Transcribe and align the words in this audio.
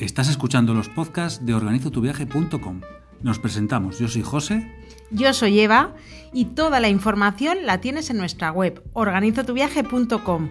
Estás 0.00 0.30
escuchando 0.30 0.72
los 0.72 0.88
podcasts 0.88 1.44
de 1.44 1.52
organizotuviaje.com. 1.52 2.80
Nos 3.22 3.38
presentamos, 3.38 3.98
yo 3.98 4.08
soy 4.08 4.22
José. 4.22 4.66
Yo 5.10 5.34
soy 5.34 5.60
Eva 5.60 5.94
y 6.32 6.46
toda 6.46 6.80
la 6.80 6.88
información 6.88 7.66
la 7.66 7.82
tienes 7.82 8.08
en 8.08 8.16
nuestra 8.16 8.50
web 8.50 8.82
organizotuviaje.com 8.94 10.48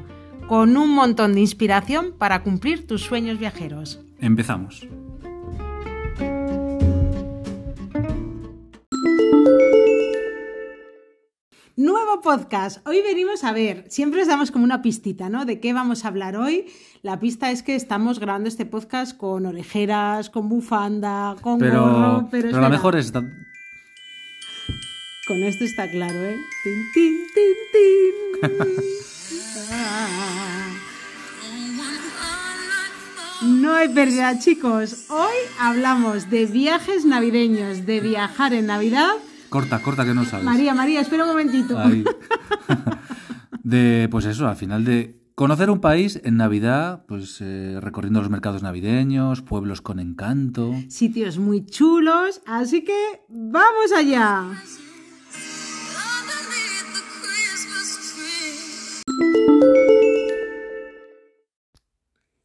con 0.48 0.78
un 0.78 0.92
montón 0.92 1.34
de 1.34 1.39
inspiración 1.39 2.14
para 2.16 2.43
cumplir 2.43 2.86
tus 2.86 3.02
sueños 3.02 3.39
viajeros. 3.39 4.00
Empezamos. 4.20 4.88
Nuevo 11.80 12.20
podcast. 12.20 12.86
Hoy 12.86 13.02
venimos 13.02 13.46
a 13.46 13.54
ver, 13.54 13.86
siempre 13.88 14.21
os 14.21 14.28
damos 14.28 14.51
como 14.51 14.65
una 14.65 14.82
pistita, 14.82 15.29
¿no? 15.29 15.46
De 15.46 15.61
qué 15.61 15.71
vamos 15.71 16.04
a 16.04 16.10
hablar 16.10 16.36
hoy. 16.36 16.65
La 17.04 17.21
pista 17.21 17.51
es 17.51 17.64
que 17.64 17.74
estamos 17.74 18.20
grabando 18.20 18.50
este 18.50 18.65
podcast 18.65 19.15
con 19.15 19.46
orejeras, 19.46 20.29
con 20.29 20.50
bufanda, 20.50 21.37
con 21.39 21.57
Pero, 21.57 21.82
gorro, 21.82 22.28
pero, 22.29 22.50
pero 22.50 22.60
la 22.60 22.68
mejor 22.68 22.97
es... 22.97 23.14
Con 23.14 23.32
esto 25.42 25.64
está 25.64 25.89
claro, 25.89 26.21
¿eh? 26.21 26.36
Tin, 26.65 26.84
tin, 26.93 27.18
tin, 27.34 27.56
tin. 28.42 28.50
No 33.42 33.73
hay 33.73 33.88
pérdida, 33.88 34.38
chicos. 34.38 35.06
Hoy 35.09 35.34
hablamos 35.58 36.30
de 36.30 36.45
viajes 36.45 37.06
navideños, 37.06 37.86
de 37.86 38.02
viajar 38.02 38.53
en 38.53 38.66
Navidad. 38.66 39.14
Corta, 39.50 39.81
corta 39.81 40.06
que 40.06 40.14
no 40.14 40.26
sabes. 40.26 40.45
María, 40.45 40.73
María, 40.73 41.02
espera 41.02 41.23
un 41.23 41.30
momentito. 41.30 41.78
Ahí. 41.78 42.03
De, 43.64 44.08
pues 44.09 44.26
eso, 44.26 44.48
al 44.48 44.56
final 44.56 44.86
de 44.86 45.20
conocer 45.36 45.70
un 45.70 45.80
país 45.80 46.20
en 46.23 46.38
Navidad, 46.38 47.06
pues 47.08 47.40
eh, 47.42 47.78
recorriendo 47.80 48.20
los 48.20 48.30
mercados 48.30 48.64
navideños, 48.64 49.42
pueblos 49.42 49.82
con 49.82 50.00
encanto. 50.00 50.73
Sitios 50.88 51.38
muy 51.38 51.66
chulos, 51.66 52.42
así 52.46 52.84
que 52.84 53.22
vamos 53.28 53.92
allá. 53.96 54.46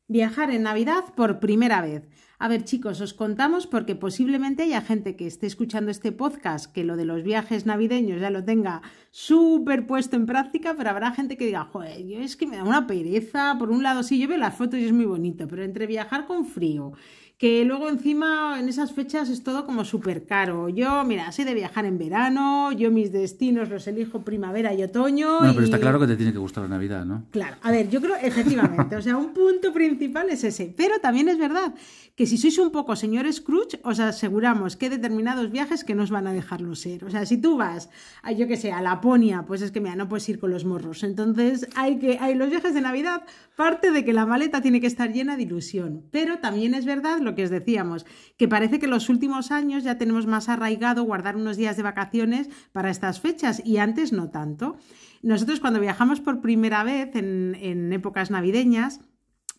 Viajar 0.09 0.50
en 0.50 0.62
Navidad 0.62 1.05
por 1.17 1.41
primera 1.41 1.81
vez. 1.81 2.03
A 2.39 2.49
ver, 2.49 2.65
chicos, 2.65 3.01
os 3.01 3.15
contamos 3.15 3.69
porque 3.69 3.95
posiblemente 3.95 4.65
haya 4.65 4.81
gente 4.81 5.15
que 5.15 5.27
esté 5.27 5.47
escuchando 5.47 5.93
este 5.93 6.11
podcast 6.11 6.73
que 6.73 6.83
lo 6.83 6.97
de 6.97 7.05
los 7.05 7.23
viajes 7.23 7.65
navideños 7.65 8.21
ya 8.21 8.31
lo 8.31 8.45
tenga 8.45 8.83
súper 9.13 9.87
puesto 9.87 10.17
en 10.17 10.27
práctica, 10.27 10.75
pero 10.77 10.91
habrá 10.91 11.12
gente 11.12 11.37
que 11.37 11.47
diga, 11.47 11.65
joder, 11.65 12.05
yo 12.05 12.19
es 12.19 12.37
que 12.37 12.49
me 12.49 12.57
da 12.57 12.65
una 12.65 12.89
pereza. 12.89 13.57
Por 13.57 13.71
un 13.71 13.85
lado, 13.85 14.03
sí, 14.03 14.19
yo 14.19 14.27
veo 14.27 14.37
las 14.37 14.57
fotos 14.57 14.81
y 14.81 14.85
es 14.85 14.93
muy 14.93 15.05
bonito, 15.05 15.47
pero 15.47 15.62
entre 15.62 15.87
viajar 15.87 16.27
con 16.27 16.45
frío, 16.45 16.93
que 17.37 17.65
luego 17.65 17.89
encima 17.89 18.59
en 18.61 18.69
esas 18.69 18.93
fechas 18.93 19.29
es 19.29 19.43
todo 19.43 19.67
como 19.67 19.85
súper 19.85 20.25
caro. 20.25 20.69
Yo, 20.69 21.03
mira, 21.05 21.31
sé 21.33 21.45
de 21.45 21.53
viajar 21.53 21.85
en 21.85 21.99
verano, 21.99 22.71
yo 22.73 22.91
mis 22.93 23.11
destinos 23.13 23.69
los 23.69 23.87
elijo 23.89 24.23
primavera 24.23 24.73
y 24.73 24.83
otoño. 24.83 25.39
Bueno, 25.39 25.53
pero 25.53 25.62
y- 25.62 25.65
está 25.65 25.81
claro 25.81 25.99
que 25.99 26.07
te 26.07 26.17
tiene 26.17 26.33
que 26.33 26.39
gustar 26.39 26.62
la 26.62 26.69
Navidad, 26.71 27.05
¿no? 27.05 27.25
Claro, 27.33 27.57
a 27.62 27.71
ver, 27.73 27.91
yo 27.91 28.01
creo 28.01 28.15
efectivamente, 28.23 28.95
o 28.97 29.03
sea, 29.03 29.17
un 29.17 29.33
punto 29.35 29.73
principal 29.73 30.31
es 30.31 30.45
ese, 30.45 30.73
pero 30.77 31.01
también 31.01 31.29
es 31.29 31.37
verdad 31.39 31.75
que 32.15 32.27
si 32.27 32.39
sois 32.39 32.57
un 32.59 32.71
poco 32.71 32.95
señor 32.95 33.31
Scrooge, 33.33 33.81
os 33.83 33.99
aseguramos 33.99 34.77
que 34.77 34.87
hay 34.87 34.91
determinados 34.93 35.51
viajes 35.51 35.83
que 35.83 35.97
no 35.97 36.05
os 36.05 36.11
van 36.11 36.29
a 36.29 36.33
dejarlo 36.33 36.77
ser. 36.77 37.05
O 37.05 37.11
sea, 37.11 37.27
si 37.27 37.39
tú 37.39 37.57
vas, 37.57 37.91
a, 38.23 38.31
yo 38.31 38.47
que 38.47 38.57
sé, 38.57 38.71
a 38.71 38.81
Laponia, 38.81 39.43
pues 39.45 39.61
es 39.62 39.73
que 39.73 39.81
mira, 39.81 39.97
no 39.97 40.09
puedes 40.09 40.29
ir 40.29 40.39
con 40.39 40.51
los 40.53 40.65
morros. 40.65 41.03
Entonces, 41.03 41.67
hay 41.75 41.99
que, 41.99 42.19
hay 42.21 42.37
los 42.37 42.49
viajes 42.51 42.73
de 42.73 42.81
Navidad, 42.81 43.23
parte 43.57 43.91
de 43.91 44.05
que 44.05 44.12
la 44.12 44.27
maleta 44.27 44.61
tiene 44.62 44.81
que 44.81 44.87
estar 44.87 45.12
llena 45.12 45.37
de 45.37 45.43
ilusión. 45.43 46.03
Pero 46.12 46.39
también 46.39 46.75
es 46.75 46.85
verdad 46.85 47.19
lo 47.25 47.34
que 47.34 47.44
os 47.44 47.50
decíamos, 47.50 48.06
que 48.37 48.49
parece 48.49 48.78
que 48.78 48.87
los 48.87 49.09
últimos 49.09 49.50
años 49.50 49.82
ya 49.82 49.99
tenemos 49.99 50.26
más 50.26 50.49
arraigado 50.49 51.03
guardar 51.04 51.37
unos 51.37 51.56
días 51.56 51.76
de 51.76 51.82
vacaciones 51.82 52.49
para 52.72 52.91
estas 52.91 53.21
fechas 53.21 53.62
y 53.65 53.78
antes 53.78 54.12
no 54.12 54.31
tanto. 54.31 54.76
Nosotros 55.22 55.60
cuando 55.60 55.81
viajamos 55.81 56.21
por 56.21 56.41
primera 56.41 56.84
vez 56.84 57.16
en, 57.16 57.56
en 57.60 57.93
épocas 57.93 58.31
navideñas, 58.31 59.00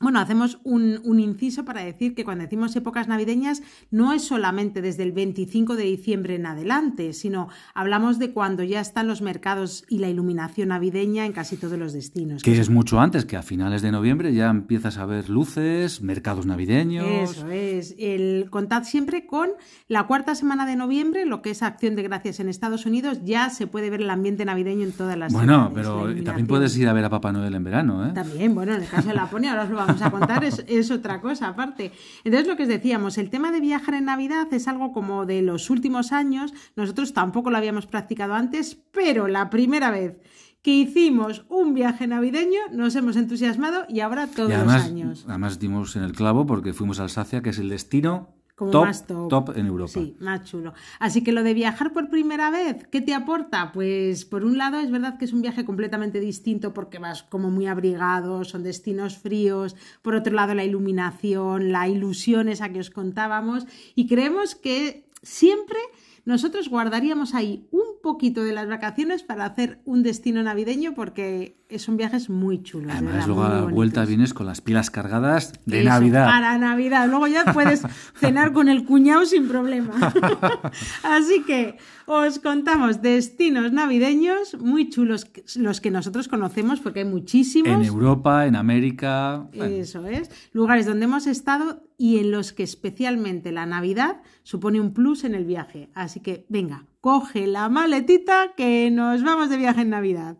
bueno, 0.05 0.19
hacemos 0.19 0.59
un, 0.63 1.01
un 1.03 1.19
inciso 1.19 1.65
para 1.65 1.83
decir 1.83 2.13
que 2.13 2.23
cuando 2.23 2.43
decimos 2.43 2.75
épocas 2.75 3.07
navideñas 3.07 3.63
no 3.89 4.13
es 4.13 4.23
solamente 4.23 4.83
desde 4.83 5.01
el 5.01 5.13
25 5.13 5.75
de 5.75 5.83
diciembre 5.83 6.35
en 6.35 6.45
adelante, 6.45 7.11
sino 7.13 7.49
hablamos 7.73 8.19
de 8.19 8.31
cuando 8.31 8.61
ya 8.61 8.81
están 8.81 9.07
los 9.07 9.23
mercados 9.23 9.83
y 9.89 9.97
la 9.97 10.07
iluminación 10.07 10.69
navideña 10.69 11.25
en 11.25 11.33
casi 11.33 11.57
todos 11.57 11.79
los 11.79 11.91
destinos. 11.93 12.43
Que 12.43 12.59
es 12.59 12.69
mucho 12.69 12.99
antes, 12.99 13.25
que 13.25 13.35
a 13.35 13.41
finales 13.41 13.81
de 13.81 13.91
noviembre 13.91 14.31
ya 14.31 14.51
empiezas 14.51 14.99
a 14.99 15.07
ver 15.07 15.27
luces, 15.27 16.03
mercados 16.03 16.45
navideños. 16.45 17.07
Eso 17.07 17.49
es. 17.49 17.95
El, 17.97 18.47
contad 18.51 18.83
siempre 18.83 19.25
con 19.25 19.49
la 19.87 20.03
cuarta 20.05 20.35
semana 20.35 20.67
de 20.67 20.75
noviembre, 20.75 21.25
lo 21.25 21.41
que 21.41 21.49
es 21.49 21.63
Acción 21.63 21.95
de 21.95 22.03
Gracias 22.03 22.39
en 22.39 22.47
Estados 22.47 22.85
Unidos, 22.85 23.21
ya 23.23 23.49
se 23.49 23.65
puede 23.65 23.89
ver 23.89 24.01
el 24.01 24.09
ambiente 24.11 24.45
navideño 24.45 24.83
en 24.83 24.91
todas 24.91 25.17
las 25.17 25.33
Bueno, 25.33 25.69
ciudades, 25.69 25.87
la 25.87 26.03
pero 26.05 26.23
también 26.23 26.45
puedes 26.45 26.77
ir 26.77 26.87
a 26.87 26.93
ver 26.93 27.05
a 27.05 27.09
Papá 27.09 27.31
Noel 27.31 27.55
en 27.55 27.63
verano, 27.63 28.07
¿eh? 28.07 28.11
También, 28.13 28.53
bueno, 28.53 28.75
en 28.75 28.83
el 28.83 28.87
caso 28.87 29.07
de 29.07 29.15
Laponia, 29.15 29.51
ahora 29.51 29.63
os 29.63 29.69
lo 29.69 29.77
vamos 29.77 29.94
a 30.01 30.11
contar, 30.11 30.43
es, 30.43 30.63
es 30.67 30.91
otra 30.91 31.21
cosa 31.21 31.47
aparte. 31.49 31.91
Entonces, 32.23 32.47
lo 32.47 32.55
que 32.55 32.63
os 32.63 32.69
decíamos, 32.69 33.17
el 33.17 33.29
tema 33.29 33.51
de 33.51 33.59
viajar 33.59 33.95
en 33.95 34.05
Navidad 34.05 34.47
es 34.53 34.67
algo 34.67 34.91
como 34.91 35.25
de 35.25 35.41
los 35.41 35.69
últimos 35.69 36.11
años, 36.11 36.53
nosotros 36.75 37.13
tampoco 37.13 37.49
lo 37.51 37.57
habíamos 37.57 37.85
practicado 37.85 38.33
antes, 38.33 38.75
pero 38.91 39.27
la 39.27 39.49
primera 39.49 39.91
vez 39.91 40.17
que 40.61 40.71
hicimos 40.71 41.45
un 41.47 41.73
viaje 41.75 42.07
navideño 42.07 42.59
nos 42.71 42.95
hemos 42.95 43.15
entusiasmado 43.17 43.85
y 43.87 43.99
ahora 43.99 44.25
todos 44.27 44.49
Y 44.49 44.53
además, 44.53 44.81
los 44.81 44.85
años. 44.91 45.25
además 45.27 45.59
dimos 45.59 45.95
en 45.95 46.03
el 46.03 46.13
clavo 46.13 46.47
porque 46.47 46.73
fuimos 46.73 46.99
a 46.99 47.03
Alsacia, 47.03 47.41
que 47.43 47.51
es 47.51 47.59
el 47.59 47.69
destino 47.69 48.29
Como 48.55 48.71
top, 48.71 48.85
más 48.85 49.05
top. 49.05 49.29
top 49.29 49.57
en 49.57 49.67
Europa. 49.67 49.91
Sí, 49.91 50.15
más 50.19 50.45
chulo. 50.45 50.73
Así 50.99 51.23
que 51.23 51.33
lo 51.33 51.43
de 51.43 51.53
viajar 51.53 51.91
por 51.91 52.09
primera 52.09 52.49
vez, 52.49 52.87
¿qué 52.89 53.01
te 53.01 53.13
aporta? 53.13 53.73
Pues 53.73 54.23
por 54.23 54.45
un 54.45 54.57
lado 54.57 54.79
es 54.79 54.89
verdad 54.89 55.17
que 55.17 55.25
es 55.25 55.33
un 55.33 55.41
viaje 55.41 55.65
completamente 55.65 56.21
distinto 56.21 56.73
porque 56.73 56.97
vas 56.97 57.23
como 57.23 57.51
muy 57.51 57.67
abrigado, 57.67 58.45
son 58.45 58.63
destinos 58.63 59.17
fríos, 59.17 59.75
por 60.01 60.15
otro 60.15 60.33
lado 60.33 60.55
la 60.55 60.63
iluminación, 60.63 61.73
la 61.73 61.89
ilusión 61.89 62.47
esa 62.47 62.69
que 62.69 62.79
os 62.79 62.91
contábamos 62.91 63.65
y 63.93 64.07
creemos 64.07 64.55
que 64.55 65.05
siempre 65.21 65.79
nosotros 66.25 66.69
guardaríamos 66.69 67.35
ahí 67.35 67.67
un 67.71 68.01
poquito 68.01 68.43
de 68.43 68.51
las 68.51 68.67
vacaciones 68.67 69.21
para 69.21 69.45
hacer 69.45 69.79
un 69.85 70.01
destino 70.01 70.41
navideño 70.41 70.95
porque 70.95 71.57
son 71.77 71.97
viajes 71.97 72.29
muy 72.29 72.63
chulos. 72.63 72.87
de 72.87 72.93
Además, 72.93 73.27
luego 73.27 73.43
a 73.43 73.49
la 73.49 73.61
vuelta 73.63 74.05
vienes 74.05 74.33
con 74.33 74.45
las 74.45 74.61
pilas 74.61 74.89
cargadas 74.89 75.53
de 75.65 75.81
Eso, 75.81 75.89
Navidad. 75.89 76.25
Para 76.25 76.57
Navidad. 76.57 77.07
Luego 77.07 77.27
ya 77.27 77.53
puedes 77.53 77.83
cenar 78.19 78.53
con 78.53 78.69
el 78.69 78.85
cuñado 78.85 79.25
sin 79.25 79.47
problema. 79.47 79.93
Así 81.03 81.43
que 81.43 81.77
os 82.07 82.39
contamos 82.39 83.01
destinos 83.01 83.71
navideños 83.71 84.57
muy 84.59 84.89
chulos, 84.89 85.27
los 85.55 85.81
que 85.81 85.91
nosotros 85.91 86.27
conocemos, 86.27 86.79
porque 86.79 86.99
hay 86.99 87.05
muchísimos. 87.05 87.69
En 87.69 87.83
Europa, 87.83 88.45
en 88.47 88.55
América. 88.55 89.47
bueno, 89.55 89.75
Eso 89.75 90.05
es. 90.05 90.29
Lugares 90.53 90.85
donde 90.85 91.05
hemos 91.05 91.27
estado 91.27 91.83
y 91.97 92.19
en 92.19 92.31
los 92.31 92.53
que 92.53 92.63
especialmente 92.63 93.51
la 93.51 93.65
Navidad 93.65 94.21
supone 94.43 94.79
un 94.79 94.93
plus 94.93 95.23
en 95.23 95.35
el 95.35 95.45
viaje. 95.45 95.89
Así 95.93 96.19
que 96.19 96.45
venga, 96.49 96.85
coge 97.01 97.47
la 97.47 97.69
maletita 97.69 98.53
que 98.55 98.89
nos 98.91 99.23
vamos 99.23 99.49
de 99.49 99.57
viaje 99.57 99.81
en 99.81 99.89
Navidad. 99.89 100.37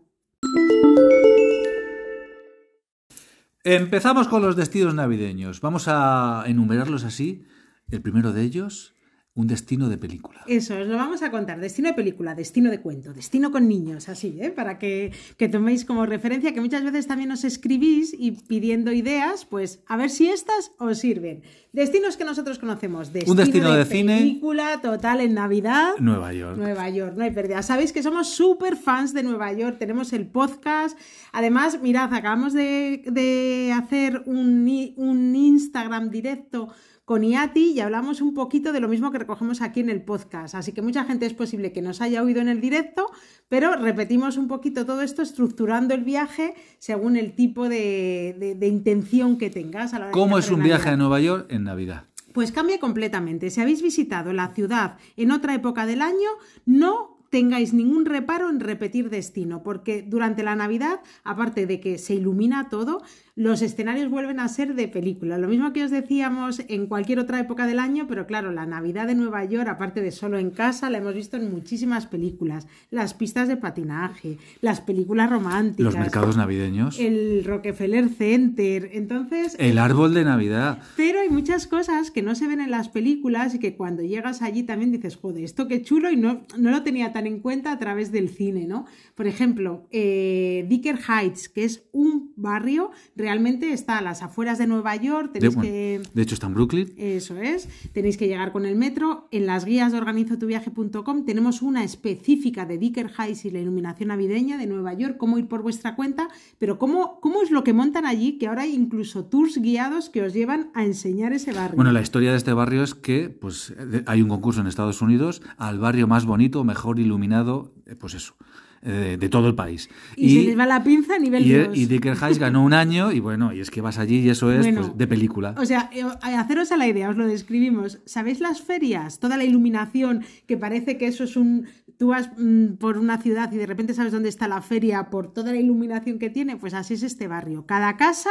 Empezamos 3.63 4.27
con 4.27 4.41
los 4.44 4.55
destinos 4.55 4.94
navideños. 4.94 5.59
Vamos 5.61 5.88
a 5.88 6.44
enumerarlos 6.45 7.03
así. 7.03 7.45
El 7.89 8.01
primero 8.01 8.31
de 8.31 8.44
ellos, 8.44 8.94
un 9.35 9.47
destino 9.47 9.90
de 9.90 9.97
película. 9.97 10.41
Eso, 10.47 10.79
os 10.79 10.88
lo 10.88 10.96
vamos 10.96 11.22
a 11.22 11.29
contar. 11.29 11.59
Destino 11.59 11.90
de 11.90 11.94
película, 11.94 12.35
destino 12.35 12.72
de 12.72 12.79
cuento, 12.79 13.13
destino 13.13 13.51
con 13.51 13.68
niños, 13.68 14.07
así, 14.07 14.38
¿eh? 14.40 14.50
para 14.50 14.79
que, 14.79 15.12
que 15.38 15.50
toméis 15.50 15.84
como 15.84 16.06
referencia, 16.06 16.54
que 16.54 16.62
muchas 16.62 16.83
veces 16.86 17.06
también 17.06 17.31
os 17.31 17.44
escribís 17.44 18.15
y 18.18 18.31
pidiendo 18.31 18.94
ideas, 18.94 19.44
pues 19.44 19.83
a 19.88 19.98
ver 19.98 20.09
si 20.09 20.30
estas 20.30 20.71
os 20.80 21.00
sirven. 21.00 21.44
Destinos 21.74 22.15
que 22.15 22.24
nosotros 22.24 22.59
conocemos. 22.59 23.12
Destino 23.12 23.36
destino 23.36 23.74
de 23.74 23.83
cine. 23.83 24.18
película 24.19 24.80
total 24.81 25.19
en 25.19 25.33
Navidad. 25.33 25.95
Nueva 26.00 26.31
York. 26.31 26.57
Nueva 26.57 26.89
York, 26.89 27.15
no 27.18 27.25
hay 27.25 27.31
pérdida. 27.31 27.62
Sabéis 27.62 27.92
que 27.92 28.01
somos 28.01 28.30
súper 28.30 28.77
fans 28.77 29.13
de 29.13 29.24
Nueva 29.24 29.51
York, 29.51 29.77
tenemos 29.77 30.13
el 30.13 30.27
podcast. 30.27 30.98
Además, 31.33 31.81
mirad, 31.81 32.13
acabamos 32.13 32.54
de, 32.54 33.04
de 33.12 33.74
hacer 33.75 34.24
un, 34.25 34.94
un 34.95 35.36
Instagram 35.36 36.09
directo 36.09 36.69
con 37.06 37.24
IATI 37.24 37.72
y 37.74 37.80
hablamos 37.80 38.19
un 38.19 38.34
poquito 38.34 38.74
de 38.74 38.80
lo 38.80 38.88
mismo 38.88 39.12
que 39.12 39.19
recogemos 39.19 39.62
aquí 39.62 39.80
en 39.80 39.90
el 39.90 40.02
podcast. 40.02 40.56
Así 40.56 40.72
que 40.72 40.81
mucha 40.81 41.04
gente 41.06 41.25
es 41.28 41.34
posible 41.36 41.72
que 41.72 41.81
nos 41.84 42.02
haya 42.02 42.24
oído 42.24 42.42
en 42.42 42.50
el 42.50 42.60
directo, 42.62 43.07
pero 43.48 43.75
repetimos 43.75 44.38
un 44.38 44.48
poquito 44.48 44.86
todo 44.88 45.02
esto 45.04 45.22
estructurando 45.22 45.94
el 45.94 46.04
viaje 46.04 46.56
según 46.80 47.16
el 47.16 47.34
tipo 47.36 47.69
de, 47.69 48.36
de- 48.40 48.56
de 48.56 48.68
intención 48.68 49.38
que 49.38 49.50
tengas. 49.52 49.94
a 49.94 50.00
la 50.00 50.06
hora 50.06 50.07
de 50.07 50.13
¿Cómo 50.13 50.38
es 50.40 50.50
un 50.50 50.63
viaje 50.63 50.90
a. 50.90 50.98
Nueva 50.98 51.19
York 51.22 51.46
en 51.52 51.63
Navidad? 51.63 52.06
Pues 52.34 52.52
cambia 52.52 52.80
completamente. 52.80 53.50
Si 53.50 53.62
habéis 53.62 53.81
visitado 53.81 54.34
la 54.34 54.50
ciudad 54.54 54.98
en 55.16 55.31
otra 55.31 55.54
época 55.54 55.86
del 55.86 56.02
año, 56.02 56.30
no 56.66 57.14
tengáis 57.30 57.74
ningún 57.74 58.06
reparo 58.06 58.50
en 58.50 58.60
repetir 58.60 59.10
destino, 59.10 59.63
porque 59.63 60.04
durante 60.04 60.44
la 60.44 60.56
Navidad, 60.56 61.01
aparte 61.24 61.66
de 61.66 61.80
que 61.80 61.98
se 61.98 62.16
ilumina 62.16 62.69
todo, 62.69 63.01
los 63.36 63.62
escenarios 63.62 64.10
vuelven 64.10 64.39
a 64.39 64.48
ser 64.48 64.75
de 64.75 64.88
película. 64.88 65.38
Lo 65.38 65.50
mismo 65.50 65.74
que 65.74 65.83
os 65.83 65.92
decíamos 65.92 66.62
en 66.69 66.88
cualquier 66.88 67.19
otra 67.19 67.39
época 67.39 67.68
del 67.68 67.80
año, 67.80 68.06
pero 68.07 68.25
claro, 68.25 68.51
la 68.51 68.66
Navidad 68.66 69.07
de 69.07 69.16
Nueva 69.16 69.44
York, 69.44 69.68
aparte 69.68 70.01
de 70.01 70.12
solo 70.12 70.38
en 70.38 70.51
casa, 70.51 70.89
la 70.89 71.00
hemos 71.00 71.13
visto 71.13 71.36
en 71.36 71.51
muchísimas 71.51 72.06
películas. 72.06 72.66
Las 72.92 73.13
pistas 73.13 73.50
de 73.50 73.57
patinaje, 73.57 74.38
las 74.62 74.80
películas 74.80 75.30
románticas. 75.30 75.83
Los 75.83 75.98
mercados 75.98 76.38
navideños. 76.38 76.98
El 76.98 77.44
Rockefeller 77.44 78.07
Center. 78.07 78.89
Entonces. 78.94 79.57
El 79.60 79.80
árbol 79.80 80.13
de 80.13 80.24
Navidad. 80.24 80.80
Pero 80.95 81.19
hay 81.19 81.30
muchas 81.30 81.68
cosas 81.68 82.12
que 82.12 82.21
no 82.21 82.36
se 82.36 82.48
ven 82.48 82.62
en 82.62 82.71
las 82.71 82.88
películas 82.88 83.54
y 83.54 83.60
que 83.60 83.75
cuando 83.75 84.01
llegas 84.01 84.42
allí 84.42 84.63
también 84.63 84.94
dices, 84.94 85.18
joder, 85.18 85.44
esto 85.44 85.68
qué 85.68 85.81
chulo 85.81 86.10
y 86.10 86.16
no, 86.16 86.44
no 86.57 86.71
lo 86.71 86.83
tenía 86.83 87.12
tan 87.15 87.27
en 87.27 87.39
cuenta 87.39 87.71
a 87.71 87.79
través 87.79 88.12
del 88.12 88.27
cine, 88.27 88.67
¿no? 88.67 88.83
Por 89.15 89.25
ejemplo, 89.25 89.88
eh, 89.89 90.65
Dicker 90.67 90.97
Heights, 91.07 91.47
que 91.47 91.63
es 91.63 91.88
un 91.94 92.33
barrio, 92.35 92.91
realmente 93.15 93.71
está 93.71 94.00
a 94.00 94.01
las 94.01 94.21
afueras 94.21 94.57
de 94.57 94.67
Nueva 94.67 94.97
York, 94.97 95.31
De, 95.31 95.39
tenéis 95.39 95.56
bueno, 95.56 95.69
que... 95.71 96.01
de 96.13 96.21
hecho, 96.21 96.33
está 96.33 96.47
en 96.47 96.53
Brooklyn. 96.56 96.94
Eso 96.97 97.38
es, 97.38 97.69
tenéis 97.94 98.17
que 98.17 98.27
llegar 98.27 98.51
con 98.51 98.65
el 98.65 98.75
metro. 98.75 99.29
En 99.31 99.45
las 99.45 99.63
guías 99.63 99.94
de 99.94 99.97
organizotuviaje.com 99.97 101.23
tenemos 101.25 101.62
una 101.62 101.85
específica 101.85 102.65
de 102.65 102.77
Dicker 102.77 103.09
Heights 103.18 103.45
y 103.45 103.50
la 103.51 103.59
iluminación 103.59 104.09
navideña 104.09 104.57
de 104.57 104.68
Nueva 104.68 104.94
York, 104.94 105.15
cómo 105.18 105.38
ir 105.38 105.47
por 105.47 105.61
vuestra 105.61 105.95
cuenta, 105.95 106.27
pero 106.59 106.77
cómo, 106.77 107.19
cómo 107.21 107.41
es 107.41 107.50
lo 107.50 107.63
que 107.63 107.71
montan 107.71 108.06
allí, 108.06 108.38
que 108.38 108.47
ahora 108.47 108.63
hay 108.63 108.75
incluso 108.75 109.23
tours 109.25 109.57
guiados 109.57 110.09
que 110.09 110.21
os 110.21 110.33
llevan 110.33 110.69
a 110.73 110.83
enseñar 110.83 111.31
ese 111.31 111.53
barrio. 111.53 111.77
Bueno, 111.77 111.91
la 111.94 112.01
historia 112.01 112.31
de 112.31 112.38
este 112.38 112.51
barrio 112.51 112.83
es 112.83 112.94
que 112.94 113.29
pues, 113.29 113.73
de- 113.77 114.03
hay 114.06 114.21
un 114.21 114.27
concurso 114.29 114.59
en 114.59 114.68
Estados 114.68 115.01
Unidos 115.01 115.41
al 115.57 115.79
barrio 115.79 116.07
más 116.07 116.25
bonito, 116.25 116.63
mejor 116.65 117.00
iluminado, 117.06 117.74
eh, 117.86 117.96
pues 117.96 118.13
eso, 118.13 118.36
eh, 118.81 119.18
de 119.19 119.30
todo 119.30 119.48
el 119.48 119.56
país. 119.56 119.90
y, 120.16 120.36
se 120.36 120.48
les 120.48 120.60
va 120.60 120.66
la 120.66 120.84
pinza 120.84 121.16
a 121.16 121.19
nivel 121.19 121.44
y, 121.44 121.50
Dios. 121.50 121.69
y 121.74 121.86
Dicker 121.88 122.16
Heights 122.16 122.38
ganó 122.38 122.63
un 122.63 122.74
año 122.74 123.12
y 123.12 123.19
bueno, 123.19 123.54
y 123.54 123.60
es 123.60 123.72
que 123.72 123.81
vas 123.81 123.98
allí 123.98 124.19
y 124.19 124.30
eso 124.30 124.52
es 124.52 124.60
Bueno, 124.60 124.81
pues, 124.81 124.98
de 124.98 125.07
película. 125.07 125.56
O 125.57 125.66
sea, 125.66 125.90
eh, 125.92 126.04
haceros 126.22 126.72
a 126.72 126.78
la 126.78 126.88
idea, 126.88 127.10
os 127.10 127.18
lo 127.18 127.25
describimos. 127.25 128.00
¿Sabéis 128.06 128.42
las 128.42 128.62
ferias? 128.62 129.19
Toda 129.19 129.38
la 129.38 129.44
iluminación, 129.44 130.24
que 130.46 130.57
parece 130.57 130.98
que 130.98 131.07
eso 131.07 131.24
es 131.24 131.36
un... 131.36 131.68
Tú 131.98 132.10
vas 132.10 132.30
mm, 132.38 132.74
por 132.74 132.98
una 132.98 133.18
ciudad 133.18 133.52
y 133.52 133.57
de 133.57 133.66
repente 133.66 133.94
sabes 133.94 134.12
dónde 134.12 134.30
está 134.30 134.48
la 134.48 134.62
feria 134.62 135.10
por 135.10 135.34
toda 135.34 135.52
la 135.52 135.57
iluminación 135.57 136.19
que 136.19 136.30
tiene, 136.30 136.57
pues 136.57 136.74
así 136.74 136.94
es 136.96 137.04
este 137.04 137.28
barrio. 137.28 137.66
Cada 137.66 137.98
casa... 137.98 138.30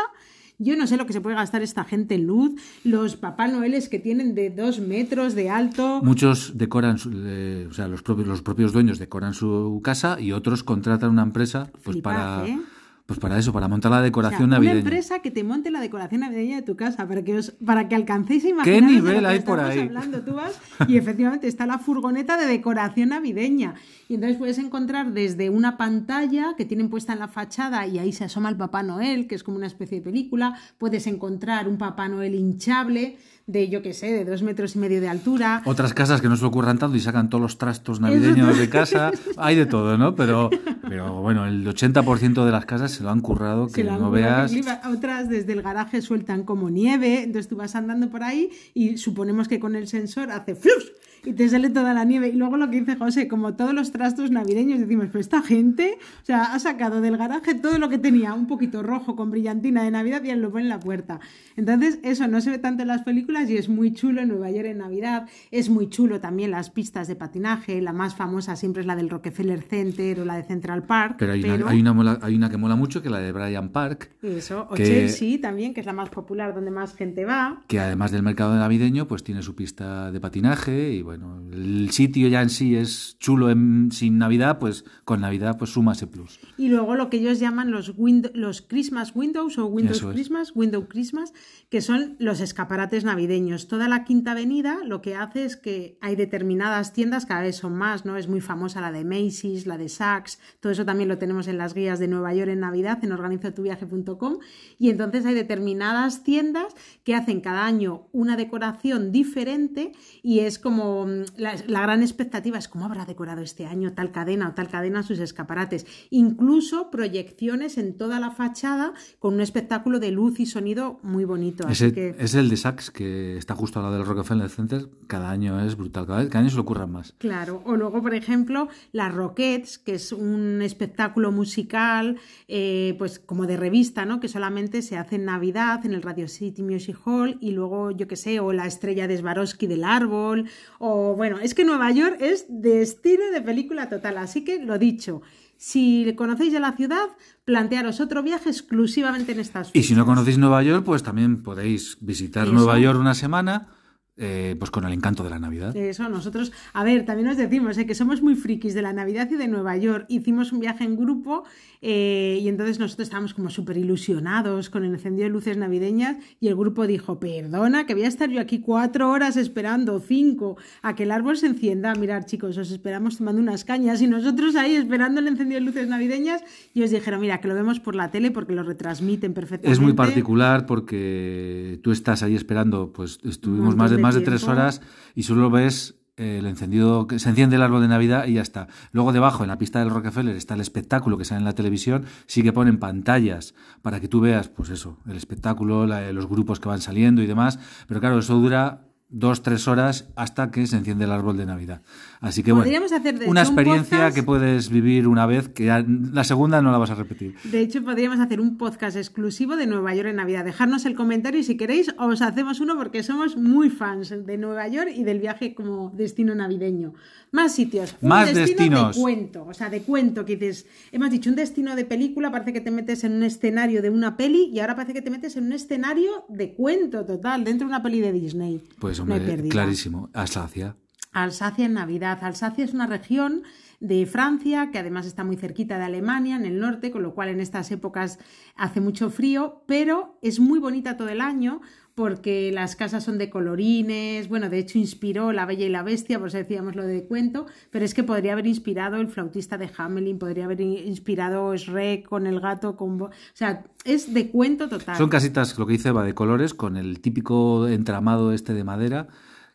Yo 0.58 0.76
no 0.76 0.86
sé 0.86 0.96
lo 0.96 1.06
que 1.06 1.12
se 1.12 1.20
puede 1.20 1.34
gastar 1.36 1.62
esta 1.62 1.84
gente 1.84 2.14
en 2.14 2.26
luz, 2.26 2.52
los 2.84 3.16
Papá 3.16 3.48
Noeles 3.48 3.88
que 3.88 3.98
tienen 3.98 4.34
de 4.34 4.50
dos 4.50 4.78
metros 4.80 5.34
de 5.34 5.50
alto. 5.50 6.00
Muchos 6.02 6.52
decoran, 6.56 6.98
su- 6.98 7.10
eh, 7.12 7.66
o 7.68 7.72
sea, 7.74 7.88
los 7.88 8.02
propios, 8.02 8.28
los 8.28 8.42
propios 8.42 8.72
dueños 8.72 8.98
decoran 8.98 9.34
su 9.34 9.80
casa 9.82 10.20
y 10.20 10.30
otros 10.32 10.62
contratan 10.62 11.10
una 11.10 11.22
empresa 11.22 11.70
pues 11.82 11.96
para, 11.98 12.46
¿eh? 12.46 12.58
Pues 13.06 13.18
para 13.18 13.38
eso, 13.38 13.52
para 13.52 13.68
montar 13.68 13.90
la 13.90 13.98
O 13.98 14.00
sea, 14.00 14.04
decoración 14.06 14.44
una 14.44 14.56
navideña. 14.56 14.78
empresa 14.78 15.18
que 15.20 15.30
te 15.30 15.44
monte 15.44 15.70
la 15.70 15.80
decoración 15.80 16.22
navideña 16.22 16.56
de 16.56 16.62
tu 16.62 16.74
casa 16.74 17.06
para 17.06 17.22
que 17.22 17.36
os, 17.36 17.50
para 17.50 17.86
que 17.86 17.94
alcancéis 17.94 18.46
a 18.46 18.48
imaginar 18.48 18.90
nivel 18.90 19.26
hay 19.26 19.40
por 19.40 19.60
ahí? 19.60 19.80
hablando. 19.80 20.22
Tú 20.22 20.34
vas 20.34 20.58
y 20.88 20.96
efectivamente 20.96 21.46
está 21.46 21.66
la 21.66 21.78
furgoneta 21.78 22.38
de 22.38 22.46
decoración 22.46 23.10
navideña 23.10 23.74
y 24.08 24.14
entonces 24.14 24.38
puedes 24.38 24.58
encontrar 24.58 25.12
desde 25.12 25.50
una 25.50 25.76
pantalla 25.76 26.54
que 26.56 26.64
tienen 26.64 26.88
puesta 26.88 27.12
en 27.12 27.18
la 27.18 27.28
fachada 27.28 27.86
y 27.86 27.98
ahí 27.98 28.12
se 28.12 28.24
asoma 28.24 28.48
el 28.48 28.56
Papá 28.56 28.82
Noel, 28.82 29.26
que 29.26 29.34
es 29.34 29.42
como 29.42 29.58
una 29.58 29.66
especie 29.66 29.98
de 29.98 30.04
película. 30.04 30.58
Puedes 30.78 31.06
encontrar 31.06 31.68
un 31.68 31.76
Papá 31.76 32.08
Noel 32.08 32.34
hinchable 32.34 33.18
de 33.46 33.68
yo 33.68 33.82
qué 33.82 33.92
sé, 33.92 34.12
de 34.12 34.24
dos 34.24 34.42
metros 34.42 34.74
y 34.76 34.78
medio 34.78 35.00
de 35.00 35.08
altura. 35.08 35.62
Otras 35.66 35.92
casas 35.92 36.20
que 36.20 36.28
no 36.28 36.36
se 36.36 36.44
ocurran 36.44 36.78
tanto 36.78 36.96
y 36.96 37.00
sacan 37.00 37.28
todos 37.28 37.42
los 37.42 37.58
trastos 37.58 38.00
navideños 38.00 38.56
de 38.58 38.68
casa. 38.68 39.10
Hay 39.36 39.56
de 39.56 39.66
todo, 39.66 39.98
¿no? 39.98 40.14
Pero, 40.14 40.50
pero 40.88 41.20
bueno, 41.20 41.46
el 41.46 41.66
80% 41.66 42.44
de 42.44 42.50
las 42.50 42.64
casas 42.64 42.92
se 42.92 43.02
lo 43.02 43.10
han 43.10 43.20
currado, 43.20 43.68
que 43.68 43.82
han 43.88 44.00
no 44.00 44.10
veas. 44.10 44.52
Otras 44.90 45.28
desde 45.28 45.52
el 45.52 45.62
garaje 45.62 46.00
sueltan 46.00 46.44
como 46.44 46.70
nieve, 46.70 47.22
entonces 47.22 47.48
tú 47.48 47.56
vas 47.56 47.74
andando 47.74 48.08
por 48.08 48.22
ahí 48.22 48.50
y 48.72 48.96
suponemos 48.96 49.48
que 49.48 49.60
con 49.60 49.76
el 49.76 49.88
sensor 49.88 50.30
hace 50.30 50.54
¡flush! 50.54 50.84
y 51.24 51.32
te 51.32 51.48
sale 51.48 51.70
toda 51.70 51.94
la 51.94 52.04
nieve. 52.04 52.28
Y 52.28 52.32
luego 52.32 52.56
lo 52.56 52.70
que 52.70 52.80
dice 52.80 52.96
José, 52.96 53.28
como 53.28 53.54
todos 53.54 53.74
los 53.74 53.92
trastos 53.92 54.30
navideños, 54.30 54.78
decimos, 54.78 55.06
pero 55.06 55.20
esta 55.20 55.42
gente, 55.42 55.98
o 56.22 56.24
sea, 56.24 56.54
ha 56.54 56.58
sacado 56.58 57.00
del 57.00 57.16
garaje 57.16 57.54
todo 57.54 57.78
lo 57.78 57.88
que 57.88 57.98
tenía, 57.98 58.34
un 58.34 58.46
poquito 58.46 58.82
rojo 58.82 59.16
con 59.16 59.30
brillantina 59.30 59.82
de 59.82 59.90
Navidad 59.90 60.22
y 60.22 60.32
lo 60.34 60.50
pone 60.50 60.64
en 60.64 60.68
la 60.68 60.80
puerta. 60.80 61.20
Entonces, 61.56 61.98
eso 62.02 62.28
no 62.28 62.40
se 62.40 62.50
ve 62.50 62.58
tanto 62.58 62.82
en 62.82 62.88
las 62.88 63.02
películas 63.02 63.33
y 63.42 63.56
es 63.56 63.68
muy 63.68 63.92
chulo 63.92 64.20
en 64.22 64.28
Nueva 64.28 64.50
York 64.50 64.66
en 64.66 64.78
Navidad. 64.78 65.28
Es 65.50 65.68
muy 65.68 65.88
chulo 65.88 66.20
también 66.20 66.50
las 66.50 66.70
pistas 66.70 67.08
de 67.08 67.16
patinaje. 67.16 67.80
La 67.82 67.92
más 67.92 68.14
famosa 68.14 68.56
siempre 68.56 68.80
es 68.82 68.86
la 68.86 68.96
del 68.96 69.10
Rockefeller 69.10 69.62
Center 69.62 70.20
o 70.20 70.24
la 70.24 70.36
de 70.36 70.44
Central 70.44 70.84
Park. 70.84 71.16
Pero 71.18 71.32
hay 71.32 71.42
una, 71.44 71.68
hay, 71.68 71.80
una 71.80 71.92
mola- 71.92 72.18
hay 72.22 72.34
una 72.36 72.48
que 72.50 72.56
mola 72.56 72.76
mucho, 72.76 73.02
que 73.02 73.08
es 73.08 73.12
la 73.12 73.18
de 73.20 73.32
Brian 73.32 73.70
Park, 73.70 74.10
Eso, 74.22 74.66
o 74.70 74.74
que- 74.74 74.84
Chelsea 74.84 75.40
también, 75.40 75.74
que 75.74 75.80
es 75.80 75.86
la 75.86 75.92
más 75.92 76.08
popular, 76.10 76.54
donde 76.54 76.70
más 76.70 76.94
gente 76.94 77.24
va. 77.24 77.62
que 77.66 77.80
además 77.80 78.12
del 78.12 78.22
mercado 78.22 78.54
navideño, 78.56 79.06
pues 79.08 79.24
tiene 79.24 79.42
su 79.42 79.54
pista 79.54 80.10
de 80.12 80.20
patinaje 80.20 80.92
y 80.92 81.02
bueno, 81.02 81.42
el 81.52 81.90
sitio 81.90 82.28
ya 82.28 82.42
en 82.42 82.50
sí 82.50 82.76
es 82.76 83.16
chulo 83.18 83.50
en- 83.50 83.90
sin 83.92 84.18
Navidad, 84.18 84.58
pues 84.58 84.84
con 85.04 85.20
Navidad 85.20 85.56
pues 85.58 85.70
suma 85.70 85.92
ese 85.92 86.06
plus. 86.06 86.38
Y 86.56 86.68
luego 86.68 86.94
lo 86.94 87.10
que 87.10 87.16
ellos 87.18 87.40
llaman 87.40 87.70
los, 87.70 87.96
wind- 87.96 88.30
los 88.34 88.62
Christmas 88.62 89.12
Windows 89.14 89.58
o 89.58 89.66
Windows 89.66 89.98
Eso 89.98 90.10
es. 90.10 90.14
Christmas, 90.14 90.52
Window 90.54 90.86
Christmas, 90.88 91.32
que 91.70 91.80
son 91.80 92.16
los 92.18 92.40
escaparates 92.40 93.04
navideños. 93.04 93.23
Toda 93.68 93.88
la 93.88 94.04
Quinta 94.04 94.32
Avenida 94.32 94.78
lo 94.84 95.00
que 95.00 95.16
hace 95.16 95.44
es 95.44 95.56
que 95.56 95.98
hay 96.00 96.16
determinadas 96.16 96.92
tiendas, 96.92 97.26
cada 97.26 97.42
vez 97.42 97.56
son 97.56 97.74
más, 97.74 98.04
¿no? 98.04 98.16
Es 98.16 98.28
muy 98.28 98.40
famosa 98.40 98.80
la 98.80 98.92
de 98.92 99.04
Macy's, 99.04 99.66
la 99.66 99.78
de 99.78 99.88
Saks, 99.88 100.38
todo 100.60 100.72
eso 100.72 100.84
también 100.84 101.08
lo 101.08 101.18
tenemos 101.18 101.48
en 101.48 101.58
las 101.58 101.74
guías 101.74 101.98
de 101.98 102.08
Nueva 102.08 102.34
York 102.34 102.50
en 102.50 102.60
Navidad, 102.60 102.98
en 103.02 103.12
organizotuviaje.com. 103.12 104.38
Y 104.78 104.90
entonces 104.90 105.24
hay 105.26 105.34
determinadas 105.34 106.22
tiendas 106.22 106.74
que 107.02 107.14
hacen 107.14 107.40
cada 107.40 107.66
año 107.66 108.08
una 108.12 108.36
decoración 108.36 109.12
diferente 109.12 109.92
y 110.22 110.40
es 110.40 110.58
como 110.58 111.06
mm, 111.06 111.24
la, 111.36 111.54
la 111.66 111.82
gran 111.82 112.02
expectativa 112.02 112.58
es 112.58 112.68
cómo 112.68 112.84
habrá 112.84 113.04
decorado 113.06 113.42
este 113.42 113.66
año 113.66 113.92
tal 113.94 114.12
cadena 114.12 114.48
o 114.48 114.52
tal 114.54 114.68
cadena 114.68 115.02
sus 115.02 115.18
escaparates. 115.18 115.86
Incluso 116.10 116.90
proyecciones 116.90 117.78
en 117.78 117.96
toda 117.96 118.20
la 118.20 118.30
fachada 118.30 118.92
con 119.18 119.34
un 119.34 119.40
espectáculo 119.40 119.98
de 119.98 120.10
luz 120.10 120.40
y 120.40 120.46
sonido 120.46 120.98
muy 121.02 121.24
bonito. 121.24 121.66
Así 121.66 121.86
Ese, 121.86 121.94
que, 121.94 122.16
Es 122.18 122.34
el 122.34 122.48
de 122.48 122.56
Saks, 122.56 122.90
que 122.90 123.13
está 123.36 123.54
justo 123.54 123.78
al 123.78 123.84
lado 123.86 123.96
del 123.98 124.06
Rockefeller 124.06 124.48
Center, 124.50 124.88
cada 125.06 125.30
año 125.30 125.60
es 125.64 125.76
brutal, 125.76 126.06
cada, 126.06 126.18
vez- 126.20 126.28
cada 126.28 126.40
año 126.40 126.50
se 126.50 126.56
lo 126.56 126.62
ocurran 126.62 126.90
más. 126.92 127.14
Claro, 127.18 127.62
o 127.64 127.76
luego, 127.76 128.02
por 128.02 128.14
ejemplo, 128.14 128.68
las 128.92 129.14
Roquettes, 129.14 129.78
que 129.78 129.94
es 129.94 130.12
un 130.12 130.60
espectáculo 130.62 131.32
musical, 131.32 132.18
eh, 132.48 132.94
pues 132.98 133.18
como 133.18 133.46
de 133.46 133.56
revista, 133.56 134.04
¿no? 134.04 134.20
Que 134.20 134.28
solamente 134.28 134.82
se 134.82 134.96
hace 134.96 135.16
en 135.16 135.24
Navidad, 135.24 135.84
en 135.86 135.94
el 135.94 136.02
Radio 136.02 136.28
City 136.28 136.62
Music 136.62 136.96
Hall, 137.04 137.36
y 137.40 137.52
luego, 137.52 137.90
yo 137.90 138.06
qué 138.08 138.16
sé, 138.16 138.40
o 138.40 138.52
la 138.52 138.66
estrella 138.66 139.06
de 139.08 139.18
Swarovski 139.18 139.66
del 139.66 139.84
árbol, 139.84 140.48
o 140.78 141.14
bueno, 141.16 141.38
es 141.40 141.54
que 141.54 141.64
Nueva 141.64 141.90
York 141.90 142.16
es 142.20 142.46
de 142.48 142.82
estilo 142.82 143.24
de 143.32 143.40
película 143.42 143.88
total, 143.88 144.18
así 144.18 144.44
que 144.44 144.62
lo 144.64 144.78
dicho. 144.78 145.22
Si 145.56 146.12
conocéis 146.16 146.52
ya 146.52 146.60
la 146.60 146.72
ciudad, 146.72 147.08
plantearos 147.44 148.00
otro 148.00 148.22
viaje 148.22 148.50
exclusivamente 148.50 149.32
en 149.32 149.40
estas 149.40 149.70
Y 149.72 149.82
si 149.82 149.92
no 149.94 150.00
fechas. 150.00 150.06
conocéis 150.06 150.38
Nueva 150.38 150.62
York, 150.62 150.84
pues 150.84 151.02
también 151.02 151.42
podéis 151.42 151.96
visitar 152.00 152.44
Eso. 152.44 152.54
Nueva 152.54 152.78
York 152.78 152.98
una 152.98 153.14
semana, 153.14 153.68
eh, 154.16 154.54
pues 154.60 154.70
con 154.70 154.84
el 154.84 154.92
encanto 154.92 155.24
de 155.24 155.30
la 155.30 155.40
Navidad. 155.40 155.76
Eso, 155.76 156.08
nosotros, 156.08 156.52
a 156.72 156.84
ver, 156.84 157.04
también 157.04 157.26
nos 157.26 157.36
decimos 157.36 157.76
eh, 157.78 157.84
que 157.84 157.96
somos 157.96 158.22
muy 158.22 158.36
frikis 158.36 158.72
de 158.72 158.80
la 158.80 158.92
Navidad 158.92 159.28
y 159.28 159.34
de 159.34 159.48
Nueva 159.48 159.76
York. 159.76 160.06
Hicimos 160.08 160.52
un 160.52 160.60
viaje 160.60 160.84
en 160.84 160.96
grupo 160.96 161.42
eh, 161.82 162.38
y 162.40 162.46
entonces 162.46 162.78
nosotros 162.78 163.06
estábamos 163.06 163.34
como 163.34 163.50
súper 163.50 163.76
ilusionados 163.76 164.70
con 164.70 164.84
el 164.84 164.94
encendido 164.94 165.24
de 165.24 165.30
luces 165.30 165.56
navideñas 165.56 166.16
y 166.38 166.46
el 166.46 166.54
grupo 166.54 166.86
dijo, 166.86 167.18
perdona, 167.18 167.86
que 167.86 167.94
voy 167.94 168.04
a 168.04 168.08
estar 168.08 168.30
yo 168.30 168.40
aquí 168.40 168.60
cuatro 168.60 169.10
horas 169.10 169.36
esperando, 169.36 169.98
cinco, 169.98 170.58
a 170.82 170.94
que 170.94 171.02
el 171.02 171.10
árbol 171.10 171.36
se 171.36 171.48
encienda. 171.48 171.92
Mirar, 171.96 172.24
chicos, 172.24 172.56
os 172.56 172.70
esperamos 172.70 173.18
tomando 173.18 173.42
unas 173.42 173.64
cañas 173.64 174.00
y 174.00 174.06
nosotros 174.06 174.54
ahí 174.54 174.76
esperando 174.76 175.20
el 175.20 175.26
encendido 175.26 175.58
de 175.58 175.66
luces 175.66 175.88
navideñas 175.88 176.44
y 176.72 176.84
os 176.84 176.90
dijeron, 176.92 177.20
mira, 177.20 177.40
que 177.40 177.48
lo 177.48 177.54
vemos 177.54 177.80
por 177.80 177.96
la 177.96 178.12
tele 178.12 178.30
porque 178.30 178.54
lo 178.54 178.62
retransmiten 178.62 179.34
perfectamente. 179.34 179.72
Es 179.72 179.80
muy 179.80 179.94
particular 179.94 180.66
porque 180.66 181.80
tú 181.82 181.90
estás 181.90 182.22
ahí 182.22 182.36
esperando, 182.36 182.92
pues 182.92 183.18
estuvimos 183.24 183.74
más 183.74 183.90
de, 183.90 184.03
más 184.04 184.14
de 184.14 184.20
tres 184.22 184.42
horas 184.52 184.80
y 185.14 185.22
solo 185.24 185.50
ves 185.50 185.96
eh, 186.16 186.36
el 186.38 186.46
encendido, 186.46 187.08
que 187.08 187.18
se 187.18 187.28
enciende 187.28 187.56
el 187.56 187.62
árbol 187.62 187.82
de 187.82 187.88
Navidad 187.88 188.26
y 188.26 188.34
ya 188.34 188.42
está. 188.42 188.68
Luego 188.92 189.12
debajo, 189.12 189.42
en 189.42 189.48
la 189.48 189.58
pista 189.58 189.80
del 189.80 189.90
Rockefeller, 189.90 190.36
está 190.36 190.54
el 190.54 190.60
espectáculo 190.60 191.18
que 191.18 191.24
sale 191.24 191.40
en 191.40 191.44
la 191.44 191.54
televisión, 191.54 192.04
sí 192.26 192.42
que 192.44 192.52
ponen 192.52 192.78
pantallas 192.78 193.54
para 193.82 193.98
que 193.98 194.06
tú 194.06 194.20
veas, 194.20 194.48
pues 194.48 194.70
eso, 194.70 194.98
el 195.08 195.16
espectáculo, 195.16 195.86
la- 195.86 196.12
los 196.12 196.28
grupos 196.28 196.60
que 196.60 196.68
van 196.68 196.80
saliendo 196.80 197.20
y 197.20 197.26
demás, 197.26 197.58
pero 197.88 197.98
claro, 197.98 198.18
eso 198.20 198.34
dura 198.38 198.86
dos, 199.08 199.42
tres 199.42 199.68
horas 199.68 200.08
hasta 200.16 200.50
que 200.50 200.66
se 200.66 200.76
enciende 200.76 201.04
el 201.04 201.12
árbol 201.12 201.36
de 201.36 201.46
Navidad. 201.46 201.82
Así 202.20 202.42
que 202.42 202.50
bueno, 202.52 202.64
Podríamos 202.64 202.90
hacer, 202.92 203.18
de 203.18 203.26
una 203.26 203.42
hecho, 203.42 203.52
un 203.52 203.58
experiencia 203.58 203.98
podcast- 204.08 204.14
que 204.14 204.22
puedes 204.22 204.70
vivir 204.70 205.06
una 205.06 205.26
vez, 205.26 205.48
que 205.48 205.66
ya 205.66 205.84
la 205.86 206.24
segunda 206.24 206.60
no 206.62 206.72
la 206.72 206.78
vas 206.78 206.90
a 206.90 206.94
repetir. 206.96 207.34
De 207.44 207.60
hecho, 207.60 207.84
podríamos 207.84 208.18
hacer 208.18 208.40
un 208.40 208.56
podcast 208.56 208.96
exclusivo 208.96 209.56
de 209.56 209.66
Nueva 209.66 209.94
York 209.94 210.08
en 210.08 210.16
Navidad. 210.16 210.44
Dejarnos 210.44 210.84
el 210.86 210.94
comentario 210.96 211.38
y 211.40 211.44
si 211.44 211.56
queréis 211.56 211.94
os 211.98 212.22
hacemos 212.22 212.60
uno 212.60 212.76
porque 212.76 213.02
somos 213.02 213.36
muy 213.36 213.70
fans 213.70 214.14
de 214.26 214.38
Nueva 214.38 214.66
York 214.68 214.90
y 214.94 215.04
del 215.04 215.20
viaje 215.20 215.54
como 215.54 215.90
destino 215.94 216.34
navideño. 216.34 216.94
Más 217.34 217.52
sitios. 217.52 217.96
Un 218.00 218.10
Más 218.10 218.32
destino 218.32 218.46
destinos. 218.46 218.96
de 218.96 219.02
cuento. 219.02 219.44
O 219.44 219.52
sea, 219.54 219.68
de 219.68 219.82
cuento 219.82 220.24
que 220.24 220.36
dices, 220.36 220.66
hemos 220.92 221.10
dicho 221.10 221.28
un 221.28 221.34
destino 221.34 221.74
de 221.74 221.84
película, 221.84 222.30
parece 222.30 222.52
que 222.52 222.60
te 222.60 222.70
metes 222.70 223.02
en 223.02 223.12
un 223.12 223.24
escenario 223.24 223.82
de 223.82 223.90
una 223.90 224.16
peli 224.16 224.50
y 224.52 224.60
ahora 224.60 224.76
parece 224.76 224.94
que 224.94 225.02
te 225.02 225.10
metes 225.10 225.36
en 225.36 225.46
un 225.46 225.52
escenario 225.52 226.26
de 226.28 226.54
cuento 226.54 227.04
total, 227.04 227.42
dentro 227.42 227.66
de 227.66 227.74
una 227.74 227.82
peli 227.82 228.00
de 228.00 228.12
Disney. 228.12 228.62
Pues 228.78 229.00
hombre, 229.00 229.18
pérdida. 229.18 229.50
clarísimo. 229.50 230.10
Alsacia. 230.12 230.76
Alsacia 231.10 231.66
en 231.66 231.72
Navidad. 231.74 232.18
Alsacia 232.22 232.64
es 232.64 232.72
una 232.72 232.86
región 232.86 233.42
de 233.80 234.06
Francia 234.06 234.70
que 234.72 234.78
además 234.78 235.04
está 235.04 235.24
muy 235.24 235.36
cerquita 235.36 235.76
de 235.76 235.84
Alemania, 235.84 236.36
en 236.36 236.46
el 236.46 236.60
norte, 236.60 236.92
con 236.92 237.02
lo 237.02 237.14
cual 237.14 237.30
en 237.30 237.40
estas 237.40 237.70
épocas 237.72 238.20
hace 238.54 238.80
mucho 238.80 239.10
frío, 239.10 239.64
pero 239.66 240.18
es 240.22 240.38
muy 240.38 240.60
bonita 240.60 240.96
todo 240.96 241.08
el 241.08 241.20
año 241.20 241.60
porque 241.94 242.50
las 242.52 242.74
casas 242.74 243.04
son 243.04 243.18
de 243.18 243.30
colorines, 243.30 244.28
bueno, 244.28 244.50
de 244.50 244.58
hecho 244.58 244.78
inspiró 244.78 245.32
La 245.32 245.46
Bella 245.46 245.66
y 245.66 245.68
la 245.68 245.82
Bestia, 245.82 246.18
por 246.18 246.28
eso 246.28 246.38
decíamos 246.38 246.74
lo 246.74 246.84
de 246.84 247.04
cuento, 247.04 247.46
pero 247.70 247.84
es 247.84 247.94
que 247.94 248.02
podría 248.02 248.32
haber 248.32 248.46
inspirado 248.46 248.96
El 248.96 249.08
flautista 249.08 249.58
de 249.58 249.70
Hamelin, 249.76 250.18
podría 250.18 250.46
haber 250.46 250.60
inspirado 250.60 251.56
Shrek 251.56 252.08
con 252.08 252.26
el 252.26 252.40
gato, 252.40 252.76
con... 252.76 253.00
O 253.00 253.10
sea, 253.32 253.64
es 253.84 254.12
de 254.12 254.30
cuento 254.30 254.68
total. 254.68 254.96
Son 254.96 255.08
casitas, 255.08 255.56
lo 255.56 255.66
que 255.66 255.74
dice 255.74 255.90
Eva, 255.90 256.04
de 256.04 256.14
colores, 256.14 256.52
con 256.52 256.76
el 256.76 257.00
típico 257.00 257.68
entramado 257.68 258.32
este 258.32 258.54
de 258.54 258.64
madera, 258.64 259.06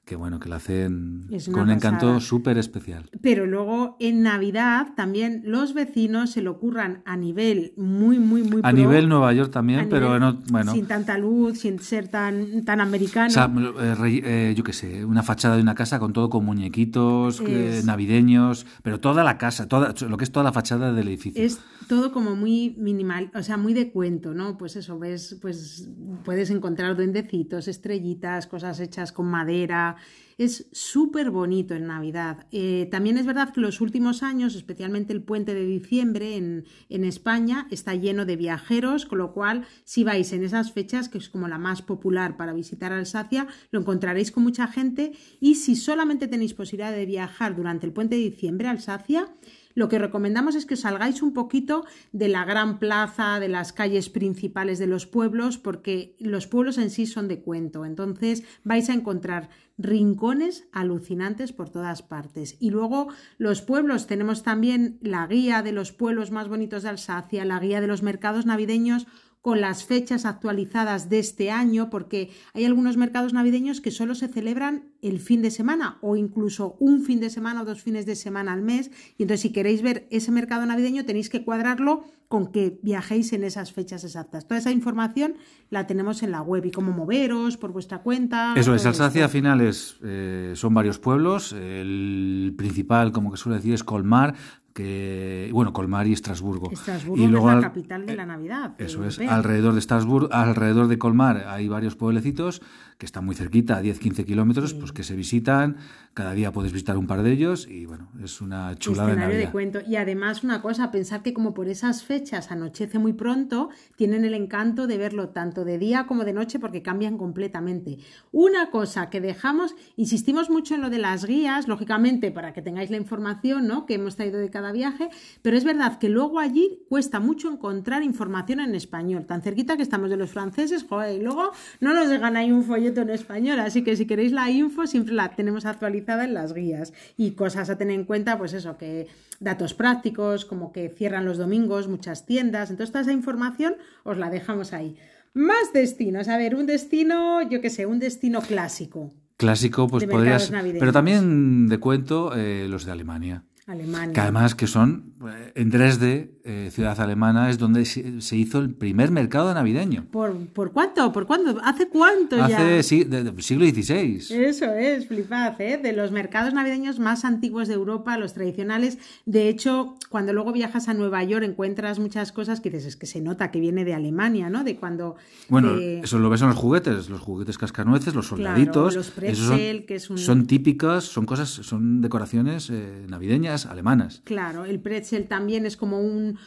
que 0.10 0.16
bueno, 0.16 0.40
que 0.40 0.50
lo 0.50 0.56
hacen 0.56 1.28
con 1.52 1.62
un 1.62 1.70
encanto 1.70 2.20
súper 2.20 2.58
especial. 2.58 3.08
Pero 3.22 3.46
luego 3.46 3.96
en 4.00 4.24
Navidad 4.24 4.88
también 4.96 5.44
los 5.46 5.76
vecinos 5.76 6.32
se 6.32 6.42
lo 6.42 6.50
ocurran 6.50 7.04
a 7.06 7.16
nivel 7.16 7.74
muy, 7.78 8.18
muy, 8.18 8.42
muy 8.42 8.58
A 8.64 8.70
pro, 8.70 8.72
nivel 8.72 9.08
Nueva 9.08 9.32
York 9.34 9.52
también, 9.52 9.88
pero 9.88 10.08
nivel 10.08 10.20
no, 10.22 10.40
bueno. 10.50 10.72
sin 10.74 10.88
tanta 10.88 11.16
luz, 11.20 11.60
sin 11.60 11.78
ser 11.78 12.08
tan, 12.08 12.66
tan 12.66 12.82
americano. 12.82 13.28
O 13.28 13.30
sea, 13.30 13.52
eh, 13.82 13.94
re- 13.96 14.22
eh, 14.50 14.56
yo 14.56 14.64
qué 14.64 14.74
sé, 14.74 15.06
una 15.06 15.22
fachada 15.22 15.58
de 15.58 15.62
una 15.62 15.76
casa 15.76 16.00
con 16.00 16.12
todo 16.12 16.32
con 16.32 16.44
muñequitos 16.44 17.40
eh, 17.46 17.82
navideños, 17.86 18.66
pero 18.82 19.00
toda 19.00 19.24
la 19.24 19.38
casa, 19.38 19.68
toda, 19.68 19.94
lo 20.08 20.18
que 20.18 20.24
es 20.24 20.32
toda 20.32 20.44
la 20.44 20.52
fachada 20.54 20.92
del 20.92 21.08
edificio. 21.08 21.44
es 21.44 21.60
todo 21.90 22.12
como 22.12 22.36
muy 22.36 22.76
minimal, 22.78 23.32
o 23.34 23.42
sea, 23.42 23.58
muy 23.58 23.74
de 23.74 23.92
cuento, 23.92 24.36
¿no? 24.36 24.60
Pues 24.60 24.76
eso, 24.76 25.00
ves, 25.00 25.40
pues 25.42 25.90
puedes 26.24 26.52
encontrar 26.52 26.96
duendecitos, 26.96 27.68
estrellitas, 27.68 28.46
cosas 28.46 28.80
hechas 28.80 29.12
con 29.12 29.26
madera. 29.26 29.96
Es 30.38 30.68
súper 30.72 31.32
bonito 31.32 31.74
en 31.74 31.88
Navidad. 31.88 32.46
Eh, 32.52 32.88
también 32.92 33.18
es 33.18 33.26
verdad 33.26 33.52
que 33.52 33.60
los 33.60 33.82
últimos 33.82 34.22
años, 34.22 34.54
especialmente 34.54 35.14
el 35.14 35.24
puente 35.24 35.56
de 35.56 35.66
diciembre 35.66 36.36
en, 36.36 36.66
en 36.90 37.06
España, 37.06 37.68
está 37.72 37.96
lleno 37.96 38.24
de 38.24 38.36
viajeros, 38.36 39.08
con 39.08 39.18
lo 39.18 39.34
cual, 39.34 39.66
si 39.84 40.04
vais 40.04 40.32
en 40.32 40.44
esas 40.44 40.72
fechas, 40.72 41.10
que 41.10 41.18
es 41.18 41.28
como 41.28 41.48
la 41.48 41.58
más 41.58 41.82
popular 41.82 42.38
para 42.38 42.54
visitar 42.54 42.94
Alsacia, 42.94 43.48
lo 43.72 43.80
encontraréis 43.80 44.32
con 44.32 44.44
mucha 44.44 44.68
gente. 44.68 45.14
Y 45.40 45.56
si 45.56 45.76
solamente 45.76 46.28
tenéis 46.28 46.54
posibilidad 46.54 46.92
de 46.92 47.08
viajar 47.08 47.56
durante 47.56 47.88
el 47.88 47.94
puente 47.94 48.16
de 48.16 48.22
diciembre 48.22 48.68
a 48.68 48.72
Alsacia, 48.72 49.28
lo 49.76 49.88
que 49.88 50.00
recomendamos 50.00 50.56
es 50.56 50.66
que 50.66 50.74
os 50.74 50.82
salgáis 50.82 51.22
un 51.22 51.34
poquito 51.34 51.86
de 52.12 52.28
la 52.28 52.44
gran 52.44 52.80
plaza, 52.80 53.40
de 53.40 53.50
las 53.50 53.72
calles 53.72 54.10
principales 54.10 54.80
de 54.80 54.88
los 54.88 55.06
pueblos, 55.06 55.58
porque 55.58 56.16
los 56.20 56.48
pueblos 56.48 56.78
en 56.78 56.90
sí 56.90 57.06
son 57.06 57.28
de 57.28 57.42
cuento. 57.42 57.86
Entonces 57.86 58.44
vais 58.64 58.90
a 58.90 58.94
encontrar 58.94 59.50
rincones 59.78 60.68
alucinantes 60.72 61.54
por 61.54 61.70
todas 61.70 62.02
partes. 62.02 62.58
Y 62.60 62.72
luego 62.72 63.08
los 63.38 63.62
pueblos, 63.62 64.08
tenemos 64.08 64.44
también 64.44 64.98
la 65.02 65.26
guía 65.28 65.62
de 65.62 65.72
los 65.72 65.92
pueblos 65.92 66.32
más 66.32 66.50
bonitos 66.50 66.84
de 66.84 66.90
Alsacia, 66.90 67.46
la 67.46 67.60
guía 67.60 67.80
de 67.80 67.88
los 67.88 68.04
mercados 68.04 68.46
navideños 68.46 69.08
con 69.42 69.62
las 69.62 69.86
fechas 69.86 70.26
actualizadas 70.26 71.10
de 71.10 71.20
este 71.20 71.50
año, 71.50 71.90
porque 71.90 72.32
hay 72.54 72.66
algunos 72.66 72.98
mercados 72.98 73.34
navideños 73.34 73.80
que 73.80 73.92
solo 73.92 74.16
se 74.16 74.28
celebran 74.28 74.92
el 75.02 75.20
fin 75.20 75.42
de 75.42 75.50
semana 75.52 75.98
o 76.02 76.18
incluso 76.18 76.76
un 76.80 77.04
fin 77.04 77.20
de 77.20 77.30
semana 77.30 77.62
o 77.62 77.66
dos 77.66 77.82
fines 77.82 78.06
de 78.06 78.16
semana 78.16 78.52
al 78.52 78.62
mes. 78.62 78.92
Y 79.18 79.24
entonces 79.24 79.42
si 79.42 79.52
queréis 79.52 79.82
ver 79.82 80.08
ese 80.12 80.32
mercado 80.32 80.66
navideño 80.66 81.06
tenéis 81.06 81.30
que 81.30 81.44
cuadrarlo 81.46 82.04
con 82.28 82.52
que 82.52 82.80
viajéis 82.84 83.34
en 83.34 83.44
esas 83.44 83.74
fechas 83.74 84.04
exactas. 84.04 84.48
Toda 84.48 84.60
esa 84.60 84.72
información 84.72 85.34
la 85.72 85.88
tenemos 85.88 86.22
en 86.22 86.30
la 86.30 86.44
web 86.44 86.64
y 86.64 86.72
cómo 86.72 86.92
moveros 86.92 87.58
por 87.58 87.72
vuestra 87.72 88.04
cuenta. 88.04 88.54
Eso 88.56 88.76
es, 88.76 88.86
Alsacia 88.86 89.24
al 89.24 89.26
esto. 89.26 89.38
final 89.38 89.62
es, 89.62 89.98
eh, 90.04 90.52
son 90.56 90.76
varios 90.76 91.00
pueblos. 91.00 91.54
El 91.54 92.54
principal, 92.56 93.12
como 93.12 93.32
que 93.32 93.38
suele 93.38 93.58
decir, 93.58 93.74
es 93.74 93.84
Colmar, 93.84 94.36
que 94.74 95.50
bueno, 95.54 95.74
Colmar 95.74 96.08
y 96.08 96.14
Estrasburgo. 96.14 96.72
Estrasburgo 96.72 97.24
y 97.24 97.28
luego 97.28 97.48
es 97.48 97.52
la 97.54 97.58
al- 97.58 97.64
capital 97.64 98.06
de 98.06 98.16
la 98.16 98.26
Navidad. 98.26 98.74
Eso 98.78 99.04
es, 99.06 99.20
alrededor 99.20 99.74
de 99.74 99.80
Estrasburgo, 99.80 100.30
alrededor 100.32 100.88
de 100.88 100.98
Colmar 100.98 101.46
hay 101.48 101.68
varios 101.68 101.96
pueblecitos 101.96 102.62
que 102.98 103.06
están 103.06 103.24
muy 103.26 103.34
cerquita, 103.34 103.78
a 103.78 103.82
10-15 103.82 104.26
kilómetros, 104.26 104.74
pues 104.74 104.92
que 104.92 105.04
se 105.04 105.16
visitan. 105.16 105.78
Cada 106.14 106.34
día 106.34 106.52
puedes 106.52 106.74
visitar 106.74 106.98
un 106.98 107.08
par 107.08 107.24
de 107.24 107.32
ellos 107.32 107.66
y 107.66 107.86
bueno, 107.86 108.10
es 108.22 108.42
una 108.42 108.76
chulada 108.76 109.06
de 109.08 109.14
escenario 109.14 109.38
de 109.40 109.52
cuento. 109.52 109.80
Y 109.88 109.96
además, 109.96 110.44
una 110.44 110.62
cosa, 110.62 110.92
pensar 110.92 111.24
que 111.24 111.34
como 111.34 111.54
por 111.54 111.70
esas 111.70 112.04
fechas 112.04 112.52
anochece 112.52 113.00
muy 113.00 113.14
pronto, 113.14 113.70
tienen 113.96 114.26
el 114.26 114.34
encanto 114.34 114.86
de 114.86 114.98
verlo 114.98 115.30
tanto 115.30 115.64
de 115.64 115.78
día 115.78 116.08
como 116.08 116.26
de 116.26 116.34
noche 116.34 116.60
porque 116.60 116.82
cambian 116.82 117.18
completamente. 117.18 118.00
Una 118.34 118.70
cosa 118.70 119.10
que 119.10 119.22
dejamos, 119.22 119.76
insistimos 119.96 120.50
mucho 120.50 120.76
en 120.76 120.82
lo 120.82 120.90
de 120.90 120.98
las 121.00 121.24
guías, 121.24 121.70
lógicamente 121.70 122.32
para 122.32 122.52
que 122.52 122.62
tengáis 122.62 122.90
la 122.90 122.98
información 122.98 123.66
¿no? 123.66 123.86
que 123.86 123.94
hemos 123.94 124.18
traído 124.18 124.40
de 124.40 124.50
cada 124.50 124.59
viaje, 124.72 125.10
pero 125.42 125.58
es 125.58 125.64
verdad 125.64 125.98
que 125.98 126.10
luego 126.10 126.40
allí 126.40 126.80
cuesta 126.90 127.20
mucho 127.20 127.52
encontrar 127.52 128.04
información 128.04 128.60
en 128.60 128.76
español, 128.76 129.26
tan 129.26 129.42
cerquita 129.42 129.78
que 129.78 129.84
estamos 129.84 130.10
de 130.10 130.18
los 130.18 130.30
franceses, 130.30 130.86
joder, 130.88 131.20
y 131.20 131.24
luego 131.24 131.52
no 131.80 131.94
nos 131.94 132.10
dejan 132.10 132.38
ahí 132.38 132.52
un 132.52 132.64
folleto 132.64 133.02
en 133.02 133.10
español, 133.10 133.60
así 133.60 133.84
que 133.84 133.96
si 133.96 134.06
queréis 134.06 134.32
la 134.32 134.50
info 134.50 134.86
siempre 134.88 135.14
la 135.14 135.30
tenemos 135.36 135.66
actualizada 135.66 136.26
en 136.26 136.34
las 136.34 136.54
guías 136.54 136.94
y 137.18 137.32
cosas 137.32 137.70
a 137.70 137.78
tener 137.78 137.96
en 137.96 138.06
cuenta, 138.06 138.38
pues 138.38 138.54
eso, 138.54 138.78
que 138.78 139.08
datos 139.40 139.74
prácticos, 139.74 140.46
como 140.46 140.72
que 140.72 140.90
cierran 140.90 141.26
los 141.26 141.38
domingos 141.38 141.88
muchas 141.88 142.26
tiendas, 142.26 142.70
entonces 142.70 142.92
toda 142.92 143.02
esa 143.02 143.14
información 143.14 143.76
os 144.04 144.18
la 144.18 144.30
dejamos 144.30 144.74
ahí. 144.74 144.98
Más 145.34 145.74
destinos, 145.74 146.28
a 146.28 146.38
ver, 146.38 146.56
un 146.56 146.66
destino, 146.66 147.48
yo 147.50 147.62
qué 147.62 147.70
sé, 147.70 147.86
un 147.86 148.00
destino 148.00 148.42
clásico. 148.42 149.14
Clásico, 149.38 149.88
pues 149.88 150.02
de 150.02 150.08
podrías. 150.08 150.52
navideños. 150.52 150.80
Pero 150.80 150.92
también 150.92 151.70
de 151.70 151.78
cuento 151.78 152.36
eh, 152.36 152.68
los 152.68 152.84
de 152.86 152.92
Alemania. 152.92 153.44
Alemania. 153.70 154.14
Que 154.14 154.20
además 154.22 154.56
que 154.56 154.68
son, 154.68 155.14
en 155.56 155.70
Dresde, 155.70 156.32
eh, 156.46 156.70
ciudad 156.72 157.00
alemana, 157.02 157.50
es 157.50 157.58
donde 157.58 157.84
se 157.86 158.36
hizo 158.38 158.60
el 158.60 158.70
primer 158.74 159.12
mercado 159.12 159.54
navideño. 159.54 160.06
¿Por, 160.12 160.36
¿Por 160.48 160.72
cuánto? 160.72 161.12
¿Por 161.12 161.28
cuándo? 161.28 161.60
¿Hace 161.64 161.90
cuánto 161.90 162.38
ya? 162.38 162.46
Hace 162.46 162.84
sí, 162.84 163.04
de- 163.04 163.24
del 163.26 163.42
siglo 163.44 163.66
XVI. 163.66 164.16
Eso 164.46 164.74
es, 164.74 165.08
flipad, 165.08 165.60
¿eh? 165.60 165.78
De 165.78 165.92
los 165.92 166.12
mercados 166.12 166.54
navideños 166.54 167.00
más 167.00 167.26
antiguos 167.26 167.68
de 167.68 167.74
Europa, 167.74 168.18
los 168.18 168.34
tradicionales. 168.34 168.98
De 169.26 169.50
hecho, 169.50 169.96
cuando 170.10 170.32
luego 170.32 170.54
viajas 170.54 170.88
a 170.88 170.94
Nueva 170.94 171.22
York 171.26 171.44
encuentras 171.44 172.00
muchas 172.00 172.32
cosas 172.32 172.62
que 172.62 172.70
dices, 172.70 172.86
es 172.86 172.96
que 172.96 173.06
se 173.06 173.20
nota 173.20 173.52
que 173.52 173.60
viene 173.60 173.84
de 173.84 173.94
Alemania, 173.96 174.50
¿no? 174.50 174.64
De 174.64 174.78
cuando... 174.78 175.16
Bueno, 175.50 175.74
de- 175.76 176.00
eso 176.00 176.18
lo 176.20 176.30
ves 176.30 176.42
en 176.44 176.48
los 176.48 176.58
juguetes, 176.58 177.10
los 177.10 177.20
juguetes 177.20 177.58
cascanueces, 177.58 178.16
los 178.16 178.28
soldaditos. 178.28 178.96
los 178.96 179.08
esos 179.18 179.38
son, 179.48 179.58
pretzel, 179.58 179.86
que 179.86 179.96
es 179.96 180.10
un- 180.10 180.18
son 180.18 180.48
típicas, 180.48 181.04
son 181.04 181.26
cosas, 181.26 181.50
son 181.50 182.00
decoraciones 182.02 182.70
eh, 182.70 183.06
navideñas 183.10 183.66
alemanas. 183.66 184.22
Claro, 184.24 184.64
el 184.66 184.80
pretzel 184.80 185.09
también 185.28 185.66
es 185.66 185.78
como 185.78 186.00
un... 186.00 186.38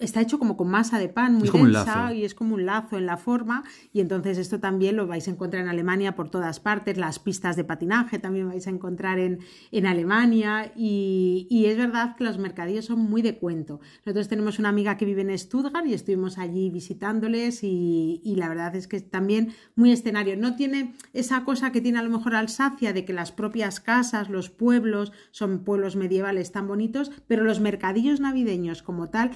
Está 0.00 0.20
hecho 0.20 0.38
como 0.38 0.56
con 0.56 0.68
masa 0.68 0.98
de 0.98 1.08
pan 1.08 1.34
muy 1.34 1.48
densa 1.48 2.12
y 2.12 2.24
es 2.24 2.34
como 2.34 2.54
un 2.54 2.66
lazo 2.66 2.96
en 2.98 3.06
la 3.06 3.16
forma 3.16 3.62
y 3.92 4.00
entonces 4.00 4.38
esto 4.38 4.58
también 4.58 4.96
lo 4.96 5.06
vais 5.06 5.28
a 5.28 5.30
encontrar 5.30 5.62
en 5.62 5.68
Alemania 5.68 6.16
por 6.16 6.30
todas 6.30 6.58
partes, 6.58 6.96
las 6.96 7.18
pistas 7.18 7.54
de 7.56 7.64
patinaje 7.64 8.18
también 8.18 8.48
vais 8.48 8.66
a 8.66 8.70
encontrar 8.70 9.18
en, 9.18 9.40
en 9.70 9.86
Alemania 9.86 10.72
y, 10.74 11.46
y 11.50 11.66
es 11.66 11.76
verdad 11.76 12.16
que 12.16 12.24
los 12.24 12.38
mercadillos 12.38 12.86
son 12.86 12.98
muy 13.00 13.22
de 13.22 13.36
cuento. 13.36 13.80
Nosotros 14.04 14.28
tenemos 14.28 14.58
una 14.58 14.70
amiga 14.70 14.96
que 14.96 15.04
vive 15.04 15.22
en 15.22 15.38
Stuttgart 15.38 15.86
y 15.86 15.94
estuvimos 15.94 16.38
allí 16.38 16.70
visitándoles 16.70 17.62
y, 17.62 18.20
y 18.24 18.36
la 18.36 18.48
verdad 18.48 18.74
es 18.76 18.88
que 18.88 18.96
es 18.96 19.10
también 19.10 19.52
muy 19.76 19.92
escenario. 19.92 20.36
No 20.36 20.56
tiene 20.56 20.94
esa 21.12 21.44
cosa 21.44 21.72
que 21.72 21.80
tiene 21.80 21.98
a 21.98 22.02
lo 22.02 22.10
mejor 22.10 22.34
Alsacia 22.34 22.92
de 22.92 23.04
que 23.04 23.12
las 23.12 23.32
propias 23.32 23.80
casas, 23.80 24.30
los 24.30 24.50
pueblos, 24.50 25.12
son 25.30 25.64
pueblos 25.64 25.96
medievales 25.96 26.52
tan 26.52 26.66
bonitos, 26.66 27.10
pero 27.26 27.44
los 27.44 27.60
mercadillos 27.60 28.20
navideños 28.20 28.82
como 28.82 29.10
tal, 29.10 29.32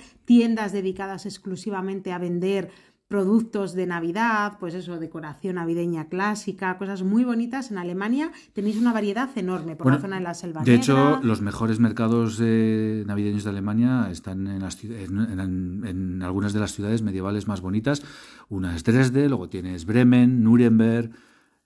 tiendas 0.55 0.73
dedicadas 0.73 1.27
exclusivamente 1.27 2.13
a 2.13 2.19
vender 2.19 2.71
productos 3.09 3.75
de 3.75 3.87
Navidad, 3.87 4.53
pues 4.61 4.73
eso, 4.75 4.99
decoración 5.01 5.57
navideña 5.57 6.07
clásica, 6.09 6.79
cosas 6.79 7.03
muy 7.03 7.25
bonitas. 7.25 7.71
En 7.73 7.79
Alemania 7.79 8.31
tenéis 8.55 8.77
una 8.79 8.93
variedad 8.93 9.29
enorme 9.37 9.75
por 9.77 9.85
Bueno, 9.87 9.97
la 9.99 10.03
zona 10.03 10.17
de 10.19 10.23
la 10.23 10.35
Selva 10.35 10.63
de 10.63 10.71
Negra. 10.79 10.83
hecho, 10.83 11.21
los 11.23 11.41
mejores 11.43 11.81
mercados 11.81 12.39
eh, 12.41 13.03
navideños 13.07 13.43
de 13.45 13.51
Alemania 13.51 14.09
están 14.13 14.47
en, 14.47 14.61
las 14.63 14.83
en- 14.85 15.19
en- 15.41 15.85
en 15.87 16.23
algunas 16.23 16.53
de 16.53 16.61
las 16.61 16.73
ciudades 16.73 17.03
medievales 17.03 17.49
más 17.49 17.61
bonitas. 17.61 18.03
Una 18.49 18.75
es 18.77 18.85
Dresde, 18.85 19.29
luego 19.29 19.49
tienes 19.49 19.85
Bremen, 19.87 20.43
Nuremberg, 20.45 21.11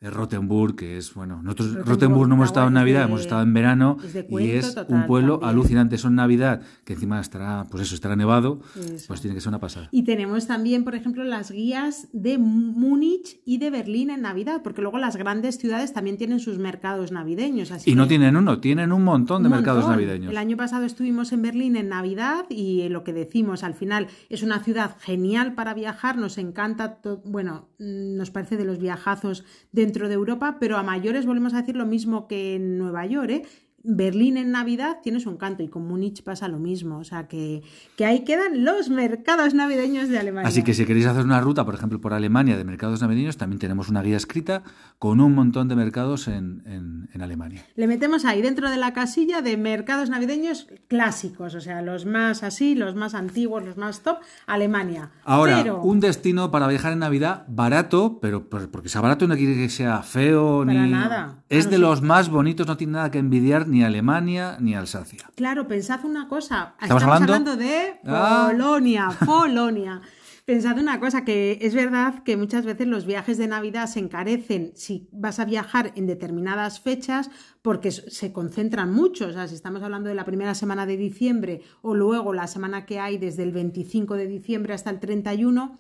Rottenburg, 0.01 0.77
que 0.77 0.97
es, 0.97 1.13
bueno, 1.15 1.43
nosotros 1.43 1.69
Rottenburg, 1.71 1.89
Rottenburg 1.89 2.29
no 2.29 2.35
hemos 2.37 2.47
estado 2.49 2.69
en 2.69 2.75
Navidad, 2.75 3.01
de- 3.01 3.07
hemos 3.07 3.21
estado 3.23 3.43
en 3.43 3.53
verano 3.53 3.97
de 4.13 4.27
y 4.31 4.51
es 4.51 4.75
total 4.75 4.87
un 4.95 5.07
pueblo 5.09 5.39
también. 5.41 5.51
alucinante. 5.51 5.95
Eso 5.97 6.07
en 6.09 6.15
Navidad, 6.15 6.63
que 6.85 6.93
encima 6.93 7.21
estará, 7.21 7.67
pues 7.69 7.83
eso, 7.83 7.97
estará 7.97 8.15
nevado, 8.15 8.61
Eso. 8.77 9.07
pues 9.09 9.21
tiene 9.21 9.35
que 9.35 9.41
ser 9.41 9.49
una 9.49 9.59
pasada. 9.59 9.89
Y 9.91 10.05
tenemos 10.05 10.47
también, 10.47 10.85
por 10.85 10.95
ejemplo, 10.95 11.25
las 11.25 11.51
guías 11.51 12.09
de 12.13 12.39
Múnich 12.39 13.41
y 13.45 13.59
de 13.59 13.71
Berlín 13.71 14.11
en 14.11 14.23
Navidad, 14.23 14.61
porque 14.63 14.83
luego 14.83 14.99
las 14.99 15.17
grandes 15.17 15.59
ciudades 15.59 15.93
también 15.93 16.17
tienen 16.17 16.39
sus 16.39 16.59
mercados 16.59 17.11
navideños. 17.11 17.73
Así 17.73 17.91
Y 17.91 17.95
no 17.97 18.07
tienen 18.07 18.37
uno, 18.37 18.61
tienen 18.61 18.93
un 18.93 19.03
montón 19.03 19.43
de 19.43 19.49
Un 19.49 19.57
mercados 19.57 19.85
montón. 19.85 20.01
navideños. 20.01 20.31
El 20.31 20.39
año 20.39 20.57
pasado 20.57 20.85
estuvimos 20.85 21.33
en 21.33 21.43
Berlín 21.43 21.75
en 21.75 21.89
Navidad 21.89 22.45
y 22.51 22.83
eh, 22.83 22.89
lo 22.89 23.03
que 23.03 23.13
decimos 23.13 23.65
al 23.65 23.75
final 23.75 24.07
es 24.29 24.45
una 24.45 24.61
ciudad 24.63 24.97
genial 25.01 25.55
para 25.55 25.75
viajar, 25.75 26.17
nos 26.19 26.39
encanta, 26.39 27.01
bueno, 27.25 27.69
mm, 27.81 28.17
nos 28.17 28.31
parece 28.31 28.57
de 28.57 28.65
los 28.65 28.79
viajazos 28.79 29.45
dentro 29.89 30.09
de 30.09 30.15
Europa, 30.15 30.59
pero 30.61 30.77
a 30.77 30.83
mayores 30.83 31.25
volvemos 31.25 31.55
a 31.55 31.63
decir 31.63 31.75
lo 31.75 31.87
mismo 31.87 32.29
que 32.29 32.57
en 32.57 32.77
Nueva 32.77 33.07
York, 33.07 33.31
¿eh? 33.31 33.43
Berlín 33.85 34.37
en 34.37 34.51
Navidad 34.51 34.99
tiene 35.03 35.21
su 35.21 35.31
encanto 35.31 35.63
y 35.63 35.69
con 35.69 35.87
Múnich 35.87 36.23
pasa 36.25 36.49
lo 36.49 36.59
mismo, 36.59 36.99
o 36.99 37.05
sea 37.05 37.29
que, 37.29 37.63
que 37.97 38.05
ahí 38.05 38.25
quedan 38.25 38.65
los 38.65 38.91
mercados 38.91 39.55
navideños 39.55 40.09
de 40.09 40.19
Alemania. 40.19 40.49
Así 40.49 40.63
que 40.65 40.75
si 40.75 40.85
queréis 40.85 41.07
hacer 41.07 41.25
una 41.25 41.41
ruta, 41.41 41.65
por 41.65 41.75
ejemplo, 41.75 42.01
por 42.01 42.13
Alemania 42.13 42.57
de 42.57 42.65
mercados 42.65 43.01
navideños, 43.01 43.37
también 43.37 43.61
tenemos 43.61 43.89
una 43.89 44.03
guía 44.03 44.17
escrita 44.17 44.63
con 44.99 45.21
un 45.21 45.35
montón 45.35 45.69
de 45.69 45.77
mercados 45.77 46.27
en, 46.29 46.63
en- 46.67 47.09
en 47.15 47.23
Alemania. 47.23 47.65
Le 47.77 47.87
metemos 47.87 48.25
ahí 48.25 48.43
dentro 48.43 48.69
de 48.69 48.77
la 48.77 48.93
casilla 48.93 49.43
de 49.43 49.57
mercados 49.57 50.11
navideños 50.11 50.67
clásicos, 50.89 51.55
o 51.55 51.61
sea, 51.61 51.81
los 51.81 52.05
más 52.05 52.43
así, 52.43 52.75
los 52.75 52.95
más 52.97 53.15
antiguos, 53.15 53.65
los 53.65 53.77
más 53.77 54.03
top, 54.03 54.19
Alemania. 54.47 55.11
Ahora, 55.25 55.61
Pero- 55.63 55.83
un 55.83 56.01
destino 56.01 56.51
para 56.51 56.67
viajar 56.67 56.93
en 56.93 56.99
Navidad 56.99 57.45
barato, 57.49 58.19
pero 58.21 58.49
porque 58.49 58.89
sea 58.89 59.01
barato 59.01 59.29
no 59.29 59.37
quiere 59.37 59.55
que 59.55 59.69
sea 59.69 60.03
feo 60.03 60.65
Para 60.67 60.83
ni 60.85 60.91
nada. 60.91 61.43
Es 61.49 61.67
Claro, 61.67 61.71
de 61.71 61.77
sí. 61.77 61.83
los 61.83 62.03
más 62.03 62.29
bonitos, 62.29 62.67
no 62.67 62.77
tiene 62.77 62.95
nada 62.95 63.11
que 63.11 63.19
envidiar 63.19 63.68
ni 63.69 63.83
a 63.85 63.87
Alemania 63.87 64.57
ni 64.61 64.75
a 64.75 64.81
Alsacia. 64.81 65.31
Claro, 65.37 65.69
pensad 65.69 66.05
una 66.05 66.29
cosa. 66.29 66.75
¿Estamos 66.81 67.03
hablando? 67.03 67.57
de 67.57 68.01
Ah. 68.07 68.49
Polonia, 68.51 69.09
Polonia. 69.27 70.01
Pensad 70.45 70.79
una 70.79 70.99
cosa, 70.99 71.27
que 71.27 71.59
es 71.61 71.75
verdad 71.75 72.23
que 72.23 72.39
muchas 72.39 72.65
veces 72.65 72.87
los 72.87 73.05
viajes 73.05 73.37
de 73.37 73.47
Navidad 73.49 73.87
se 73.87 73.99
encarecen 74.01 74.73
si 74.75 75.07
vas 75.13 75.39
a 75.41 75.45
viajar 75.45 75.93
en 75.95 76.07
determinadas 76.07 76.81
fechas 76.81 77.31
porque 77.61 77.91
se 77.91 78.33
concentran 78.33 78.91
mucho. 78.91 79.27
O 79.27 79.33
sea, 79.33 79.47
si 79.47 79.55
estamos 79.55 79.83
hablando 79.83 80.09
de 80.09 80.15
la 80.15 80.25
primera 80.25 80.55
semana 80.55 80.87
de 80.87 80.97
diciembre 80.97 81.61
o 81.83 81.95
luego 81.95 82.33
la 82.33 82.47
semana 82.47 82.87
que 82.87 82.99
hay 82.99 83.19
desde 83.19 83.43
el 83.43 83.53
25 83.53 84.15
de 84.15 84.27
diciembre 84.27 84.73
hasta 84.73 84.89
el 84.89 85.01
31, 85.01 85.79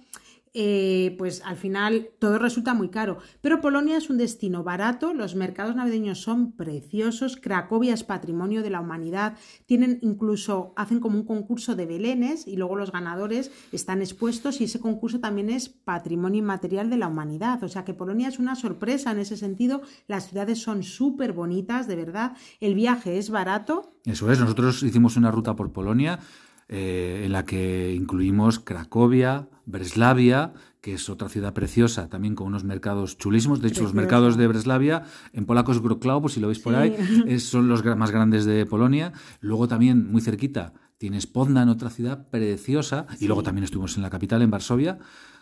eh, 0.54 1.14
pues 1.18 1.42
al 1.44 1.56
final 1.56 2.10
todo 2.18 2.38
resulta 2.38 2.74
muy 2.74 2.88
caro. 2.88 3.18
Pero 3.40 3.60
Polonia 3.60 3.96
es 3.96 4.10
un 4.10 4.18
destino 4.18 4.64
barato, 4.64 5.12
los 5.12 5.34
mercados 5.34 5.76
navideños 5.76 6.20
son 6.20 6.52
preciosos, 6.52 7.36
Cracovia 7.36 7.94
es 7.94 8.04
patrimonio 8.04 8.62
de 8.62 8.70
la 8.70 8.80
humanidad, 8.80 9.36
tienen 9.66 9.98
incluso, 10.02 10.72
hacen 10.76 11.00
como 11.00 11.18
un 11.18 11.24
concurso 11.24 11.76
de 11.76 11.86
belenes 11.86 12.46
y 12.46 12.56
luego 12.56 12.76
los 12.76 12.92
ganadores 12.92 13.50
están 13.72 14.00
expuestos 14.00 14.60
y 14.60 14.64
ese 14.64 14.80
concurso 14.80 15.20
también 15.20 15.50
es 15.50 15.68
patrimonio 15.68 16.38
inmaterial 16.38 16.90
de 16.90 16.96
la 16.96 17.08
humanidad. 17.08 17.62
O 17.62 17.68
sea 17.68 17.84
que 17.84 17.94
Polonia 17.94 18.28
es 18.28 18.38
una 18.38 18.54
sorpresa 18.54 19.12
en 19.12 19.18
ese 19.18 19.36
sentido, 19.36 19.82
las 20.06 20.28
ciudades 20.28 20.60
son 20.60 20.82
súper 20.82 21.32
bonitas, 21.32 21.86
de 21.86 21.96
verdad, 21.96 22.36
el 22.60 22.74
viaje 22.74 23.18
es 23.18 23.30
barato. 23.30 23.92
Eso 24.04 24.30
es, 24.30 24.40
nosotros 24.40 24.82
hicimos 24.82 25.16
una 25.16 25.30
ruta 25.30 25.54
por 25.54 25.72
Polonia 25.72 26.18
eh, 26.68 27.22
en 27.24 27.32
la 27.32 27.44
que 27.44 27.94
incluimos 27.94 28.58
Cracovia, 28.60 29.48
Breslavia, 29.66 30.52
que 30.80 30.94
es 30.94 31.08
otra 31.10 31.28
ciudad 31.28 31.52
preciosa, 31.54 32.08
también 32.08 32.34
con 32.34 32.46
unos 32.46 32.64
mercados 32.64 33.18
chulísimos. 33.18 33.60
De 33.60 33.68
hecho, 33.68 33.82
los 33.82 33.94
mercados 33.94 34.36
de 34.36 34.46
Breslavia, 34.46 35.02
en 35.32 35.44
polaco 35.44 35.72
es 35.72 35.80
Wrocław, 35.80 36.20
por 36.22 36.30
si 36.30 36.40
lo 36.40 36.48
veis 36.48 36.60
por 36.60 36.74
Sí. 36.74 36.78
ahí, 36.78 37.38
son 37.40 37.68
los 37.68 37.84
más 37.96 38.10
grandes 38.10 38.44
de 38.44 38.64
Polonia. 38.66 39.12
Luego 39.40 39.66
también, 39.66 40.10
muy 40.10 40.20
cerquita, 40.20 40.72
tienes 40.96 41.26
Poznan, 41.26 41.68
otra 41.68 41.90
ciudad 41.90 42.28
preciosa. 42.28 43.06
Y 43.18 43.26
luego 43.26 43.42
también 43.42 43.64
estuvimos 43.64 43.96
en 43.96 44.02
la 44.02 44.10
capital, 44.10 44.42
en 44.42 44.50
Varsovia, 44.50 44.98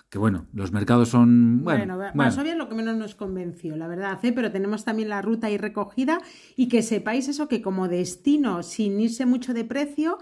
que 0.09 0.19
bueno, 0.19 0.47
los 0.53 0.73
mercados 0.73 1.09
son... 1.09 1.65
Bueno. 1.65 1.99
Varsovia 2.15 2.53
es 2.53 2.59
lo 2.59 2.69
que 2.69 2.77
menos 2.77 2.97
nos 2.97 3.15
convenció, 3.15 3.77
la 3.77 3.89
verdad, 3.89 4.19
¿eh? 4.23 4.33
pero 4.33 4.53
tenemos 4.53 4.85
también 4.85 5.09
la 5.09 5.21
ruta 5.21 5.49
ahí 5.49 5.59
recogida 5.59 6.21
y 6.57 6.69
que 6.69 6.83
sepáis 6.83 7.29
eso, 7.29 7.49
que 7.49 7.61
como 7.61 7.89
destino, 7.89 8.63
sin 8.63 9.01
irse 9.01 9.27
mucho 9.27 9.53
de 9.53 9.65
precio, 9.65 10.19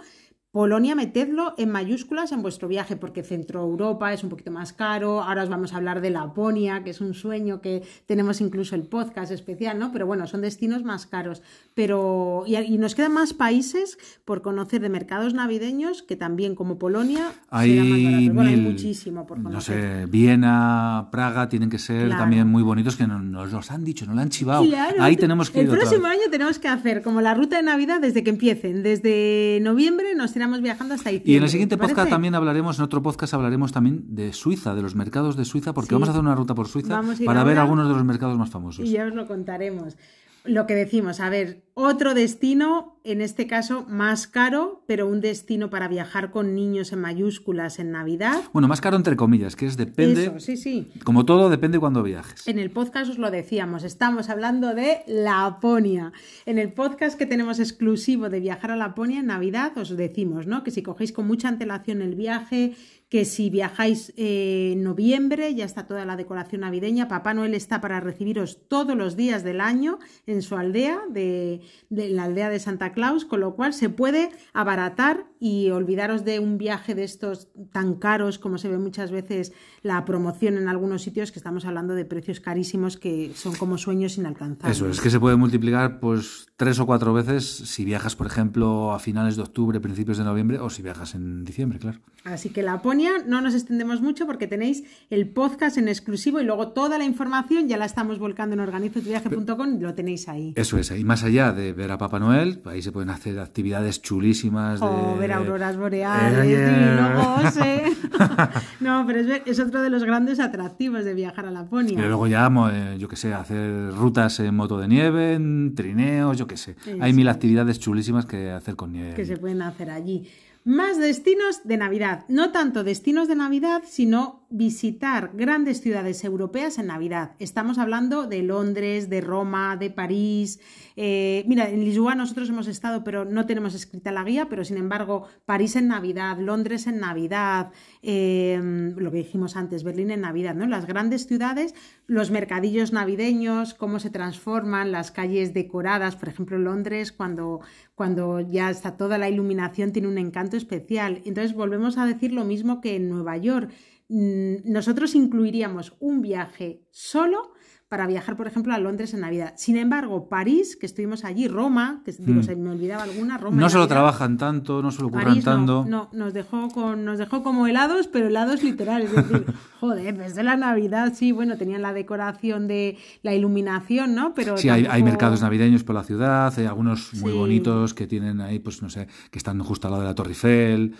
Polonia, 0.54 0.94
metedlo 0.94 1.52
en 1.58 1.68
mayúsculas 1.72 2.30
en 2.30 2.40
vuestro 2.40 2.68
viaje, 2.68 2.94
porque 2.94 3.24
Centro 3.24 3.60
Europa 3.60 4.12
es 4.12 4.22
un 4.22 4.30
poquito 4.30 4.52
más 4.52 4.72
caro. 4.72 5.20
Ahora 5.20 5.42
os 5.42 5.48
vamos 5.48 5.72
a 5.72 5.78
hablar 5.78 6.00
de 6.00 6.10
Laponia, 6.10 6.84
que 6.84 6.90
es 6.90 7.00
un 7.00 7.12
sueño 7.12 7.60
que 7.60 7.82
tenemos 8.06 8.40
incluso 8.40 8.76
el 8.76 8.84
podcast 8.84 9.32
especial, 9.32 9.80
¿no? 9.80 9.90
Pero 9.90 10.06
bueno, 10.06 10.28
son 10.28 10.42
destinos 10.42 10.84
más 10.84 11.06
caros. 11.06 11.42
Pero, 11.74 12.44
y, 12.46 12.54
y 12.54 12.78
nos 12.78 12.94
quedan 12.94 13.12
más 13.14 13.32
países 13.34 13.98
por 14.24 14.42
conocer 14.42 14.80
de 14.80 14.88
mercados 14.90 15.34
navideños 15.34 16.02
que 16.04 16.14
también, 16.14 16.54
como 16.54 16.78
Polonia, 16.78 17.32
Hay, 17.50 18.28
más. 18.28 18.44
Bueno, 18.46 18.62
muchísimo 18.70 19.26
por 19.26 19.38
No 19.38 19.50
conocer. 19.50 20.02
sé, 20.02 20.06
Viena, 20.06 21.08
Praga 21.10 21.48
tienen 21.48 21.68
que 21.68 21.80
ser 21.80 22.06
Claro. 22.06 22.22
también 22.22 22.46
muy 22.46 22.62
bonitos, 22.62 22.94
que 22.94 23.08
no- 23.08 23.18
nos 23.18 23.50
los 23.50 23.72
han 23.72 23.82
dicho, 23.82 24.06
nos 24.06 24.14
lo 24.14 24.20
han 24.20 24.28
chivado. 24.30 24.64
Claro, 24.64 25.02
Ahí 25.02 25.16
te- 25.16 25.22
tenemos 25.22 25.50
que 25.50 25.62
El 25.62 25.66
ir 25.66 25.72
próximo 25.72 26.06
año 26.06 26.22
tenemos 26.30 26.60
que 26.60 26.68
hacer 26.68 27.02
como 27.02 27.20
la 27.20 27.34
ruta 27.34 27.56
de 27.56 27.64
Navidad 27.64 28.00
desde 28.00 28.22
que 28.22 28.30
empiecen. 28.30 28.84
Desde 28.84 29.58
noviembre 29.60 30.14
nos 30.14 30.32
tiramos 30.44 30.60
viajando 30.62 30.94
hasta 30.94 31.08
diciembre. 31.10 31.32
Y 31.32 31.36
en 31.36 31.42
el 31.42 31.48
siguiente 31.48 31.76
podcast 31.78 32.10
también 32.10 32.34
hablaremos, 32.34 32.78
en 32.78 32.84
otro 32.84 33.02
podcast 33.02 33.32
hablaremos 33.34 33.72
también 33.72 34.14
de 34.14 34.32
Suiza, 34.34 34.74
de 34.74 34.82
los 34.82 34.94
mercados 34.94 35.36
de 35.36 35.44
Suiza, 35.46 35.72
porque 35.72 35.88
Sí. 35.88 35.94
vamos 35.94 36.08
a 36.08 36.12
hacer 36.12 36.22
una 36.22 36.34
ruta 36.34 36.54
por 36.54 36.68
Suiza 36.68 37.00
para 37.24 37.44
ver 37.44 37.58
algunos 37.58 37.88
de 37.88 37.94
los 37.94 38.04
mercados 38.04 38.36
más 38.38 38.50
famosos. 38.50 38.84
Y 38.86 38.90
ya 38.92 39.06
os 39.06 39.14
lo 39.14 39.26
contaremos. 39.26 39.96
Lo 40.44 40.66
que 40.66 40.74
decimos, 40.74 41.20
a 41.20 41.30
ver, 41.30 41.64
otro 41.72 42.12
destino, 42.12 42.93
en 43.04 43.20
este 43.20 43.46
caso 43.46 43.84
más 43.88 44.26
caro, 44.26 44.82
pero 44.86 45.06
un 45.06 45.20
destino 45.20 45.68
para 45.68 45.88
viajar 45.88 46.30
con 46.30 46.54
niños 46.54 46.92
en 46.92 47.00
mayúsculas 47.00 47.78
en 47.78 47.90
Navidad. 47.92 48.42
Bueno, 48.54 48.66
más 48.66 48.80
caro 48.80 48.96
entre 48.96 49.14
comillas, 49.14 49.56
que 49.56 49.66
es 49.66 49.76
depende, 49.76 50.24
Eso, 50.24 50.40
sí, 50.40 50.56
sí. 50.56 50.90
como 51.04 51.26
todo, 51.26 51.50
depende 51.50 51.78
cuando 51.78 52.02
viajes. 52.02 52.48
En 52.48 52.58
el 52.58 52.70
podcast 52.70 53.10
os 53.10 53.18
lo 53.18 53.30
decíamos, 53.30 53.84
estamos 53.84 54.30
hablando 54.30 54.74
de 54.74 55.02
Laponia. 55.06 56.12
En 56.46 56.58
el 56.58 56.72
podcast 56.72 57.18
que 57.18 57.26
tenemos 57.26 57.60
exclusivo 57.60 58.30
de 58.30 58.40
viajar 58.40 58.70
a 58.70 58.76
Laponia 58.76 59.20
en 59.20 59.26
Navidad 59.26 59.76
os 59.76 59.94
decimos, 59.96 60.46
¿no? 60.46 60.64
Que 60.64 60.70
si 60.70 60.82
cogéis 60.82 61.12
con 61.12 61.26
mucha 61.26 61.48
antelación 61.48 62.00
el 62.00 62.14
viaje, 62.14 62.74
que 63.10 63.24
si 63.24 63.50
viajáis 63.50 64.12
eh, 64.16 64.70
en 64.72 64.82
noviembre 64.82 65.54
ya 65.54 65.64
está 65.64 65.86
toda 65.86 66.04
la 66.04 66.16
decoración 66.16 66.62
navideña, 66.62 67.06
Papá 67.06 67.34
Noel 67.34 67.54
está 67.54 67.80
para 67.80 68.00
recibiros 68.00 68.66
todos 68.66 68.96
los 68.96 69.14
días 69.14 69.44
del 69.44 69.60
año 69.60 69.98
en 70.26 70.42
su 70.42 70.56
aldea, 70.56 71.00
de, 71.10 71.60
de 71.90 72.08
la 72.08 72.24
aldea 72.24 72.48
de 72.48 72.58
Santa 72.58 72.92
Claus, 72.94 73.24
con 73.24 73.40
lo 73.40 73.54
cual 73.54 73.74
se 73.74 73.90
puede 73.90 74.30
abaratar 74.52 75.26
y 75.38 75.70
olvidaros 75.70 76.24
de 76.24 76.38
un 76.38 76.56
viaje 76.56 76.94
de 76.94 77.04
estos 77.04 77.48
tan 77.72 77.96
caros 77.96 78.38
como 78.38 78.58
se 78.58 78.68
ve 78.68 78.78
muchas 78.78 79.10
veces 79.10 79.52
la 79.84 80.04
promoción 80.04 80.56
en 80.56 80.66
algunos 80.66 81.02
sitios, 81.02 81.30
que 81.30 81.38
estamos 81.38 81.64
hablando 81.66 81.94
de 81.94 82.04
precios 82.04 82.40
carísimos 82.40 82.96
que 82.96 83.30
son 83.36 83.54
como 83.54 83.78
sueños 83.78 84.16
inalcanzables. 84.18 84.76
Eso 84.76 84.88
es 84.88 85.00
que 85.00 85.10
se 85.10 85.20
puede 85.20 85.36
multiplicar 85.36 86.00
pues 86.00 86.46
tres 86.56 86.80
o 86.80 86.86
cuatro 86.86 87.12
veces 87.12 87.44
si 87.46 87.84
viajas, 87.84 88.16
por 88.16 88.26
ejemplo, 88.26 88.92
a 88.92 88.98
finales 88.98 89.36
de 89.36 89.42
octubre, 89.42 89.78
principios 89.80 90.18
de 90.18 90.24
noviembre, 90.24 90.58
o 90.58 90.70
si 90.70 90.82
viajas 90.82 91.14
en 91.14 91.44
diciembre, 91.44 91.78
claro. 91.78 92.00
Así 92.24 92.48
que 92.48 92.62
Laponia 92.62 93.10
no 93.26 93.42
nos 93.42 93.52
extendemos 93.54 94.00
mucho 94.00 94.24
porque 94.26 94.46
tenéis 94.46 94.84
el 95.10 95.28
podcast 95.28 95.76
en 95.76 95.88
exclusivo 95.88 96.40
y 96.40 96.44
luego 96.44 96.68
toda 96.68 96.96
la 96.96 97.04
información 97.04 97.68
ya 97.68 97.76
la 97.76 97.84
estamos 97.84 98.18
volcando 98.18 98.54
en 98.54 98.60
organizotuviaje.com 98.60 99.74
y 99.74 99.80
lo 99.80 99.94
tenéis 99.94 100.28
ahí. 100.28 100.54
Eso 100.56 100.78
es, 100.78 100.90
y 100.92 101.04
más 101.04 101.22
allá 101.24 101.52
de 101.52 101.74
ver 101.74 101.92
a 101.92 101.98
Papá 101.98 102.18
Noel, 102.18 102.62
ahí 102.64 102.80
se 102.80 102.90
pueden 102.92 103.10
hacer 103.10 103.38
actividades 103.38 104.00
chulísimas. 104.00 104.80
De... 104.80 104.86
O 104.86 105.16
ver 105.18 105.32
auroras 105.32 105.76
boreales, 105.76 106.46
Eh, 106.46 106.48
yeah. 106.48 107.42
goce. 107.42 107.82
no, 108.80 109.04
pero 109.06 109.20
es, 109.20 109.26
ver- 109.26 109.42
es 109.44 109.60
otro 109.60 109.73
de 109.82 109.90
los 109.90 110.04
grandes 110.04 110.40
atractivos 110.40 111.04
de 111.04 111.14
viajar 111.14 111.46
a 111.46 111.50
Laponia. 111.50 111.92
Y 111.92 111.96
luego 112.06 112.26
ya, 112.26 112.50
eh, 112.72 112.96
yo 112.98 113.08
qué 113.08 113.16
sé, 113.16 113.32
hacer 113.34 113.92
rutas 113.92 114.38
en 114.40 114.54
moto 114.54 114.78
de 114.78 114.88
nieve, 114.88 115.34
en 115.34 115.74
trineos, 115.74 116.36
yo 116.38 116.46
qué 116.46 116.56
sé. 116.56 116.76
Eso 116.86 116.96
Hay 117.00 117.12
mil 117.12 117.28
es. 117.28 117.34
actividades 117.34 117.78
chulísimas 117.78 118.26
que 118.26 118.50
hacer 118.50 118.76
con 118.76 118.92
nieve. 118.92 119.14
que 119.14 119.24
se 119.24 119.36
pueden 119.36 119.62
hacer 119.62 119.90
allí. 119.90 120.26
Más 120.66 120.96
destinos 120.96 121.60
de 121.64 121.76
Navidad. 121.76 122.24
No 122.28 122.50
tanto 122.50 122.84
destinos 122.84 123.28
de 123.28 123.36
Navidad, 123.36 123.82
sino 123.86 124.46
visitar 124.48 125.32
grandes 125.34 125.82
ciudades 125.82 126.24
europeas 126.24 126.78
en 126.78 126.86
Navidad. 126.86 127.32
Estamos 127.38 127.76
hablando 127.76 128.26
de 128.26 128.42
Londres, 128.42 129.10
de 129.10 129.20
Roma, 129.20 129.76
de 129.76 129.90
París. 129.90 130.60
Eh, 130.96 131.44
mira, 131.48 131.68
en 131.68 131.84
Lisboa 131.84 132.14
nosotros 132.14 132.48
hemos 132.48 132.66
estado, 132.66 133.04
pero 133.04 133.26
no 133.26 133.44
tenemos 133.44 133.74
escrita 133.74 134.10
la 134.10 134.24
guía, 134.24 134.48
pero 134.48 134.64
sin 134.64 134.78
embargo, 134.78 135.26
París 135.44 135.76
en 135.76 135.88
Navidad, 135.88 136.38
Londres 136.38 136.86
en 136.86 136.98
Navidad, 136.98 137.72
eh, 138.00 138.58
lo 138.96 139.10
que 139.10 139.18
dijimos 139.18 139.56
antes, 139.56 139.82
Berlín 139.82 140.12
en 140.12 140.22
Navidad, 140.22 140.54
¿no? 140.54 140.66
Las 140.66 140.86
grandes 140.86 141.26
ciudades, 141.26 141.74
los 142.06 142.30
mercadillos 142.30 142.92
navideños, 142.92 143.74
cómo 143.74 143.98
se 143.98 144.10
transforman, 144.10 144.92
las 144.92 145.10
calles 145.10 145.52
decoradas, 145.52 146.16
por 146.16 146.28
ejemplo, 146.28 146.56
Londres, 146.58 147.12
cuando, 147.12 147.60
cuando 147.94 148.40
ya 148.40 148.70
está 148.70 148.96
toda 148.96 149.18
la 149.18 149.28
iluminación, 149.28 149.92
tiene 149.92 150.08
un 150.08 150.18
encanto 150.18 150.56
especial. 150.56 151.22
Entonces, 151.24 151.54
volvemos 151.54 151.96
a 151.96 152.06
decir 152.06 152.32
lo 152.32 152.44
mismo 152.44 152.80
que 152.80 152.96
en 152.96 153.08
Nueva 153.08 153.36
York. 153.36 153.70
Mm, 154.08 154.70
Nosotros 154.70 155.14
incluiríamos 155.14 155.96
un 156.00 156.20
viaje 156.20 156.82
solo 156.90 157.53
para 157.94 158.08
viajar, 158.08 158.36
por 158.36 158.48
ejemplo, 158.48 158.74
a 158.74 158.78
Londres 158.78 159.14
en 159.14 159.20
Navidad. 159.20 159.52
Sin 159.56 159.76
embargo, 159.76 160.28
París, 160.28 160.74
que 160.74 160.84
estuvimos 160.84 161.24
allí, 161.24 161.46
Roma, 161.46 162.02
que 162.04 162.10
digo, 162.10 162.42
se 162.42 162.56
me 162.56 162.70
olvidaba 162.70 163.04
alguna, 163.04 163.38
Roma. 163.38 163.56
No 163.60 163.68
se 163.68 163.76
lo 163.76 163.82
Navidad. 163.82 163.94
trabajan 163.94 164.36
tanto, 164.36 164.82
no 164.82 164.90
se 164.90 165.00
lo 165.00 165.10
curran 165.10 165.26
París 165.28 165.44
tanto. 165.44 165.84
no, 165.88 166.08
nos 166.12 166.34
dejó 166.34 166.70
con, 166.70 167.04
nos 167.04 167.18
dejó 167.20 167.44
como 167.44 167.68
helados, 167.68 168.08
pero 168.08 168.26
helados 168.26 168.64
literales. 168.64 169.12
Es 169.12 169.28
decir, 169.28 169.46
joder, 169.80 170.12
pues 170.16 170.34
de 170.34 170.42
la 170.42 170.56
Navidad, 170.56 171.12
sí, 171.14 171.30
bueno, 171.30 171.56
tenían 171.56 171.82
la 171.82 171.92
decoración 171.92 172.66
de 172.66 172.98
la 173.22 173.32
iluminación, 173.32 174.16
¿no? 174.16 174.34
Pero 174.34 174.56
Sí, 174.58 174.68
hay, 174.70 175.02
mercados 175.04 175.40
navideños 175.40 175.84
por 175.84 175.94
la 175.94 176.02
ciudad, 176.02 176.52
hay 176.58 176.66
algunos 176.66 177.14
muy 177.14 177.30
Sí. 177.30 177.38
bonitos 177.38 177.94
que 177.94 178.08
tienen 178.08 178.40
ahí, 178.40 178.58
pues 178.58 178.82
no 178.82 178.90
sé, 178.90 179.06
que 179.30 179.38
están 179.38 179.60
justo 179.60 179.86
al 179.86 179.92
lado 179.92 180.02
de 180.02 180.08
la 180.08 180.16
Torre 180.16 180.30
Eiffel. 180.30 180.96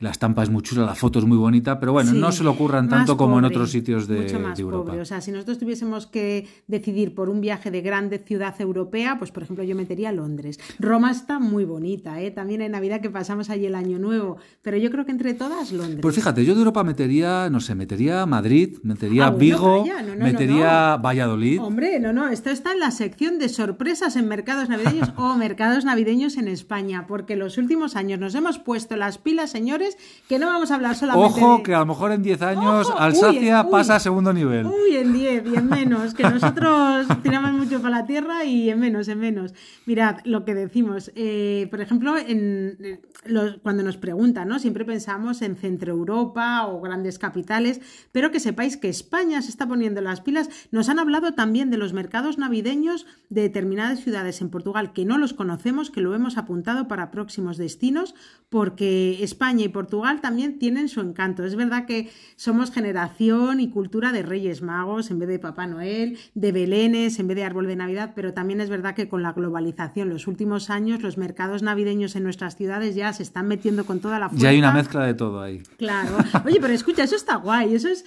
La 0.00 0.10
estampa 0.10 0.42
es 0.42 0.50
muy 0.50 0.62
chula, 0.62 0.84
la 0.84 0.94
foto 0.94 1.18
es 1.18 1.24
muy 1.24 1.36
bonita, 1.38 1.78
pero 1.80 1.92
bueno, 1.92 2.10
Sí, 2.10 2.18
no 2.18 2.32
se 2.32 2.44
lo 2.44 2.50
ocurran 2.50 2.88
tanto 2.88 3.16
como 3.16 3.38
en 3.38 3.44
otros 3.44 3.70
sitios 3.70 4.06
de, 4.08 4.20
mucho 4.22 4.40
más 4.40 4.56
de 4.56 4.62
Europa. 4.62 4.84
pobre. 4.90 5.00
O 5.00 5.04
sea, 5.04 5.20
si 5.20 5.30
nosotros 5.32 5.58
tuviésemos 5.58 6.06
que 6.06 6.46
decidir 6.66 7.14
por 7.14 7.28
un 7.28 7.40
viaje 7.40 7.70
de 7.70 7.80
grande 7.80 8.18
ciudad 8.18 8.54
europea, 8.60 9.16
pues 9.18 9.30
por 9.30 9.42
ejemplo 9.42 9.64
yo 9.64 9.74
metería 9.74 10.12
Londres. 10.12 10.58
Roma 10.78 11.10
está 11.10 11.38
muy 11.38 11.64
bonita, 11.64 12.20
¿eh? 12.20 12.30
También 12.30 12.60
en 12.62 12.72
Navidad 12.72 13.00
que 13.00 13.10
pasamos 13.10 13.50
allí 13.50 13.66
el 13.66 13.74
Año 13.74 13.98
Nuevo, 13.98 14.36
pero 14.62 14.76
yo 14.76 14.90
creo 14.90 15.04
que 15.04 15.12
entre 15.12 15.34
todas 15.34 15.72
Londres. 15.72 16.00
Pues 16.02 16.14
fíjate, 16.14 16.44
yo 16.44 16.54
de 16.54 16.60
Europa 16.60 16.84
metería, 16.84 17.48
no 17.50 17.60
sé, 17.60 17.74
metería 17.74 18.26
Madrid, 18.26 18.78
metería 18.82 19.26
Ah, 19.26 19.30
bueno, 19.30 19.38
Vigo, 19.38 19.84
no, 19.86 20.16
no, 20.16 20.24
metería 20.24 20.96
Valladolid. 20.96 21.60
Hombre, 21.60 22.00
no, 22.00 22.12
no, 22.12 22.28
esto 22.28 22.50
está 22.50 22.72
en 22.72 22.80
la 22.80 22.90
sección 22.90 23.38
de 23.38 23.48
sorpresas 23.48 24.16
en 24.16 24.28
mercados 24.28 24.68
navideños 24.68 25.12
o 25.16 25.34
mercados 25.36 25.84
navideños 25.84 26.36
en 26.36 26.48
España, 26.48 27.06
porque 27.06 27.36
los 27.36 27.58
últimos 27.58 27.96
años 27.96 28.18
nos 28.18 28.34
hemos 28.34 28.58
puesto 28.58 28.96
las 28.96 29.18
pilas, 29.18 29.50
señores, 29.50 29.83
que 30.28 30.38
no 30.38 30.46
vamos 30.46 30.70
a 30.70 30.74
hablar 30.76 30.94
solamente 30.96 31.40
Ojo, 31.40 31.56
de... 31.58 31.62
que 31.62 31.74
a 31.74 31.80
lo 31.80 31.86
mejor 31.86 32.12
en 32.12 32.22
10 32.22 32.42
años 32.42 32.88
Ojo, 32.88 32.98
Alsacia 32.98 33.60
uy, 33.60 33.66
uy. 33.66 33.70
pasa 33.70 33.96
a 33.96 34.00
segundo 34.00 34.32
nivel. 34.32 34.66
Uy, 34.66 34.96
en 34.96 35.12
10 35.12 35.44
y 35.52 35.56
en 35.56 35.66
menos, 35.68 36.14
que 36.14 36.22
nosotros 36.24 37.06
tiramos 37.22 37.52
mucho 37.52 37.80
para 37.82 38.00
la 38.00 38.06
tierra 38.06 38.44
y 38.44 38.70
en 38.70 38.80
menos, 38.80 39.08
en 39.08 39.18
menos. 39.18 39.54
Mirad 39.86 40.18
lo 40.24 40.44
que 40.44 40.54
decimos. 40.54 41.10
eh, 41.14 41.68
por 41.70 41.80
ejemplo, 41.80 42.16
en, 42.16 43.00
los- 43.26 43.58
cuando 43.62 43.82
nos 43.82 43.96
preguntan, 43.96 44.48
¿no? 44.48 44.58
Siempre 44.58 44.84
pensamos 44.84 45.42
en 45.42 45.56
Centro 45.56 45.92
Europa 45.92 46.66
o 46.66 46.80
grandes 46.80 47.18
capitales, 47.18 47.80
pero 48.12 48.30
que 48.30 48.40
sepáis 48.40 48.76
que 48.76 48.88
España 48.88 49.42
se 49.42 49.50
está 49.50 49.66
poniendo 49.66 50.00
las 50.00 50.20
pilas. 50.20 50.48
Nos 50.70 50.88
han 50.88 50.98
hablado 50.98 51.34
también 51.34 51.70
de 51.70 51.76
los 51.78 51.92
mercados 51.92 52.38
navideños 52.38 53.06
de 53.30 53.42
determinadas 53.42 54.00
ciudades 54.00 54.40
en 54.40 54.50
Portugal 54.50 54.92
que 54.92 55.04
no 55.04 55.18
los 55.18 55.32
conocemos, 55.34 55.90
que 55.90 56.00
lo 56.00 56.14
hemos 56.14 56.36
apuntado 56.38 56.88
para 56.88 57.10
próximos 57.10 57.56
destinos, 57.56 58.14
porque 58.48 59.22
España 59.22 59.64
y 59.64 59.68
Portugal 59.74 60.22
también 60.22 60.58
tienen 60.58 60.88
su 60.88 61.00
encanto. 61.02 61.44
Es 61.44 61.54
verdad 61.54 61.84
que 61.84 62.08
somos 62.36 62.70
generación 62.70 63.60
y 63.60 63.68
cultura 63.68 64.10
de 64.12 64.22
Reyes 64.22 64.62
Magos 64.62 65.10
en 65.10 65.18
vez 65.18 65.28
de 65.28 65.38
Papá 65.38 65.66
Noel, 65.66 66.16
de 66.34 66.52
Belenes 66.52 67.18
en 67.18 67.26
vez 67.28 67.36
de 67.36 67.44
árbol 67.44 67.66
de 67.66 67.76
Navidad, 67.76 68.12
pero 68.16 68.32
también 68.32 68.62
es 68.62 68.70
verdad 68.70 68.94
que 68.94 69.08
con 69.08 69.22
la 69.22 69.32
globalización 69.32 70.08
los 70.08 70.26
últimos 70.26 70.70
años 70.70 71.02
los 71.02 71.18
mercados 71.18 71.62
navideños 71.62 72.16
en 72.16 72.22
nuestras 72.22 72.56
ciudades 72.56 72.94
ya 72.94 73.12
se 73.12 73.22
están 73.22 73.46
metiendo 73.48 73.84
con 73.84 74.00
toda 74.00 74.18
la 74.18 74.28
fuerza. 74.30 74.42
Ya 74.44 74.48
hay 74.50 74.58
una 74.58 74.72
mezcla 74.72 75.04
de 75.04 75.12
todo 75.14 75.42
ahí. 75.42 75.60
Claro. 75.76 76.16
Oye, 76.46 76.58
pero 76.60 76.72
escucha, 76.72 77.02
eso 77.04 77.16
está 77.16 77.36
guay. 77.36 77.74
Eso 77.74 77.88
es 77.88 78.04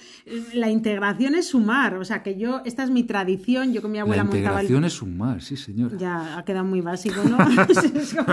la 0.54 0.70
integración 0.70 1.34
es 1.34 1.48
sumar. 1.50 1.94
O 1.94 2.04
sea, 2.04 2.22
que 2.22 2.36
yo 2.38 2.62
esta 2.64 2.82
es 2.82 2.90
mi 2.90 3.02
tradición. 3.04 3.72
Yo 3.72 3.82
con 3.82 3.90
mi 3.92 3.98
La 3.98 4.02
abuela 4.02 4.24
montaba 4.24 4.60
el 4.60 4.66
integración 4.66 4.84
es 4.84 5.02
un 5.02 5.18
mar, 5.18 5.42
sí, 5.42 5.56
señora. 5.56 5.96
ya 5.98 6.38
ha 6.38 6.44
quedado 6.44 6.64
muy 6.64 6.80
básico, 6.80 7.22
¿no? 7.24 7.36
es, 7.68 8.14
como- 8.14 8.32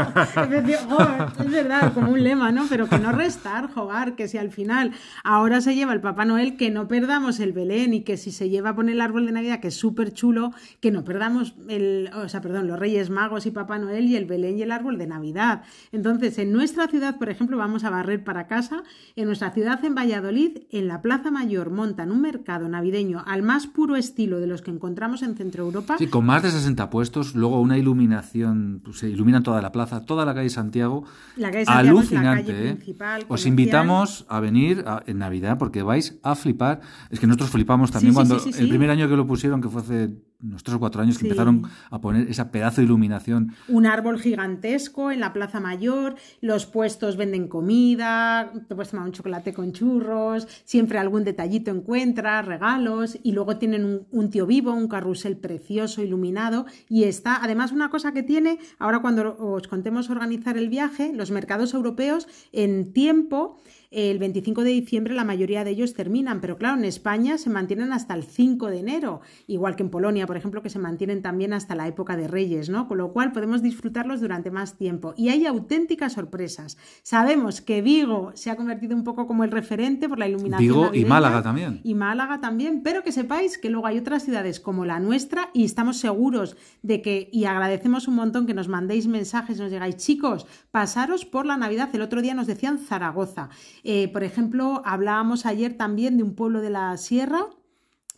es 0.69 0.79
jo, 0.89 0.97
es 1.43 1.51
verdad, 1.51 1.93
como 1.93 2.11
un 2.13 2.23
lema, 2.23 2.51
¿no? 2.51 2.65
Pero 2.69 2.87
que 2.87 2.97
no 2.99 3.11
restar, 3.25 3.71
jugar, 3.73 4.15
que 4.15 4.27
si 4.27 4.37
al 4.37 4.51
final 4.51 4.91
ahora 5.23 5.59
se 5.61 5.75
lleva 5.75 5.93
el 5.93 6.01
Papá 6.01 6.25
Noel, 6.25 6.57
que 6.57 6.69
no 6.69 6.87
perdamos 6.87 7.39
el 7.39 7.53
Belén 7.53 7.93
y 7.93 8.01
que 8.01 8.17
si 8.17 8.31
se 8.31 8.49
lleva 8.49 8.69
a 8.69 8.75
poner 8.75 8.95
el 8.95 9.01
árbol 9.01 9.25
de 9.25 9.31
Navidad, 9.31 9.59
que 9.59 9.69
es 9.69 9.75
súper 9.75 10.13
chulo, 10.13 10.51
que 10.79 10.91
no 10.91 11.03
perdamos 11.03 11.55
el, 11.67 12.11
o 12.13 12.29
sea, 12.29 12.41
perdón, 12.41 12.67
los 12.67 12.77
Reyes 12.77 13.09
Magos 13.09 13.45
y 13.45 13.51
Papá 13.51 13.79
Noel 13.79 14.05
y 14.05 14.15
el 14.15 14.25
Belén 14.25 14.59
y 14.59 14.61
el 14.61 14.71
árbol 14.71 14.97
de 14.97 15.07
Navidad. 15.07 15.63
Entonces, 15.91 16.37
en 16.37 16.51
nuestra 16.51 16.87
ciudad, 16.87 17.17
por 17.17 17.29
ejemplo, 17.29 17.57
vamos 17.57 17.83
a 17.83 17.89
barrer 17.89 18.23
para 18.23 18.47
casa, 18.47 18.83
en 19.15 19.25
nuestra 19.25 19.51
ciudad, 19.51 19.83
en 19.83 19.95
Valladolid, 19.95 20.59
en 20.71 20.87
la 20.87 21.01
Plaza 21.01 21.31
Mayor, 21.31 21.71
montan 21.71 22.11
un 22.11 22.21
mercado 22.21 22.69
navideño 22.69 23.23
al 23.25 23.41
más 23.41 23.65
puro 23.65 23.95
estilo 23.95 24.39
de 24.39 24.47
los 24.47 24.61
que 24.61 24.71
encontramos 24.71 25.23
en 25.23 25.35
Centro 25.35 25.63
Europa. 25.63 25.95
Sí, 25.97 26.07
con 26.07 26.25
más 26.25 26.43
de 26.43 26.51
60 26.51 26.89
puestos, 26.89 27.35
luego 27.35 27.59
una 27.59 27.77
iluminación, 27.77 28.81
pues, 28.83 28.99
se 28.99 29.09
ilumina 29.09 29.41
toda 29.41 29.61
la 29.61 29.71
plaza, 29.71 30.05
toda 30.05 30.25
la 30.25 30.35
calle 30.35 30.49
Santiago. 30.49 31.05
La 31.37 31.51
calle 31.51 31.65
Santiago 31.65 32.01
es 32.01 32.11
la 32.11 32.19
Alucinante, 32.19 32.51
calle 32.51 32.69
¿eh? 32.69 32.73
principal, 32.75 33.14
Os 33.27 33.45
invitamos 33.45 34.25
a 34.29 34.39
venir 34.39 34.83
a- 34.87 35.03
en 35.07 35.17
Navidad 35.19 35.57
porque 35.57 35.81
vais 35.83 36.17
a 36.23 36.35
flipar. 36.35 36.81
Es 37.09 37.19
que 37.19 37.27
nosotros 37.27 37.49
flipamos 37.51 37.91
también 37.91 38.11
Sí, 38.13 38.15
cuando 38.15 38.39
sí, 38.39 38.51
sí, 38.53 38.61
el 38.61 38.69
primer 38.69 38.89
año 38.89 39.07
que 39.07 39.15
lo 39.15 39.25
pusieron, 39.25 39.61
que 39.61 39.69
fue 39.69 39.81
hace 39.81 40.09
unos 40.47 40.63
tres 40.63 40.75
o 40.75 40.79
cuatro 40.79 41.01
años, 41.01 41.15
que 41.17 41.21
Sí. 41.21 41.27
empezaron 41.27 41.63
a 41.89 41.99
poner 42.01 42.29
esa 42.29 42.51
pedazo 42.51 42.81
de 42.81 42.85
iluminación. 42.85 43.53
Un 43.67 43.85
árbol 43.85 44.19
gigantesco 44.19 45.11
en 45.11 45.19
la 45.19 45.33
Plaza 45.33 45.59
Mayor, 45.59 46.15
los 46.41 46.65
puestos 46.65 47.17
venden 47.17 47.47
comida, 47.47 48.51
te 48.67 48.75
puedes 48.75 48.91
tomar 48.91 49.05
un 49.05 49.11
chocolate 49.11 49.53
con 49.53 49.71
churros, 49.71 50.47
siempre 50.65 50.99
algún 50.99 51.23
detallito 51.23 51.71
encuentras, 51.71 52.45
regalos, 52.45 53.17
y 53.23 53.31
luego 53.31 53.57
tienen 53.57 53.85
un, 53.85 54.07
un 54.11 54.29
tío 54.29 54.45
vivo, 54.45 54.73
un 54.73 54.87
carrusel 54.87 55.37
precioso, 55.37 56.01
iluminado, 56.03 56.65
y 56.89 57.03
está, 57.05 57.43
además 57.43 57.71
una 57.71 57.89
cosa 57.89 58.11
que 58.13 58.23
tiene, 58.23 58.59
ahora 58.79 58.99
cuando 58.99 59.35
os 59.37 59.67
contemos 59.67 60.09
organizar 60.09 60.57
el 60.57 60.69
viaje, 60.69 61.11
los 61.13 61.31
mercados 61.31 61.73
europeos 61.73 62.27
en 62.51 62.93
tiempo, 62.93 63.57
el 63.91 64.19
25 64.19 64.63
de 64.63 64.71
diciembre 64.71 65.13
la 65.13 65.23
mayoría 65.23 65.63
de 65.63 65.71
ellos 65.71 65.93
terminan, 65.93 66.41
pero 66.41 66.57
claro, 66.57 66.77
en 66.77 66.85
España 66.85 67.37
se 67.37 67.49
mantienen 67.49 67.93
hasta 67.93 68.13
el 68.13 68.23
5 68.23 68.67
de 68.67 68.79
enero, 68.79 69.21
igual 69.47 69.75
que 69.75 69.83
en 69.83 69.89
Polonia, 69.89 70.27
por 70.27 70.37
ejemplo, 70.37 70.61
que 70.61 70.69
se 70.69 70.79
mantienen 70.79 71.21
también 71.21 71.53
hasta 71.53 71.75
la 71.75 71.87
época 71.87 72.15
de 72.17 72.27
Reyes, 72.27 72.69
¿no? 72.69 72.87
Con 72.87 72.97
lo 72.97 73.11
cual 73.11 73.31
podemos 73.31 73.61
disfrutarlos 73.61 74.21
durante 74.21 74.51
más 74.51 74.77
tiempo. 74.77 75.13
Y 75.17 75.29
hay 75.29 75.45
auténticas 75.45 76.13
sorpresas. 76.13 76.77
Sabemos 77.03 77.61
que 77.61 77.81
Vigo 77.81 78.31
se 78.35 78.51
ha 78.51 78.55
convertido 78.55 78.95
un 78.95 79.03
poco 79.03 79.27
como 79.27 79.43
el 79.43 79.51
referente 79.51 80.09
por 80.09 80.19
la 80.19 80.27
iluminación. 80.27 80.67
Vigo 80.67 80.91
y 80.93 81.05
Málaga 81.05 81.41
también. 81.41 81.81
Y 81.83 81.95
Málaga 81.95 82.41
también, 82.41 82.81
pero 82.83 83.03
que 83.03 83.11
sepáis 83.11 83.57
que 83.57 83.69
luego 83.69 83.87
hay 83.87 83.97
otras 83.97 84.23
ciudades 84.23 84.59
como 84.59 84.85
la 84.85 84.99
nuestra 84.99 85.49
y 85.53 85.63
estamos 85.65 85.97
seguros 85.97 86.57
de 86.81 87.01
que, 87.01 87.29
y 87.31 87.45
agradecemos 87.45 88.07
un 88.07 88.15
montón 88.15 88.45
que 88.45 88.53
nos 88.53 88.67
mandéis 88.67 89.07
mensajes, 89.07 89.59
nos 89.59 89.71
digáis, 89.71 89.97
chicos, 89.97 90.45
pasaros 90.71 91.25
por 91.25 91.45
la 91.45 91.57
Navidad. 91.57 91.89
El 91.93 92.01
otro 92.01 92.21
día 92.21 92.33
nos 92.33 92.47
decían 92.47 92.77
Zaragoza. 92.77 93.49
Eh, 93.87 94.09
por 94.11 94.23
ejemplo, 94.23 94.81
hablábamos 94.83 95.45
ayer 95.45 95.77
también 95.77 96.17
de 96.17 96.23
un 96.23 96.33
pueblo 96.33 96.59
de 96.59 96.71
la 96.71 96.97
Sierra, 96.97 97.45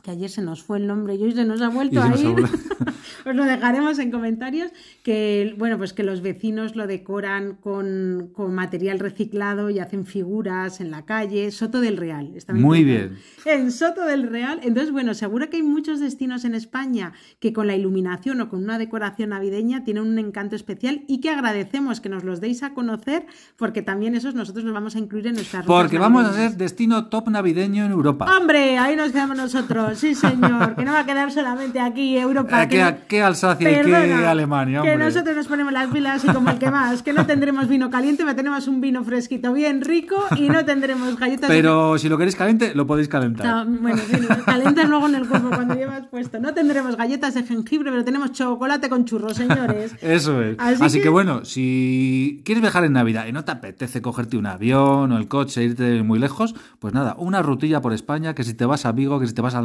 que 0.02 0.12
ayer 0.12 0.30
se 0.30 0.42
nos 0.42 0.64
fue 0.64 0.78
el 0.78 0.88
nombre 0.88 1.16
y 1.16 1.24
hoy 1.24 1.34
se 1.34 1.44
nos 1.44 1.62
ha 1.62 1.68
vuelto 1.68 1.96
Y 1.96 1.98
a 1.98 2.18
ir. 2.18 2.36
Os 3.28 3.36
lo 3.36 3.44
dejaremos 3.46 4.00
en 4.00 4.12
comentarios, 4.12 4.72
que 5.04 5.54
bueno, 5.58 5.78
pues 5.78 5.94
que 5.94 6.04
los 6.04 6.22
vecinos 6.22 6.76
lo 6.76 6.88
decoran 6.88 7.56
con, 7.56 8.30
con 8.34 8.54
material 8.56 9.00
reciclado 9.00 9.70
y 9.70 9.80
hacen 9.80 10.06
figuras 10.06 10.80
en 10.82 10.92
la 10.92 11.06
calle. 11.06 11.52
Soto 11.52 11.82
del 11.82 11.98
Real. 11.98 12.32
está 12.36 12.54
Muy 12.54 12.82
encantado. 12.82 13.20
En 13.46 13.72
Soto 13.72 14.06
del 14.06 14.30
Real. 14.30 14.60
Entonces, 14.64 14.92
bueno, 14.92 15.14
seguro 15.14 15.50
que 15.50 15.58
hay 15.58 15.64
muchos 15.64 16.00
destinos 16.00 16.46
en 16.46 16.56
España 16.56 17.14
que 17.40 17.54
con 17.54 17.68
la 17.68 17.76
iluminación 17.76 18.40
o 18.42 18.50
con 18.50 18.64
una 18.64 18.78
decoración 18.78 19.30
navideña 19.30 19.84
tienen 19.84 20.04
un 20.04 20.20
encanto 20.20 20.56
especial 20.56 21.04
y 21.08 21.20
que 21.22 21.30
agradecemos 21.30 22.02
que 22.02 22.10
nos 22.10 22.24
los 22.24 22.40
deis 22.42 22.64
a 22.64 22.74
conocer, 22.74 23.26
porque 23.58 23.82
también 23.82 24.16
esos 24.16 24.36
nosotros 24.36 24.64
los 24.64 24.74
vamos 24.74 24.96
a 24.96 25.00
incluir 25.00 25.28
en 25.28 25.34
nuestras 25.36 25.66
rutas 25.66 25.82
Porque 25.84 25.98
vamos 26.00 26.26
a 26.26 26.34
ser 26.34 26.56
destino 26.58 27.08
top 27.08 27.30
navideño 27.30 27.86
en 27.86 27.92
Europa. 27.92 28.26
Hombre, 28.38 28.78
ahí 28.78 28.96
nos 28.96 29.12
quedamos 29.12 29.38
nosotros, 29.38 29.98
sí 29.98 30.16
señor, 30.16 30.76
que 30.76 30.84
no 30.86 30.94
va 30.94 31.00
a 31.02 31.06
quedar 31.06 31.32
solamente 31.32 31.80
aquí 31.80 32.18
Europa. 32.18 32.64
Eh, 32.64 32.68
que 32.68 32.78
¿qué- 32.78 32.84
no- 32.84 32.98
qué 33.18 33.24
Alsacia 33.24 33.72
y 33.72 33.76
Perdona, 33.76 34.30
Alemania, 34.32 34.82
Que 34.82 34.96
nosotros 34.98 35.36
nos 35.36 35.48
ponemos 35.48 35.74
las 35.74 35.88
pilas 35.88 36.24
y 36.24 36.28
como 36.28 36.50
el 36.50 36.58
que 36.60 36.72
más, 36.72 37.02
que 37.04 37.14
no 37.14 37.26
tendremos 37.26 37.68
vino 37.68 37.90
caliente, 37.90 38.24
pero 38.24 38.36
tenemos 38.36 38.68
un 38.68 38.82
vino 38.82 39.04
fresquito 39.04 39.54
bien 39.54 39.82
rico 39.82 40.16
y 40.36 40.50
no 40.50 40.64
tendremos 40.66 41.18
galletas. 41.20 41.50
de- 41.50 41.56
Pero 41.56 41.98
si 41.98 42.10
lo 42.10 42.18
queréis 42.18 42.36
caliente, 42.36 42.74
lo 42.76 42.86
podéis 42.88 43.08
calentar. 43.08 43.46
No, 43.68 43.80
bueno, 43.82 43.98
sí, 43.98 44.18
calientas 44.46 44.88
luego 44.90 45.08
en 45.08 45.16
el 45.16 45.28
cuerpo 45.28 45.50
cuando 45.50 45.74
llevas 45.76 46.08
puesto. 46.08 46.40
No 46.40 46.54
tendremos 46.54 46.96
galletas 46.98 47.34
de 47.34 47.44
jengibre, 47.44 47.92
pero 47.92 48.04
tenemos 48.04 48.32
chocolate 48.32 48.90
con 48.90 49.06
churros, 49.06 49.34
señores. 49.36 49.96
Eso 50.02 50.42
es. 50.42 50.56
Así 50.60 50.84
Así, 50.84 50.98
que... 51.00 51.04
que- 51.04 51.10
bueno, 51.10 51.46
si 51.46 52.42
quieres 52.46 52.62
viajar 52.62 52.84
en 52.84 52.94
Navidad 52.94 53.26
y 53.28 53.32
no 53.32 53.44
te 53.44 53.52
apetece 53.52 54.02
cogerte 54.02 54.38
un 54.38 54.46
avión 54.46 55.12
o 55.12 55.18
el 55.18 55.28
coche 55.28 55.62
e 55.62 55.66
irte 55.66 56.04
muy 56.04 56.20
lejos, 56.20 56.56
pues 56.80 56.94
nada, 56.94 57.16
una 57.18 57.42
rutilla 57.42 57.82
por 57.82 57.94
España, 57.94 58.34
que 58.36 58.44
si 58.44 58.54
te 58.54 58.66
vas 58.66 58.86
a 58.86 58.92
Vigo, 58.92 59.20
que 59.20 59.28
si 59.28 59.34
te 59.34 59.42
vas 59.42 59.56
a, 59.56 59.62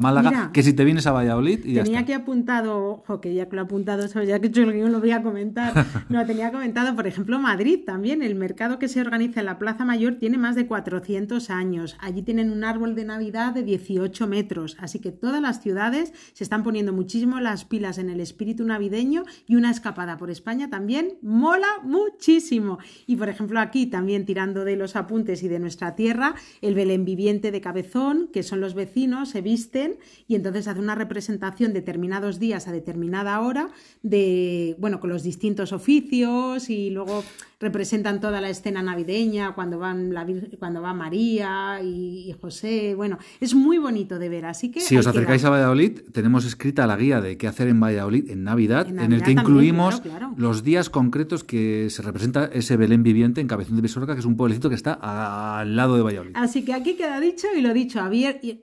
Málaga, 0.00 0.30
Mira. 0.30 0.50
que 0.52 0.62
si 0.62 0.72
te 0.72 0.84
vienes 0.84 1.06
a 1.06 1.12
Valladolid 1.12 1.60
y 1.64 1.74
ya 1.74 1.84
Tenía 1.84 2.00
está. 2.00 2.12
aquí 2.12 2.12
apuntado 2.12 2.83
luego, 2.84 3.02
jo, 3.06 3.20
que 3.20 3.34
ya 3.34 3.48
que 3.48 3.56
lo 3.56 3.62
he 3.62 3.64
apuntado, 3.64 4.06
¿sabes? 4.08 4.28
ya 4.28 4.38
que 4.40 4.46
he 4.46 4.50
hecho 4.50 4.62
el 4.62 4.72
guion 4.72 4.92
lo 4.92 5.00
voy 5.00 5.10
a 5.10 5.22
comentar. 5.22 5.72
No, 6.08 6.24
tenía 6.26 6.52
comentado, 6.52 6.94
por 6.94 7.06
ejemplo, 7.06 7.38
Madrid 7.38 7.80
también. 7.84 8.22
El 8.22 8.34
mercado 8.34 8.78
que 8.78 8.88
se 8.88 9.00
organiza 9.00 9.40
en 9.40 9.46
la 9.46 9.58
Plaza 9.58 9.84
Mayor 9.84 10.16
tiene 10.16 10.38
más 10.38 10.54
de 10.54 10.66
400 10.66 11.50
años. 11.50 11.96
Allí 11.98 12.22
tienen 12.22 12.50
un 12.50 12.62
árbol 12.62 12.94
de 12.94 13.04
Navidad 13.04 13.52
de 13.52 13.62
18 13.62 14.26
metros. 14.26 14.76
Así 14.80 14.98
que 14.98 15.12
todas 15.12 15.40
las 15.40 15.62
ciudades 15.62 16.12
se 16.32 16.44
están 16.44 16.62
poniendo 16.62 16.92
muchísimo 16.92 17.40
las 17.40 17.64
pilas 17.64 17.98
en 17.98 18.10
el 18.10 18.20
espíritu 18.20 18.64
navideño 18.64 19.24
y 19.46 19.56
una 19.56 19.70
escapada 19.70 20.18
por 20.18 20.30
España 20.30 20.68
también 20.68 21.18
mola 21.22 21.68
muchísimo. 21.82 22.78
Y 23.06 23.16
por 23.16 23.28
ejemplo, 23.28 23.60
aquí 23.60 23.86
también 23.86 24.26
tirando 24.26 24.64
de 24.64 24.76
los 24.76 24.94
apuntes 24.94 25.42
y 25.42 25.48
de 25.48 25.58
nuestra 25.58 25.94
tierra, 25.94 26.34
el 26.60 26.74
Belén 26.74 27.04
viviente 27.04 27.50
de 27.50 27.60
Cabezón, 27.60 28.28
que 28.32 28.42
son 28.42 28.60
los 28.60 28.74
vecinos, 28.74 29.30
se 29.30 29.40
visten 29.40 29.96
y 30.28 30.34
entonces 30.34 30.68
hace 30.68 30.80
una 30.80 30.94
representación 30.94 31.72
determinados 31.72 32.38
días 32.38 32.68
a 32.68 32.72
determinada 32.74 33.40
hora 33.40 33.70
de, 34.02 34.76
bueno, 34.78 35.00
con 35.00 35.08
los 35.08 35.22
distintos 35.22 35.72
oficios 35.72 36.68
y 36.68 36.90
luego 36.90 37.24
representan 37.60 38.20
toda 38.20 38.40
la 38.40 38.48
escena 38.50 38.82
navideña 38.82 39.54
cuando 39.54 39.78
van 39.78 40.12
la 40.12 40.26
cuando 40.58 40.82
va 40.82 40.92
María 40.94 41.80
y, 41.82 42.30
y 42.30 42.32
José, 42.40 42.94
bueno, 42.94 43.18
es 43.40 43.54
muy 43.54 43.78
bonito 43.78 44.18
de 44.18 44.28
ver, 44.28 44.46
así 44.46 44.70
que 44.70 44.80
Si 44.80 44.96
os 44.96 45.06
acercáis 45.06 45.42
queda. 45.42 45.48
a 45.48 45.52
Valladolid, 45.52 46.00
tenemos 46.12 46.44
escrita 46.44 46.86
la 46.86 46.96
guía 46.96 47.20
de 47.20 47.36
qué 47.36 47.46
hacer 47.48 47.68
en 47.68 47.80
Valladolid 47.80 48.30
en 48.30 48.44
Navidad, 48.44 48.86
En 48.88 48.98
en, 48.98 49.04
el 49.04 49.10
Navidad 49.10 49.26
que 49.26 49.34
también, 49.34 49.38
incluimos 49.40 50.00
claro, 50.00 50.18
claro. 50.18 50.34
los 50.36 50.64
días 50.64 50.90
concretos 50.90 51.44
que 51.44 51.88
se 51.90 52.02
representa 52.02 52.46
ese 52.52 52.76
Belén 52.76 53.02
viviente 53.02 53.40
en 53.40 53.46
Cabezón 53.48 53.76
de 53.76 53.82
Besorca, 53.82 54.14
que 54.14 54.20
es 54.20 54.26
un 54.26 54.36
pueblecito 54.36 54.68
que 54.68 54.74
está 54.74 54.98
a- 55.00 55.60
al 55.60 55.76
lado 55.76 55.96
de 55.96 56.02
Valladolid. 56.02 56.32
Así 56.34 56.64
que 56.64 56.72
aquí 56.74 56.94
queda 56.94 57.20
dicho 57.20 57.46
y 57.56 57.60
lo 57.60 57.72
dicho, 57.72 58.00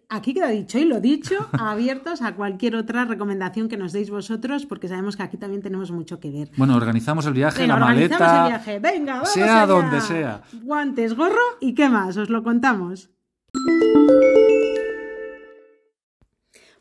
aquí 0.09 0.33
queda 0.33 0.47
dicho 0.49 0.77
y 0.79 0.85
lo 0.85 0.99
dicho, 0.99 1.35
abiertos 1.53 2.21
a 2.21 2.35
cualquier 2.35 2.75
otra 2.75 3.05
recomendación 3.05 3.67
que 3.69 3.77
nos 3.77 3.93
deis 3.93 4.09
vosotros, 4.09 4.65
porque 4.65 4.87
sabemos 4.87 5.15
que 5.15 5.23
aquí 5.23 5.37
también 5.37 5.61
tenemos 5.61 5.91
mucho 5.91 6.19
que 6.19 6.29
ver. 6.31 6.49
Bueno, 6.57 6.75
organizamos 6.75 7.25
el 7.25 7.33
viaje, 7.33 7.65
la 7.67 7.77
maleta. 7.77 8.43
el 8.45 8.49
viaje. 8.49 8.79
Venga, 8.91 9.13
vamos 9.13 9.29
sea 9.31 9.63
allá. 9.63 9.65
donde 9.65 10.01
sea. 10.01 10.41
Guantes, 10.63 11.15
gorro 11.15 11.57
y 11.59 11.73
qué 11.73 11.89
más, 11.89 12.17
os 12.17 12.29
lo 12.29 12.43
contamos. 12.43 13.09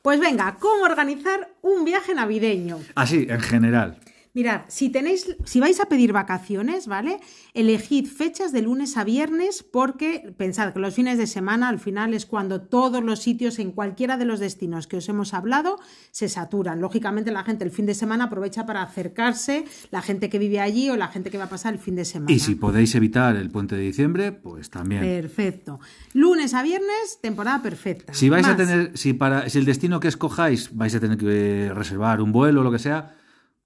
Pues 0.03 0.19
venga, 0.19 0.57
¿cómo 0.59 0.85
organizar 0.85 1.51
un 1.63 1.85
viaje 1.85 2.15
navideño? 2.15 2.79
Así, 2.95 3.27
en 3.29 3.41
general. 3.41 3.99
Mirad, 4.33 4.63
si 4.69 4.91
tenéis, 4.91 5.37
si 5.45 5.59
vais 5.59 5.81
a 5.81 5.87
pedir 5.87 6.13
vacaciones, 6.13 6.87
¿vale? 6.87 7.19
Elegid 7.53 8.07
fechas 8.07 8.53
de 8.53 8.63
lunes 8.63 8.97
a 8.97 9.03
viernes 9.03 9.65
porque 9.65 10.33
pensad 10.37 10.73
que 10.73 10.79
los 10.79 10.95
fines 10.95 11.19
de 11.19 11.27
semana 11.27 11.69
al 11.69 11.81
final 11.81 12.15
es 12.15 12.27
cuando 12.27 12.61
todos 12.61 13.03
los 13.03 13.21
sitios 13.21 13.59
en 13.59 13.73
cualquiera 13.73 14.17
de 14.17 14.25
los 14.25 14.39
destinos 14.39 14.87
que 14.87 14.99
os 14.99 15.09
hemos 15.09 15.35
hablado 15.35 15.81
se 16.13 16.29
saturan. 16.29 16.81
Lógicamente 16.81 17.33
la 17.33 17.43
gente 17.43 17.65
el 17.65 17.73
fin 17.73 17.87
de 17.87 17.95
semana 17.95 18.25
aprovecha 18.25 18.67
para 18.67 18.83
acercarse, 18.83 19.65
la 19.91 20.01
gente 20.01 20.31
que 20.31 20.39
vive 20.39 20.61
allí 20.61 20.91
o 20.91 20.97
la 20.97 21.09
gente 21.09 21.31
que 21.31 21.39
va 21.39 21.45
a 21.45 21.51
pasar 21.51 21.75
el 21.75 21.81
fin 21.81 21.97
de 21.97 22.05
semana. 22.05 22.31
Y 22.31 22.39
si 22.39 22.55
podéis 22.55 22.95
evitar 22.95 23.35
el 23.35 23.51
puente 23.51 23.75
de 23.75 23.83
diciembre, 23.83 24.31
pues 24.31 24.71
también. 24.71 25.03
Perfecto. 25.03 25.81
Lunes 26.13 26.55
a 26.55 26.63
viernes, 26.63 27.19
temporada 27.21 27.63
perfecta. 27.63 28.15
Si 28.15 28.29
vais 28.29 28.47
a 28.47 28.57
tener, 28.57 28.97
si 28.97 29.13
para, 29.13 29.49
si 29.49 29.59
el 29.59 29.65
destino 29.65 29.99
que 29.99 30.07
escojáis 30.07 30.71
vais 30.77 30.95
a 30.95 31.01
tener 31.01 31.19
que 31.19 31.73
reservar 31.75 32.21
un 32.21 32.31
vuelo 32.31 32.61
o 32.61 32.65
lo 32.65 32.71
que 32.71 32.79
sea, 32.79 33.17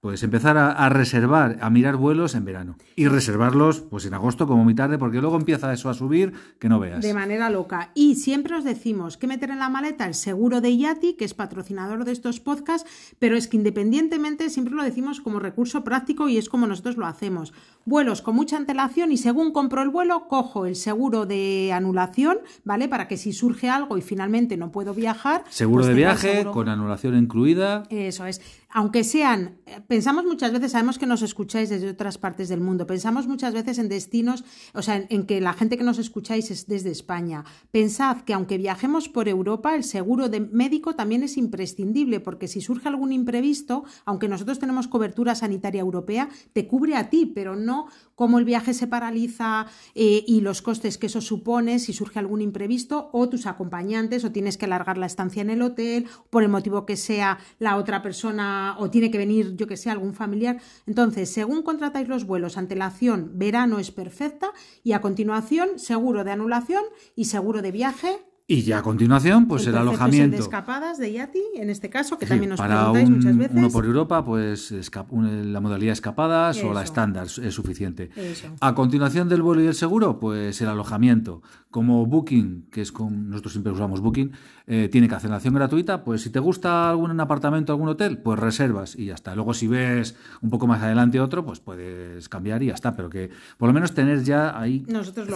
pues 0.05 0.23
empezar 0.23 0.59
a, 0.59 0.71
a 0.71 0.91
reservar, 0.91 1.57
a 1.63 1.71
mirar 1.71 1.97
vuelos 1.97 2.35
en 2.35 2.45
verano. 2.45 2.77
Y 2.95 3.09
reservarlos 3.09 3.81
pues 3.81 4.05
en 4.05 4.13
agosto 4.13 4.47
como 4.47 4.63
muy 4.63 4.75
tarde, 4.75 4.99
porque 4.99 5.19
luego 5.23 5.39
empieza 5.39 5.73
eso 5.73 5.89
a 5.89 5.95
subir 5.95 6.35
que 6.59 6.69
no 6.69 6.79
veas. 6.79 7.01
De 7.01 7.15
manera 7.15 7.49
loca. 7.49 7.91
Y 7.95 8.17
siempre 8.17 8.55
os 8.55 8.65
decimos 8.65 9.17
que 9.17 9.27
meter 9.27 9.49
en 9.49 9.61
la 9.61 9.71
maleta 9.71 10.05
el 10.05 10.13
seguro 10.13 10.61
de 10.61 10.77
Yati, 10.77 11.15
que 11.15 11.25
es 11.25 11.33
patrocinador 11.33 12.05
de 12.05 12.13
estos 12.13 12.39
podcasts, 12.39 12.87
pero 13.19 13.35
es 13.35 13.49
que 13.49 13.57
independientemente 13.57 14.51
siempre 14.51 14.75
lo 14.75 14.83
decimos 14.83 15.23
como 15.23 15.39
recurso 15.39 15.85
práctico 15.85 16.29
y 16.29 16.37
es 16.37 16.51
como 16.51 16.67
nosotros 16.67 16.99
lo 16.99 17.07
hacemos. 17.07 17.55
Vuelos 17.87 18.21
con 18.21 18.37
mucha 18.37 18.59
antelación 18.59 19.11
y 19.11 19.17
según 19.17 19.53
compro 19.53 19.81
el 19.81 19.89
vuelo, 19.89 20.29
cojo 20.29 20.67
el 20.67 20.77
seguro 20.77 21.25
de 21.25 21.73
anulación, 21.73 22.41
¿vale? 22.63 22.89
Para 22.89 23.09
que 23.09 23.17
si 23.17 23.33
surge 23.33 23.71
algo 23.71 23.97
y 23.97 24.03
finalmente 24.03 24.59
no 24.59 24.71
puedo 24.71 24.93
viajar. 24.93 25.45
Seguro 25.49 25.85
pues 25.85 25.89
de 25.89 25.95
viaje, 25.95 26.33
seguro. 26.33 26.53
con 26.53 26.69
anulación 26.69 27.17
incluida. 27.17 27.85
Eso 27.89 28.27
es. 28.27 28.43
Aunque 28.77 29.05
sean, 29.05 29.61
eh, 29.67 29.81
pensamos 29.87 30.25
muchas 30.25 30.51
veces, 30.51 30.73
sabemos 30.73 30.99
que 30.99 31.07
nos 31.07 31.23
escucháis 31.23 31.69
desde 31.71 31.91
otras 31.91 32.19
partes 32.19 32.49
del 32.49 32.61
mundo, 32.61 32.89
pensamos 32.89 33.29
muchas 33.29 33.55
veces 33.55 33.79
en 33.79 33.89
destinos, 33.89 34.43
o 34.75 34.83
sea, 34.83 34.97
en, 34.97 35.07
en 35.11 35.27
que 35.27 35.41
la 35.41 35.53
gente 35.53 35.79
que 35.79 35.85
nos 35.85 36.01
escucháis 36.01 36.51
es 36.51 36.67
desde 36.67 36.91
España. 36.91 37.45
Pensad 37.71 38.23
que 38.23 38.35
aunque 38.35 38.59
viajemos 38.59 39.09
por 39.09 39.29
Europa, 39.29 39.77
el 39.77 39.85
seguro 39.85 40.29
de 40.29 40.41
médico 40.41 40.97
también 40.97 41.23
es 41.23 41.37
imprescindible, 41.37 42.19
porque 42.19 42.49
si 42.49 42.61
surge 42.61 42.89
algún 42.89 43.13
imprevisto, 43.13 43.85
aunque 44.05 44.27
nosotros 44.27 44.59
tenemos 44.59 44.89
cobertura 44.89 45.37
sanitaria 45.37 45.81
europea, 45.81 46.29
te 46.53 46.67
cubre 46.67 46.97
a 46.97 47.11
ti, 47.11 47.27
pero 47.27 47.55
no 47.55 47.87
como 48.15 48.39
el 48.39 48.45
viaje 48.45 48.75
se 48.75 48.87
paraliza 48.87 49.67
eh, 49.95 50.25
y 50.27 50.41
los 50.41 50.63
costes 50.63 50.99
que 50.99 51.07
eso 51.07 51.21
supone 51.21 51.79
si 51.79 51.93
surge 51.93 52.19
algún 52.19 52.41
imprevisto 52.41 53.11
o 53.13 53.29
tus 53.29 53.47
acompañantes 53.47 54.25
o 54.25 54.33
tienes 54.33 54.57
que 54.57 54.67
alargar 54.67 54.99
la 54.99 55.07
estancia 55.07 55.43
en 55.43 55.51
el 55.51 55.63
hotel 55.63 56.07
por 56.31 56.43
el 56.43 56.49
motivo 56.49 56.87
que 56.87 56.97
sea 56.97 57.39
la 57.59 57.77
otra 57.77 58.03
persona 58.03 58.77
o 58.79 58.91
tiene 58.91 59.11
que 59.11 59.19
venir 59.19 59.57
yo 59.57 59.67
que 59.67 59.77
sé 59.77 59.91
algún 59.91 60.15
familiar. 60.15 60.61
Entonces 60.87 61.31
según 61.31 61.63
contratáis 61.63 62.09
los 62.09 62.25
vuelos 62.27 62.57
antelación 62.57 63.33
verano 63.35 63.79
es 63.79 63.91
perfecta 63.91 64.53
y 64.83 64.93
a 64.93 65.01
continuación 65.01 65.79
seguro 65.79 66.25
de 66.25 66.33
anulación 66.33 66.85
y 67.17 67.27
seguro 67.27 67.63
de 67.63 67.73
viaje 67.73 68.19
Y 68.47 68.61
ya 68.61 68.81
a 68.81 68.83
continuación, 68.83 69.49
pues 69.49 69.67
el, 69.67 69.73
perfecto 69.73 69.79
es 69.95 69.95
el 69.95 70.03
alojamiento. 70.03 70.37
de 70.37 70.43
escapadas 70.43 70.99
de 70.99 71.13
Yati 71.15 71.41
en 71.55 71.71
este 71.71 71.89
caso 71.89 72.19
que 72.19 72.27
Sí, 72.27 72.31
también 72.31 72.51
nos 72.51 72.59
para 72.59 72.75
preguntáis 72.93 73.09
un- 73.09 73.15
muchas 73.17 73.37
veces 73.39 73.57
uno 73.57 73.71
por 73.71 73.87
Europa, 73.87 74.23
pues 74.23 74.75
un- 75.09 75.51
la 75.55 75.61
modalidad 75.63 75.95
escapadas 75.95 76.63
o 76.63 76.75
la 76.75 76.83
estándar 76.83 77.27
es 77.27 77.55
suficiente. 77.55 78.11
Eso. 78.15 78.49
A 78.61 78.75
continuación 78.75 79.31
del 79.31 79.41
vuelo 79.41 79.63
y 79.63 79.67
el 79.67 79.75
seguro, 79.75 80.21
pues 80.21 80.61
el 80.61 80.69
alojamiento. 80.69 81.41
Como 81.71 82.05
Booking, 82.07 82.69
que 82.71 82.83
es 82.83 82.93
con 82.93 83.31
nosotros 83.31 83.53
siempre 83.55 83.73
usamos 83.73 84.01
Booking, 84.01 84.31
eh, 84.67 84.89
tiene 84.93 85.09
cancelación 85.09 85.55
gratuita, 85.55 86.05
pues 86.05 86.21
si 86.23 86.31
te 86.31 86.39
gusta 86.39 86.91
algún 86.91 87.19
apartamento, 87.21 87.73
algún 87.73 87.89
hotel, 87.89 88.19
pues 88.19 88.39
reservas 88.39 88.95
y 88.95 89.07
ya 89.07 89.15
está. 89.15 89.35
Luego 89.35 89.55
si 89.55 89.67
ves 89.67 90.17
un 90.43 90.51
poco 90.51 90.67
más 90.69 90.83
adelante 90.83 91.19
otro, 91.19 91.45
pues 91.45 91.59
puedes 91.61 92.29
cambiar 92.29 92.63
y 92.63 92.67
ya 92.67 92.75
está. 92.75 92.95
Pero 92.95 93.09
que 93.11 93.31
por 93.59 93.69
lo 93.69 93.73
menos 93.73 93.93
tener 93.95 94.23
ya 94.23 94.57
ahí 94.61 94.85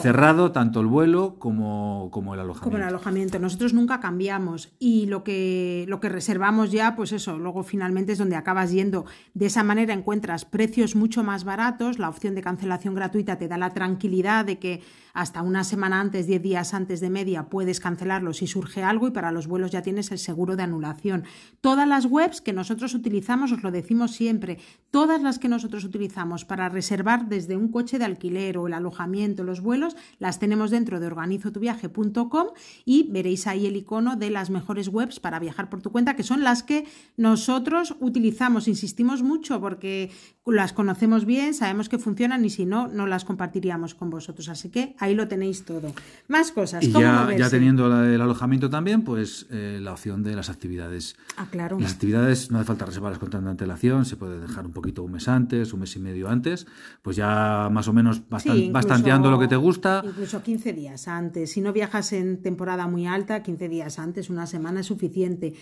cerrado 0.00 0.52
tanto 0.52 0.80
el 0.80 0.86
vuelo 0.86 1.36
como, 1.40 2.10
como 2.12 2.34
el 2.34 2.40
alojamiento. 2.40 2.64
Como 2.64 2.76
el 2.76 2.82
alojamiento. 2.82 2.97
Nosotros 3.40 3.72
nunca 3.72 4.00
cambiamos 4.00 4.72
y 4.78 5.06
lo 5.06 5.24
que, 5.24 5.84
lo 5.88 6.00
que 6.00 6.08
reservamos 6.08 6.70
ya, 6.70 6.96
pues 6.96 7.12
eso, 7.12 7.38
luego 7.38 7.62
finalmente 7.62 8.12
es 8.12 8.18
donde 8.18 8.36
acabas 8.36 8.70
yendo. 8.70 9.06
De 9.34 9.46
esa 9.46 9.62
manera 9.62 9.94
encuentras 9.94 10.44
precios 10.44 10.94
mucho 10.94 11.22
más 11.22 11.44
baratos, 11.44 11.98
la 11.98 12.08
opción 12.08 12.34
de 12.34 12.42
cancelación 12.42 12.94
gratuita 12.94 13.38
te 13.38 13.48
da 13.48 13.58
la 13.58 13.70
tranquilidad 13.70 14.44
de 14.44 14.58
que 14.58 14.82
hasta 15.18 15.42
una 15.42 15.64
semana 15.64 16.00
antes, 16.00 16.28
10 16.28 16.40
días 16.40 16.74
antes 16.74 17.00
de 17.00 17.10
media, 17.10 17.48
puedes 17.48 17.80
cancelarlo 17.80 18.32
si 18.32 18.46
surge 18.46 18.84
algo 18.84 19.08
y 19.08 19.10
para 19.10 19.32
los 19.32 19.48
vuelos 19.48 19.72
ya 19.72 19.82
tienes 19.82 20.12
el 20.12 20.18
seguro 20.20 20.54
de 20.54 20.62
anulación. 20.62 21.24
Todas 21.60 21.88
las 21.88 22.06
webs 22.06 22.40
que 22.40 22.52
nosotros 22.52 22.94
utilizamos, 22.94 23.50
os 23.50 23.64
lo 23.64 23.72
decimos 23.72 24.12
siempre, 24.12 24.58
todas 24.92 25.20
las 25.20 25.40
que 25.40 25.48
nosotros 25.48 25.82
utilizamos 25.82 26.44
para 26.44 26.68
reservar 26.68 27.28
desde 27.28 27.56
un 27.56 27.72
coche 27.72 27.98
de 27.98 28.04
alquiler 28.04 28.58
o 28.58 28.68
el 28.68 28.74
alojamiento, 28.74 29.42
los 29.42 29.60
vuelos, 29.60 29.96
las 30.20 30.38
tenemos 30.38 30.70
dentro 30.70 31.00
de 31.00 31.08
organizotuviaje.com 31.08 32.46
y 32.84 33.10
veréis 33.10 33.48
ahí 33.48 33.66
el 33.66 33.74
icono 33.74 34.14
de 34.14 34.30
las 34.30 34.50
mejores 34.50 34.86
webs 34.86 35.18
para 35.18 35.40
viajar 35.40 35.68
por 35.68 35.82
tu 35.82 35.90
cuenta, 35.90 36.14
que 36.14 36.22
son 36.22 36.44
las 36.44 36.62
que 36.62 36.86
nosotros 37.16 37.96
utilizamos. 37.98 38.68
Insistimos 38.68 39.24
mucho 39.24 39.60
porque 39.60 40.12
las 40.52 40.72
conocemos 40.72 41.24
bien, 41.24 41.54
sabemos 41.54 41.88
que 41.88 41.98
funcionan 41.98 42.44
y 42.44 42.50
si 42.50 42.64
no, 42.66 42.88
no 42.88 43.06
las 43.06 43.24
compartiríamos 43.24 43.94
con 43.94 44.10
vosotros. 44.10 44.48
Así 44.48 44.68
que 44.70 44.94
ahí 44.98 45.14
lo 45.14 45.28
tenéis 45.28 45.64
todo. 45.64 45.92
Más 46.28 46.52
cosas. 46.52 46.82
Y 46.84 46.90
¿cómo 46.92 47.04
ya, 47.32 47.50
teniendo 47.50 47.88
la- 47.88 48.06
el 48.12 48.20
alojamiento 48.20 48.70
también, 48.70 49.02
pues 49.02 49.46
eh, 49.50 49.78
la 49.82 49.92
opción 49.92 50.22
de 50.22 50.34
las 50.36 50.48
actividades. 50.50 51.16
Ah, 51.36 51.46
claro. 51.50 51.78
Las 51.78 51.92
actividades 51.94 52.50
no 52.50 52.58
hace 52.58 52.66
falta 52.66 52.86
reservarlas 52.86 53.18
con 53.18 53.30
tanta 53.30 53.50
antelación, 53.50 54.04
se 54.04 54.16
puede 54.16 54.40
dejar 54.40 54.66
un 54.66 54.72
poquito 54.72 55.02
un 55.02 55.12
mes 55.12 55.28
antes, 55.28 55.72
un 55.72 55.80
mes 55.80 55.94
y 55.96 55.98
medio 56.00 56.28
antes, 56.28 56.66
pues 57.02 57.16
ya 57.16 57.68
más 57.70 57.88
o 57.88 57.92
menos 57.92 58.22
bastan- 58.28 58.54
Sí, 58.54 58.58
incluso- 58.64 58.72
bastanteando 58.72 59.30
lo 59.30 59.38
que 59.38 59.48
te 59.48 59.56
gusta. 59.56 60.02
Incluso 60.04 60.42
15 60.42 60.72
días 60.72 61.08
antes. 61.08 61.52
Si 61.52 61.60
no 61.60 61.72
viajas 61.72 62.12
en 62.12 62.42
temporada 62.42 62.86
muy 62.86 63.06
alta, 63.06 63.42
15 63.42 63.68
días 63.68 63.98
antes, 63.98 64.30
una 64.30 64.46
semana 64.46 64.80
es 64.80 64.86
suficiente. 64.86 65.54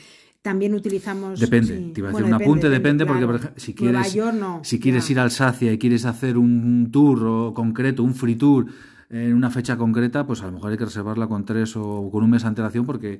También 0.51 0.75
utilizamos. 0.75 1.41
Depende, 1.41 1.77
sí. 1.77 1.91
te 1.93 2.01
iba 2.01 2.09
a 2.11 2.13
Bueno, 2.13 2.27
decir 2.29 2.37
un 2.37 2.43
apunte, 2.43 2.69
depende, 2.71 3.05
porque 3.05 3.23
claro. 3.25 3.33
por 3.33 3.41
ejemplo, 3.41 3.61
si 3.61 3.75
quieres, 3.75 4.15
York 4.15 4.37
no. 4.39 4.61
si 4.63 4.79
quieres 4.79 5.11
ir 5.11 5.19
a 5.19 5.23
Alsacia 5.25 5.73
y 5.73 5.79
quieres 5.79 6.05
hacer 6.05 6.39
un 6.39 6.91
tour 6.93 7.25
o 7.25 7.53
concreto, 7.53 8.05
un 8.05 8.15
free 8.15 8.37
tour 8.37 8.67
en 9.11 9.35
una 9.35 9.51
fecha 9.51 9.77
concreta, 9.77 10.25
pues 10.25 10.43
a 10.43 10.47
lo 10.47 10.53
mejor 10.53 10.71
hay 10.71 10.79
que 10.79 10.85
reservarla 10.85 11.27
con 11.27 11.45
tres 11.45 11.77
o 11.77 12.09
con 12.13 12.23
un 12.23 12.31
mes 12.31 12.43
de 12.43 12.49
antelación 12.49 12.87
porque 12.87 13.19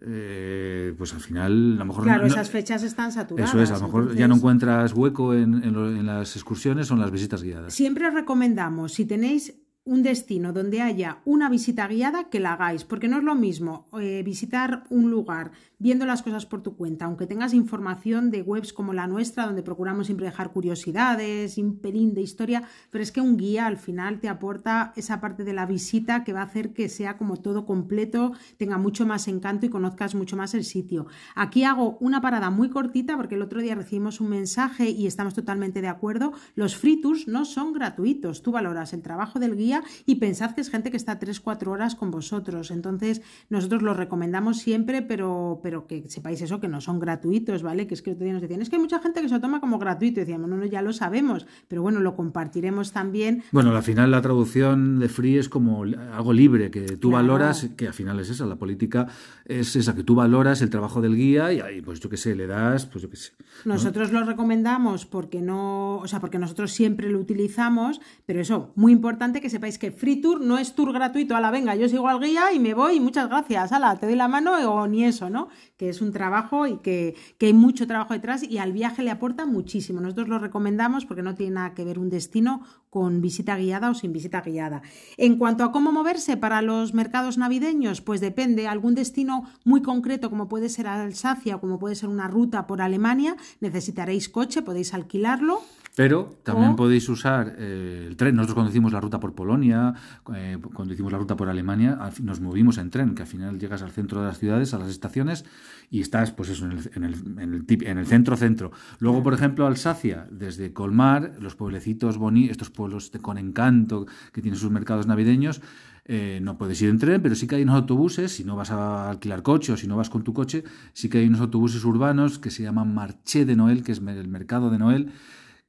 eh, 0.00 0.94
pues 0.96 1.12
al 1.14 1.20
final 1.20 1.74
a 1.74 1.78
lo 1.80 1.84
mejor 1.84 2.04
Claro, 2.04 2.22
no- 2.22 2.26
esas 2.28 2.50
fechas 2.50 2.82
están 2.82 3.12
saturadas. 3.12 3.50
eso 3.50 3.62
es, 3.62 3.70
a 3.70 3.74
lo 3.78 3.82
mejor 3.86 4.14
ya 4.16 4.26
no 4.28 4.36
encuentras 4.36 4.92
hueco 4.94 5.34
en, 5.34 5.62
en 5.62 5.72
lo- 5.72 5.88
en 5.90 6.06
las 6.06 6.34
excursiones 6.36 6.90
o 6.90 6.94
en 6.94 7.00
las 7.00 7.10
visitas 7.10 7.42
guiadas. 7.42 7.72
Siempre 7.74 8.08
os 8.08 8.14
recomendamos, 8.14 8.92
si 8.94 9.04
tenéis 9.04 9.54
un 9.84 10.02
destino 10.04 10.52
donde 10.52 10.80
haya 10.80 11.18
una 11.24 11.48
visita 11.48 11.88
guiada 11.88 12.30
que 12.30 12.38
la 12.40 12.52
hagáis, 12.52 12.84
porque 12.84 13.08
no 13.08 13.18
es 13.18 13.24
lo 13.24 13.34
mismo 13.34 13.88
eh, 14.00 14.22
visitar 14.24 14.84
un 14.90 15.10
lugar 15.10 15.50
viendo 15.82 16.06
las 16.06 16.22
cosas 16.22 16.46
por 16.46 16.62
tu 16.62 16.76
cuenta, 16.76 17.06
aunque 17.06 17.26
tengas 17.26 17.52
información 17.52 18.30
de 18.30 18.42
webs 18.42 18.72
como 18.72 18.92
la 18.92 19.08
nuestra, 19.08 19.46
donde 19.46 19.64
procuramos 19.64 20.06
siempre 20.06 20.26
dejar 20.26 20.52
curiosidades, 20.52 21.58
un 21.58 21.78
pelín 21.78 22.14
de 22.14 22.20
historia, 22.20 22.62
pero 22.90 23.02
es 23.02 23.10
que 23.10 23.20
un 23.20 23.36
guía 23.36 23.66
al 23.66 23.78
final 23.78 24.20
te 24.20 24.28
aporta 24.28 24.92
esa 24.94 25.20
parte 25.20 25.42
de 25.42 25.52
la 25.52 25.66
visita 25.66 26.22
que 26.22 26.32
va 26.32 26.42
a 26.42 26.44
hacer 26.44 26.72
que 26.72 26.88
sea 26.88 27.16
como 27.16 27.36
todo 27.38 27.66
completo, 27.66 28.32
tenga 28.58 28.78
mucho 28.78 29.06
más 29.06 29.26
encanto 29.26 29.66
y 29.66 29.70
conozcas 29.70 30.14
mucho 30.14 30.36
más 30.36 30.54
el 30.54 30.62
sitio. 30.62 31.08
Aquí 31.34 31.64
hago 31.64 31.98
una 31.98 32.20
parada 32.20 32.50
muy 32.50 32.70
cortita 32.70 33.16
porque 33.16 33.34
el 33.34 33.42
otro 33.42 33.60
día 33.60 33.74
recibimos 33.74 34.20
un 34.20 34.28
mensaje 34.28 34.88
y 34.90 35.08
estamos 35.08 35.34
totalmente 35.34 35.80
de 35.80 35.88
acuerdo. 35.88 36.32
Los 36.54 36.76
free 36.76 37.00
tours 37.00 37.26
no 37.26 37.44
son 37.44 37.72
gratuitos. 37.72 38.42
Tú 38.42 38.52
valoras 38.52 38.92
el 38.92 39.02
trabajo 39.02 39.40
del 39.40 39.56
guía 39.56 39.82
y 40.06 40.16
pensad 40.16 40.52
que 40.52 40.60
es 40.60 40.70
gente 40.70 40.92
que 40.92 40.96
está 40.96 41.18
3-4 41.18 41.66
horas 41.66 41.96
con 41.96 42.12
vosotros. 42.12 42.70
Entonces, 42.70 43.20
nosotros 43.48 43.82
los 43.82 43.96
recomendamos 43.96 44.58
siempre, 44.58 45.02
pero, 45.02 45.58
pero 45.62 45.71
que 45.86 46.04
sepáis 46.08 46.40
eso, 46.42 46.60
que 46.60 46.68
no 46.68 46.80
son 46.80 47.00
gratuitos, 47.00 47.62
¿vale? 47.62 47.86
Que 47.86 47.94
es 47.94 48.02
que 48.02 48.10
el 48.10 48.14
otro 48.16 48.24
día 48.24 48.32
nos 48.34 48.42
decían, 48.42 48.62
es 48.62 48.68
que 48.70 48.76
hay 48.76 48.82
mucha 48.82 49.00
gente 49.00 49.20
que 49.20 49.28
se 49.28 49.34
lo 49.34 49.40
toma 49.40 49.60
como 49.60 49.78
gratuito. 49.78 50.20
Y 50.20 50.24
decíamos, 50.24 50.48
no, 50.48 50.56
no, 50.56 50.66
ya 50.66 50.82
lo 50.82 50.92
sabemos, 50.92 51.46
pero 51.68 51.82
bueno, 51.82 52.00
lo 52.00 52.14
compartiremos 52.16 52.92
también. 52.92 53.42
Bueno, 53.52 53.74
al 53.74 53.82
final 53.82 54.10
la 54.10 54.20
traducción 54.22 54.98
de 55.00 55.08
free 55.08 55.38
es 55.38 55.48
como 55.48 55.82
algo 55.82 56.32
libre, 56.32 56.70
que 56.70 56.82
tú 56.96 57.10
Claro. 57.10 57.26
valoras, 57.26 57.68
que 57.76 57.86
al 57.88 57.94
final 57.94 58.20
es 58.20 58.30
esa, 58.30 58.46
la 58.46 58.56
política 58.56 59.06
es 59.44 59.74
esa, 59.76 59.94
que 59.94 60.02
tú 60.04 60.14
valoras 60.14 60.62
el 60.62 60.70
trabajo 60.70 61.00
del 61.00 61.16
guía 61.16 61.52
y 61.52 61.60
ahí, 61.60 61.82
pues 61.82 62.00
yo 62.00 62.08
qué 62.08 62.16
sé, 62.16 62.34
le 62.36 62.46
das, 62.46 62.86
pues 62.86 63.02
yo 63.02 63.10
qué 63.10 63.16
sé. 63.16 63.32
¿no? 63.64 63.74
Nosotros 63.74 64.12
lo 64.12 64.24
recomendamos 64.24 65.04
porque 65.06 65.40
no, 65.42 65.96
o 65.96 66.06
sea, 66.08 66.20
porque 66.20 66.38
nosotros 66.38 66.72
siempre 66.72 67.10
lo 67.10 67.18
utilizamos, 67.18 68.00
pero 68.26 68.40
eso, 68.40 68.72
muy 68.76 68.92
importante 68.92 69.40
que 69.40 69.50
sepáis 69.50 69.78
que 69.78 69.90
Free 69.90 70.20
Tour 70.20 70.40
no 70.40 70.58
es 70.58 70.74
tour 70.74 70.92
gratuito, 70.92 71.36
a 71.36 71.40
la 71.40 71.50
venga, 71.50 71.74
yo 71.74 71.88
sigo 71.88 72.08
al 72.08 72.20
guía 72.20 72.52
y 72.52 72.58
me 72.60 72.74
voy 72.74 72.96
y 72.96 73.00
muchas 73.00 73.28
gracias, 73.28 73.72
ala, 73.72 73.96
te 73.98 74.06
doy 74.06 74.16
la 74.16 74.28
mano 74.28 74.52
o 74.72 74.86
ni 74.86 75.04
eso, 75.04 75.28
¿no? 75.30 75.48
Que 75.76 75.88
es 75.88 76.00
un 76.00 76.12
trabajo 76.12 76.66
y 76.66 76.78
que, 76.78 77.14
que 77.38 77.46
hay 77.46 77.52
mucho 77.52 77.86
trabajo 77.86 78.14
detrás 78.14 78.42
y 78.42 78.58
al 78.58 78.72
viaje 78.72 79.02
le 79.02 79.10
aporta 79.10 79.46
muchísimo. 79.46 80.00
Nosotros 80.00 80.28
lo 80.28 80.38
recomendamos 80.38 81.06
porque 81.06 81.22
no 81.22 81.34
tiene 81.34 81.54
nada 81.54 81.74
que 81.74 81.84
ver 81.84 81.98
un 81.98 82.10
destino 82.10 82.62
con 82.90 83.22
visita 83.22 83.56
guiada 83.56 83.90
o 83.90 83.94
sin 83.94 84.12
visita 84.12 84.42
guiada. 84.42 84.82
En 85.16 85.38
cuanto 85.38 85.64
a 85.64 85.72
cómo 85.72 85.92
moverse 85.92 86.36
para 86.36 86.60
los 86.60 86.92
mercados 86.92 87.38
navideños, 87.38 88.02
pues 88.02 88.20
depende, 88.20 88.68
algún 88.68 88.94
destino 88.94 89.48
muy 89.64 89.80
concreto 89.80 90.28
como 90.28 90.48
puede 90.48 90.68
ser 90.68 90.86
Alsacia 90.86 91.56
o 91.56 91.60
como 91.60 91.78
puede 91.78 91.94
ser 91.94 92.10
una 92.10 92.28
ruta 92.28 92.66
por 92.66 92.82
Alemania, 92.82 93.36
necesitaréis 93.60 94.28
coche, 94.28 94.60
podéis 94.60 94.92
alquilarlo. 94.92 95.62
Pero 95.94 96.38
también 96.42 96.70
O- 96.70 96.76
podéis 96.76 97.06
usar 97.10 97.54
eh, 97.58 98.06
el 98.08 98.16
tren. 98.16 98.34
Nosotros 98.34 98.54
cuando 98.54 98.70
hicimos 98.70 98.92
la 98.94 99.00
ruta 99.00 99.20
por 99.20 99.34
Polonia, 99.34 99.92
eh, 100.34 100.56
cuando 100.72 100.94
hicimos 100.94 101.12
la 101.12 101.18
ruta 101.18 101.36
por 101.36 101.50
Alemania, 101.50 101.98
nos 102.22 102.40
movimos 102.40 102.78
en 102.78 102.88
tren, 102.88 103.14
que 103.14 103.22
al 103.22 103.28
final 103.28 103.58
llegas 103.58 103.82
al 103.82 103.90
centro 103.90 104.20
de 104.20 104.26
las 104.28 104.38
ciudades, 104.38 104.72
a 104.72 104.78
las 104.78 104.88
estaciones, 104.88 105.44
y 105.90 106.00
estás, 106.00 106.30
pues 106.32 106.48
eso, 106.48 106.64
en 106.64 106.72
el, 106.72 106.90
en 106.94 107.04
el, 107.04 107.14
en 107.38 107.54
el, 107.54 107.66
tip- 107.66 107.86
en 107.86 107.98
el 107.98 108.06
centro-centro. 108.06 108.72
Luego, 109.00 109.22
por 109.22 109.34
ejemplo, 109.34 109.66
Alsacia, 109.66 110.26
desde 110.30 110.72
Colmar, 110.72 111.34
los 111.40 111.56
pueblecitos 111.56 112.16
bonitos, 112.16 112.52
estos 112.52 112.70
pueblos 112.70 113.12
de- 113.12 113.18
con 113.18 113.36
encanto 113.36 114.06
que 114.32 114.40
tienen 114.40 114.58
sus 114.58 114.70
mercados 114.70 115.06
navideños, 115.06 115.60
eh, 116.06 116.40
no 116.42 116.56
puedes 116.56 116.80
ir 116.80 116.88
en 116.88 116.96
tren, 116.98 117.20
pero 117.22 117.34
sí 117.34 117.46
que 117.46 117.56
hay 117.56 117.64
unos 117.64 117.76
autobuses, 117.76 118.32
si 118.32 118.44
no 118.44 118.56
vas 118.56 118.70
a 118.70 119.10
alquilar 119.10 119.42
coche 119.42 119.72
o 119.72 119.76
si 119.76 119.86
no 119.86 119.98
vas 119.98 120.08
con 120.08 120.24
tu 120.24 120.32
coche, 120.32 120.64
sí 120.94 121.10
que 121.10 121.18
hay 121.18 121.26
unos 121.26 121.40
autobuses 121.42 121.84
urbanos 121.84 122.38
que 122.38 122.50
se 122.50 122.62
llaman 122.62 122.94
Marché 122.94 123.44
de 123.44 123.56
Noel, 123.56 123.84
que 123.84 123.92
es 123.92 123.98
el 123.98 124.28
mercado 124.28 124.70
de 124.70 124.78
Noel, 124.78 125.12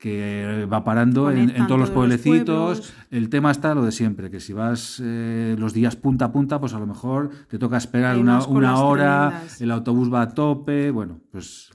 que 0.03 0.67
va 0.69 0.83
parando 0.83 1.31
en, 1.31 1.65
todos 1.65 1.79
los 1.79 1.89
pueblecitos. 1.89 2.93
el 3.09 3.29
tema 3.29 3.51
está 3.51 3.73
lo 3.73 3.85
de 3.85 3.93
siempre, 3.93 4.29
que 4.29 4.41
si 4.41 4.51
vas 4.51 5.01
eh, 5.01 5.55
los 5.57 5.73
días 5.73 5.95
punta 5.95 6.25
a 6.25 6.31
punta, 6.33 6.59
pues 6.59 6.73
a 6.73 6.79
lo 6.79 6.85
mejor 6.85 7.29
te 7.47 7.57
toca 7.57 7.77
esperar 7.77 8.17
una, 8.17 8.45
una 8.45 8.83
hora, 8.83 9.29
tremendas. 9.29 9.61
el 9.61 9.71
autobús 9.71 10.13
va 10.13 10.23
a 10.23 10.29
tope, 10.33 10.91
bueno, 10.91 11.21
pues 11.31 11.71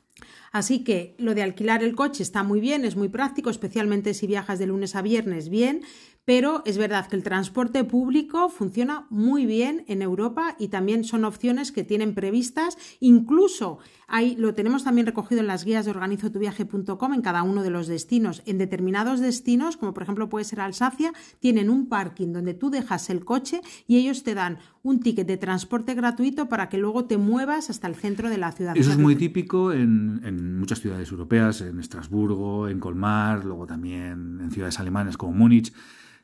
Así 0.53 0.85
que 0.85 1.15
lo 1.19 1.35
de 1.35 1.43
alquilar 1.43 1.83
el 1.83 1.95
coche 1.95 2.23
está 2.23 2.43
muy 2.43 2.61
bien, 2.61 2.85
es 2.85 2.97
muy 2.97 3.09
práctico, 3.09 3.49
especialmente 3.49 4.13
si 4.13 4.27
viajas 4.27 4.59
de 4.59 4.67
lunes 4.67 4.95
a 4.95 5.01
viernes, 5.01 5.49
bien, 5.49 5.81
pero 6.27 6.63
es 6.67 6.77
verdad 6.77 7.07
que 7.07 7.17
el 7.17 7.23
transporte 7.23 7.83
público 7.85 8.51
funciona 8.51 9.07
muy 9.09 9.47
bien 9.47 9.87
en 9.89 10.03
Europa 10.03 10.55
y 10.59 10.69
también 10.69 11.05
son 11.05 11.25
opciones 11.25 11.73
que 11.73 11.85
tienen 11.85 12.15
previstas, 12.15 12.77
incluso 13.01 13.79
hay, 14.09 14.37
lo 14.37 14.55
tenemos 14.55 14.85
también 14.85 15.07
recogido 15.07 15.43
en 15.43 15.47
las 15.47 15.65
guías 15.65 15.85
de 15.85 15.91
organizotuviaje.com 15.91 17.13
en 17.13 17.21
cada 17.21 17.43
uno 17.43 17.63
de 17.63 17.69
los 17.69 17.87
destinos. 17.87 18.43
En 18.47 18.57
determinados 18.57 19.21
destinos, 19.21 19.77
como 19.77 19.93
por 19.93 20.03
ejemplo 20.03 20.31
puede 20.31 20.47
ser 20.47 20.61
Alsacia, 20.61 21.13
tienen 21.41 21.69
un 21.69 21.89
parking 21.89 22.33
donde 22.33 22.55
tú 22.55 22.71
dejas 22.71 23.11
el 23.11 23.27
coche 23.27 23.61
y 23.87 23.99
ellos 23.99 24.25
te 24.25 24.35
dan 24.35 24.59
un 24.83 25.01
ticket 25.01 25.27
de 25.27 25.37
transporte 25.37 25.95
gratuito 25.95 26.49
para 26.49 26.71
que 26.71 26.79
luego 26.79 27.05
te 27.05 27.19
muevas 27.19 27.69
hasta 27.69 27.87
el 27.87 27.95
centro 27.95 28.31
de 28.31 28.39
la 28.39 28.53
ciudad. 28.53 28.77
Eso 28.77 28.91
es 28.91 28.99
muy 28.99 29.15
típico 29.15 29.73
en, 29.75 30.23
en 30.25 30.59
muchas 30.59 30.81
ciudades 30.81 31.11
europeas, 31.11 31.61
en 31.61 31.79
Estrasburgo, 31.79 32.69
en 32.69 32.81
Colmar, 32.81 33.45
luego 33.45 33.67
también 33.67 34.41
en 34.41 34.51
ciudades 34.51 34.81
alemanas 34.81 35.19
como 35.19 35.33
Múnich, 35.33 35.71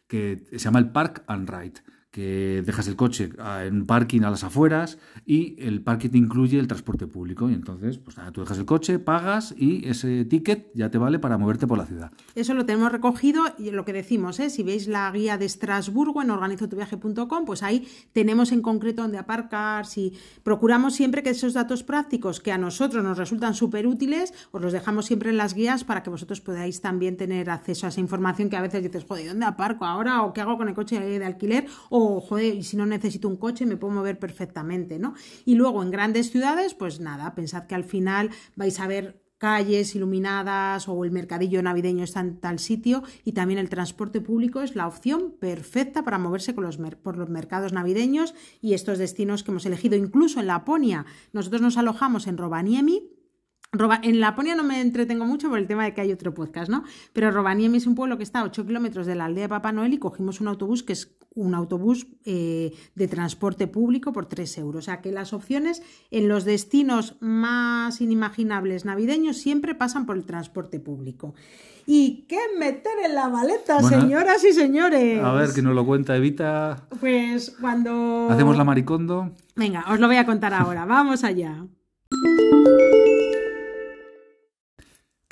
que 0.07 0.47
se 0.53 0.59
llama 0.59 0.79
el 0.79 0.91
Park 0.91 1.23
and 1.27 1.51
Ride, 1.51 1.83
que 2.15 2.63
dejas 2.65 2.87
el 2.87 2.95
coche 2.95 3.31
ah, 3.41 3.65
en 3.65 3.75
un 3.75 3.87
parking 3.87 4.21
a 4.23 4.31
las 4.31 4.45
afueras 4.45 4.99
y 5.27 5.57
el 5.59 5.83
parking 5.83 6.11
incluye 6.13 6.61
el 6.61 6.69
transporte 6.69 7.09
público. 7.09 7.51
Y 7.51 7.55
entonces, 7.55 7.99
pues 7.99 8.17
nada, 8.17 8.31
tú 8.31 8.41
dejas 8.41 8.57
el 8.57 8.67
coche, 8.67 9.01
pagas 9.01 9.53
y 9.59 9.89
ese 9.89 10.25
ticket 10.25 10.71
ya 10.75 10.93
te 10.93 10.99
vale 10.99 11.19
para 11.19 11.39
moverte 11.39 11.67
por 11.67 11.77
la 11.77 11.87
ciudad. 11.87 12.13
Eso 12.37 12.55
lo 12.55 12.65
tenemos 12.65 12.93
recogido 12.93 13.43
y 13.59 13.73
lo 13.73 13.85
que 13.85 13.93
decimos, 13.93 14.39
¿eh? 14.39 14.49
si 14.49 14.63
veis 14.63 14.87
la 14.87 15.11
guía 15.11 15.39
de 15.39 15.47
Estrasburgo 15.47 16.23
en 16.23 16.31
organizotuviaje.com, 16.31 17.45
pues 17.45 17.65
ahí 17.65 17.89
tenemos 18.13 18.53
en 18.53 18.63
concreto 18.63 19.03
dónde 19.03 19.19
aparcar. 19.19 19.85
Si 19.85 20.13
procuramos 20.45 20.95
siempre 20.95 21.25
que 21.25 21.31
esos 21.31 21.53
datos 21.53 21.83
prácticos 21.83 22.39
que 22.39 22.53
a 22.53 22.59
nosotros 22.59 23.03
nos 23.03 23.19
resultan 23.19 23.55
súper 23.55 23.89
útiles, 23.89 24.33
os 24.53 24.63
los 24.63 24.73
dejamos 24.73 25.07
siempre 25.07 25.31
en 25.31 25.37
las 25.37 25.55
guías 25.55 25.83
para 25.83 26.05
que 26.05 26.11
vosotros 26.11 26.41
podáis 26.41 26.81
también 26.81 27.17
tener 27.17 27.51
acceso 27.51 27.87
a 27.87 27.89
esa 27.89 28.01
información 28.01 28.51
que 28.51 28.57
a 28.57 28.63
veces 28.63 28.85
dices, 28.85 29.05
joder, 29.05 29.27
¿dónde 29.27 29.47
aparco 29.47 29.85
ahora? 29.85 30.23
¿O 30.23 30.33
qué 30.33 30.43
hago 30.43 30.57
con 30.57 30.69
el 30.69 30.75
coche 30.75 31.01
de 31.01 31.25
alquiler? 31.25 31.67
O, 31.91 32.04
joder, 32.21 32.55
y 32.55 32.63
si 32.63 32.77
no 32.77 32.87
necesito 32.87 33.29
un 33.29 33.37
coche 33.37 33.67
me 33.67 33.77
puedo 33.77 33.95
mover 33.95 34.19
perfectamente, 34.19 34.99
¿no? 34.99 35.15
Y 35.45 35.55
luego 35.55 35.83
en 35.83 35.91
grandes 35.91 36.31
ciudades, 36.31 36.75
pues 36.75 37.01
nada, 37.01 37.35
pensad 37.35 37.67
que 37.67 37.75
al 37.75 37.85
final 37.85 38.31
vais 38.57 38.79
a 38.81 38.87
ver 38.87 39.25
calles 39.39 39.95
iluminadas 39.95 40.89
o 40.89 41.05
el 41.05 41.11
mercadillo 41.11 41.63
navideño 41.63 42.05
está 42.05 42.21
en 42.21 42.39
tal 42.39 42.59
sitio 42.59 43.03
y 43.25 43.33
también 43.33 43.59
el 43.59 43.69
transporte 43.69 44.21
público 44.21 44.63
es 44.63 44.75
la 44.75 44.87
opción 44.87 45.35
perfecta 45.39 46.03
para 46.03 46.19
moverse 46.19 46.55
por 46.55 47.17
los 47.19 47.29
mercados 47.29 47.73
navideños 47.73 48.35
y 48.63 48.75
estos 48.75 48.99
destinos 48.99 49.43
que 49.43 49.51
hemos 49.51 49.67
elegido. 49.67 49.97
Incluso 49.97 50.41
en 50.41 50.47
Laponia, 50.47 51.05
nosotros 51.33 51.61
nos 51.61 51.77
alojamos 51.77 52.27
en 52.27 52.39
Rovaniemi, 52.39 53.11
Roba- 53.77 54.01
en 54.03 54.21
Laponia 54.21 54.55
no 54.55 54.63
me 54.65 54.81
entretengo 54.81 55.25
mucho 55.27 55.49
por 55.49 55.59
el 55.59 55.67
tema 55.67 55.85
de 55.85 55.93
que 55.95 56.01
hay 56.01 56.13
otro 56.13 56.33
podcast, 56.33 56.71
¿no? 56.71 56.85
Pero 57.13 57.31
Rovaniemi 57.31 57.79
es 57.79 57.87
un 57.87 57.95
pueblo 57.95 58.17
que 58.17 58.23
está 58.23 58.41
a 58.41 58.45
8 58.45 58.67
kilómetros 58.67 59.07
de 59.07 59.15
la 59.15 59.25
aldea 59.27 59.45
de 59.45 59.49
Papá 59.49 59.73
Noel 59.73 59.93
y 59.95 59.99
cogimos 59.99 60.41
un 60.41 60.49
autobús 60.49 60.83
que 60.83 60.93
es 60.95 61.17
un 61.35 61.55
autobús 61.57 62.07
eh, 62.25 62.73
de 62.95 63.09
transporte 63.09 63.67
público 63.67 64.13
por 64.13 64.27
3 64.27 64.59
euros. 64.59 64.85
O 64.85 64.87
sea 64.87 65.01
que 65.01 65.11
las 65.11 65.33
opciones 65.33 65.83
en 66.13 66.29
los 66.29 66.45
destinos 66.45 67.17
más 67.21 68.01
inimaginables 68.01 68.85
navideños 68.85 69.37
siempre 69.39 69.75
pasan 69.75 70.07
por 70.07 70.17
el 70.17 70.25
transporte 70.25 70.79
público. 70.79 71.35
¿Y 71.87 72.25
qué 72.29 72.39
meter 72.59 72.93
en 73.05 73.15
la 73.15 73.29
maleta, 73.29 73.79
Bueno, 73.81 74.01
señoras 74.01 74.43
y 74.45 74.53
señores? 74.53 75.23
A 75.23 75.33
ver, 75.33 75.51
que 75.53 75.61
nos 75.61 75.75
lo 75.75 75.85
cuenta 75.85 76.17
Evita. 76.17 76.87
Pues 77.01 77.51
cuando... 77.61 78.29
Hacemos 78.31 78.57
la 78.57 78.65
maricondo. 78.65 79.33
Venga, 79.57 79.85
os 79.91 80.01
lo 80.01 80.07
voy 80.07 80.17
a 80.17 80.25
contar 80.25 80.55
ahora. 80.55 80.87
Vamos 80.87 81.25
allá. 81.25 81.67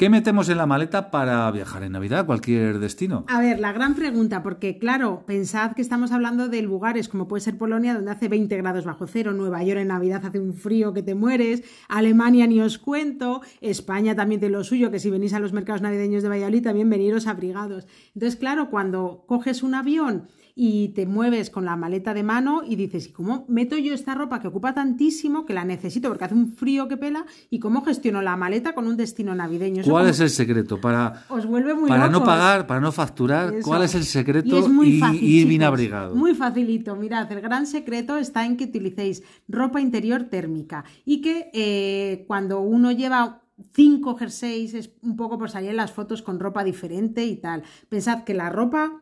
¿Qué 0.03 0.11
metemos 0.11 0.49
en 0.49 0.59
la 0.59 0.67
maleta 0.67 1.12
para 1.12 1.49
viajar 1.53 1.85
en 1.85 1.93
Navidad 1.93 2.19
a 2.19 2.27
cualquier 2.27 2.81
destino? 2.81 3.25
A 3.29 3.38
ver, 3.38 3.61
la 3.61 3.71
gran 3.73 3.95
pregunta, 3.95 4.43
porque 4.43 4.77
claro, 4.77 5.23
pensad 5.29 5.77
que 5.77 5.81
estamos 5.81 6.11
hablando 6.11 6.49
de 6.49 6.61
lugares 6.61 7.09
como 7.09 7.29
puede 7.29 7.41
ser 7.41 7.57
Polonia, 7.57 7.95
donde 7.95 8.11
hace 8.11 8.27
20 8.27 8.57
grados 8.57 8.85
bajo 8.85 9.07
cero, 9.07 9.33
Nueva 9.33 9.62
York 9.62 9.79
en 9.79 9.87
Navidad 9.87 10.27
hace 10.27 10.41
un 10.41 10.55
frío 10.55 10.93
que 10.93 11.05
te 11.05 11.15
mueres, 11.15 11.62
Alemania 11.87 12.49
ni 12.49 12.61
os 12.61 12.79
cuento, 12.79 13.43
España 13.61 14.17
también 14.17 14.41
tiene 14.41 14.57
lo 14.57 14.65
suyo, 14.65 14.91
que 14.91 14.99
si 14.99 15.09
venís 15.09 15.35
a 15.35 15.38
los 15.38 15.53
mercados 15.53 15.83
navideños 15.83 16.25
de 16.25 16.31
Valladolid 16.31 16.65
también 16.65 16.91
veniros 16.91 17.29
abrigados. 17.29 17.87
Entonces, 18.12 18.37
claro, 18.37 18.71
cuando 18.71 19.23
coges 19.29 19.62
un 19.62 19.77
avión 19.77 20.27
y 20.55 20.88
te 20.88 21.07
mueves 21.07 21.51
con 21.51 21.65
la 21.65 21.77
maleta 21.77 22.12
de 22.15 22.23
mano 22.23 22.62
y 22.67 22.77
dices, 22.77 23.07
¿y 23.09 23.12
cómo 23.12 23.45
meto 23.49 23.77
yo 23.79 23.95
esta 23.95 24.15
ropa 24.15 24.41
que 24.41 24.49
ocupa 24.49 24.75
tantísimo, 24.75 25.47
que 25.47 25.55
la 25.55 25.65
necesito 25.65 26.09
porque 26.09 26.25
hace 26.25 26.35
un 26.35 26.53
frío 26.53 26.88
que 26.88 26.97
pela, 26.97 27.25
y 27.51 27.59
cómo 27.59 27.83
gestiono 27.83 28.21
la 28.23 28.37
maleta 28.37 28.75
con 28.75 28.87
un 28.87 28.97
destino 28.97 29.35
navideño? 29.35 29.81
Eso 29.83 29.91
¿Cuál 29.91 30.05
como- 30.05 30.11
es 30.11 30.21
el 30.21 30.31
secreto 30.31 30.81
para, 30.81 31.25
Os 31.29 31.47
vuelve 31.47 31.75
muy 31.75 31.88
para 31.88 32.09
no 32.09 32.23
pagar, 32.25 32.67
para 32.67 32.81
no 32.81 32.93
facturar? 32.93 33.55
Eso. 33.55 33.67
¿Cuál 33.67 33.83
es 33.85 33.95
el 33.95 34.05
secreto 34.05 34.57
Y 34.57 34.59
es 34.59 34.69
muy 34.69 34.88
y 34.97 35.01
fácil, 35.01 35.23
ir 35.23 35.47
bien 35.49 35.62
abrigado? 35.62 36.15
Muy 36.15 36.35
facilito. 36.35 36.97
Mirad, 36.97 37.31
el 37.33 37.41
gran 37.41 37.67
secreto 37.67 38.17
está 38.19 38.45
en 38.45 38.57
que 38.57 38.65
utilicéis 38.65 39.23
ropa 39.49 39.81
interior 39.81 40.25
térmica 40.25 40.85
y 41.05 41.21
que 41.21 41.51
eh, 41.55 42.25
cuando 42.27 42.61
uno 42.61 42.93
lleva 42.93 43.43
cinco 43.75 44.17
jerseys 44.17 44.75
es 44.75 44.91
un 45.03 45.17
poco 45.17 45.38
por 45.38 45.49
salir 45.51 45.71
en 45.71 45.77
las 45.77 45.93
fotos 45.93 46.23
con 46.23 46.41
ropa 46.41 46.65
diferente 46.65 47.25
y 47.25 47.37
tal. 47.37 47.62
Pensad 47.88 48.25
que 48.25 48.35
la 48.35 48.51
ropa 48.51 49.02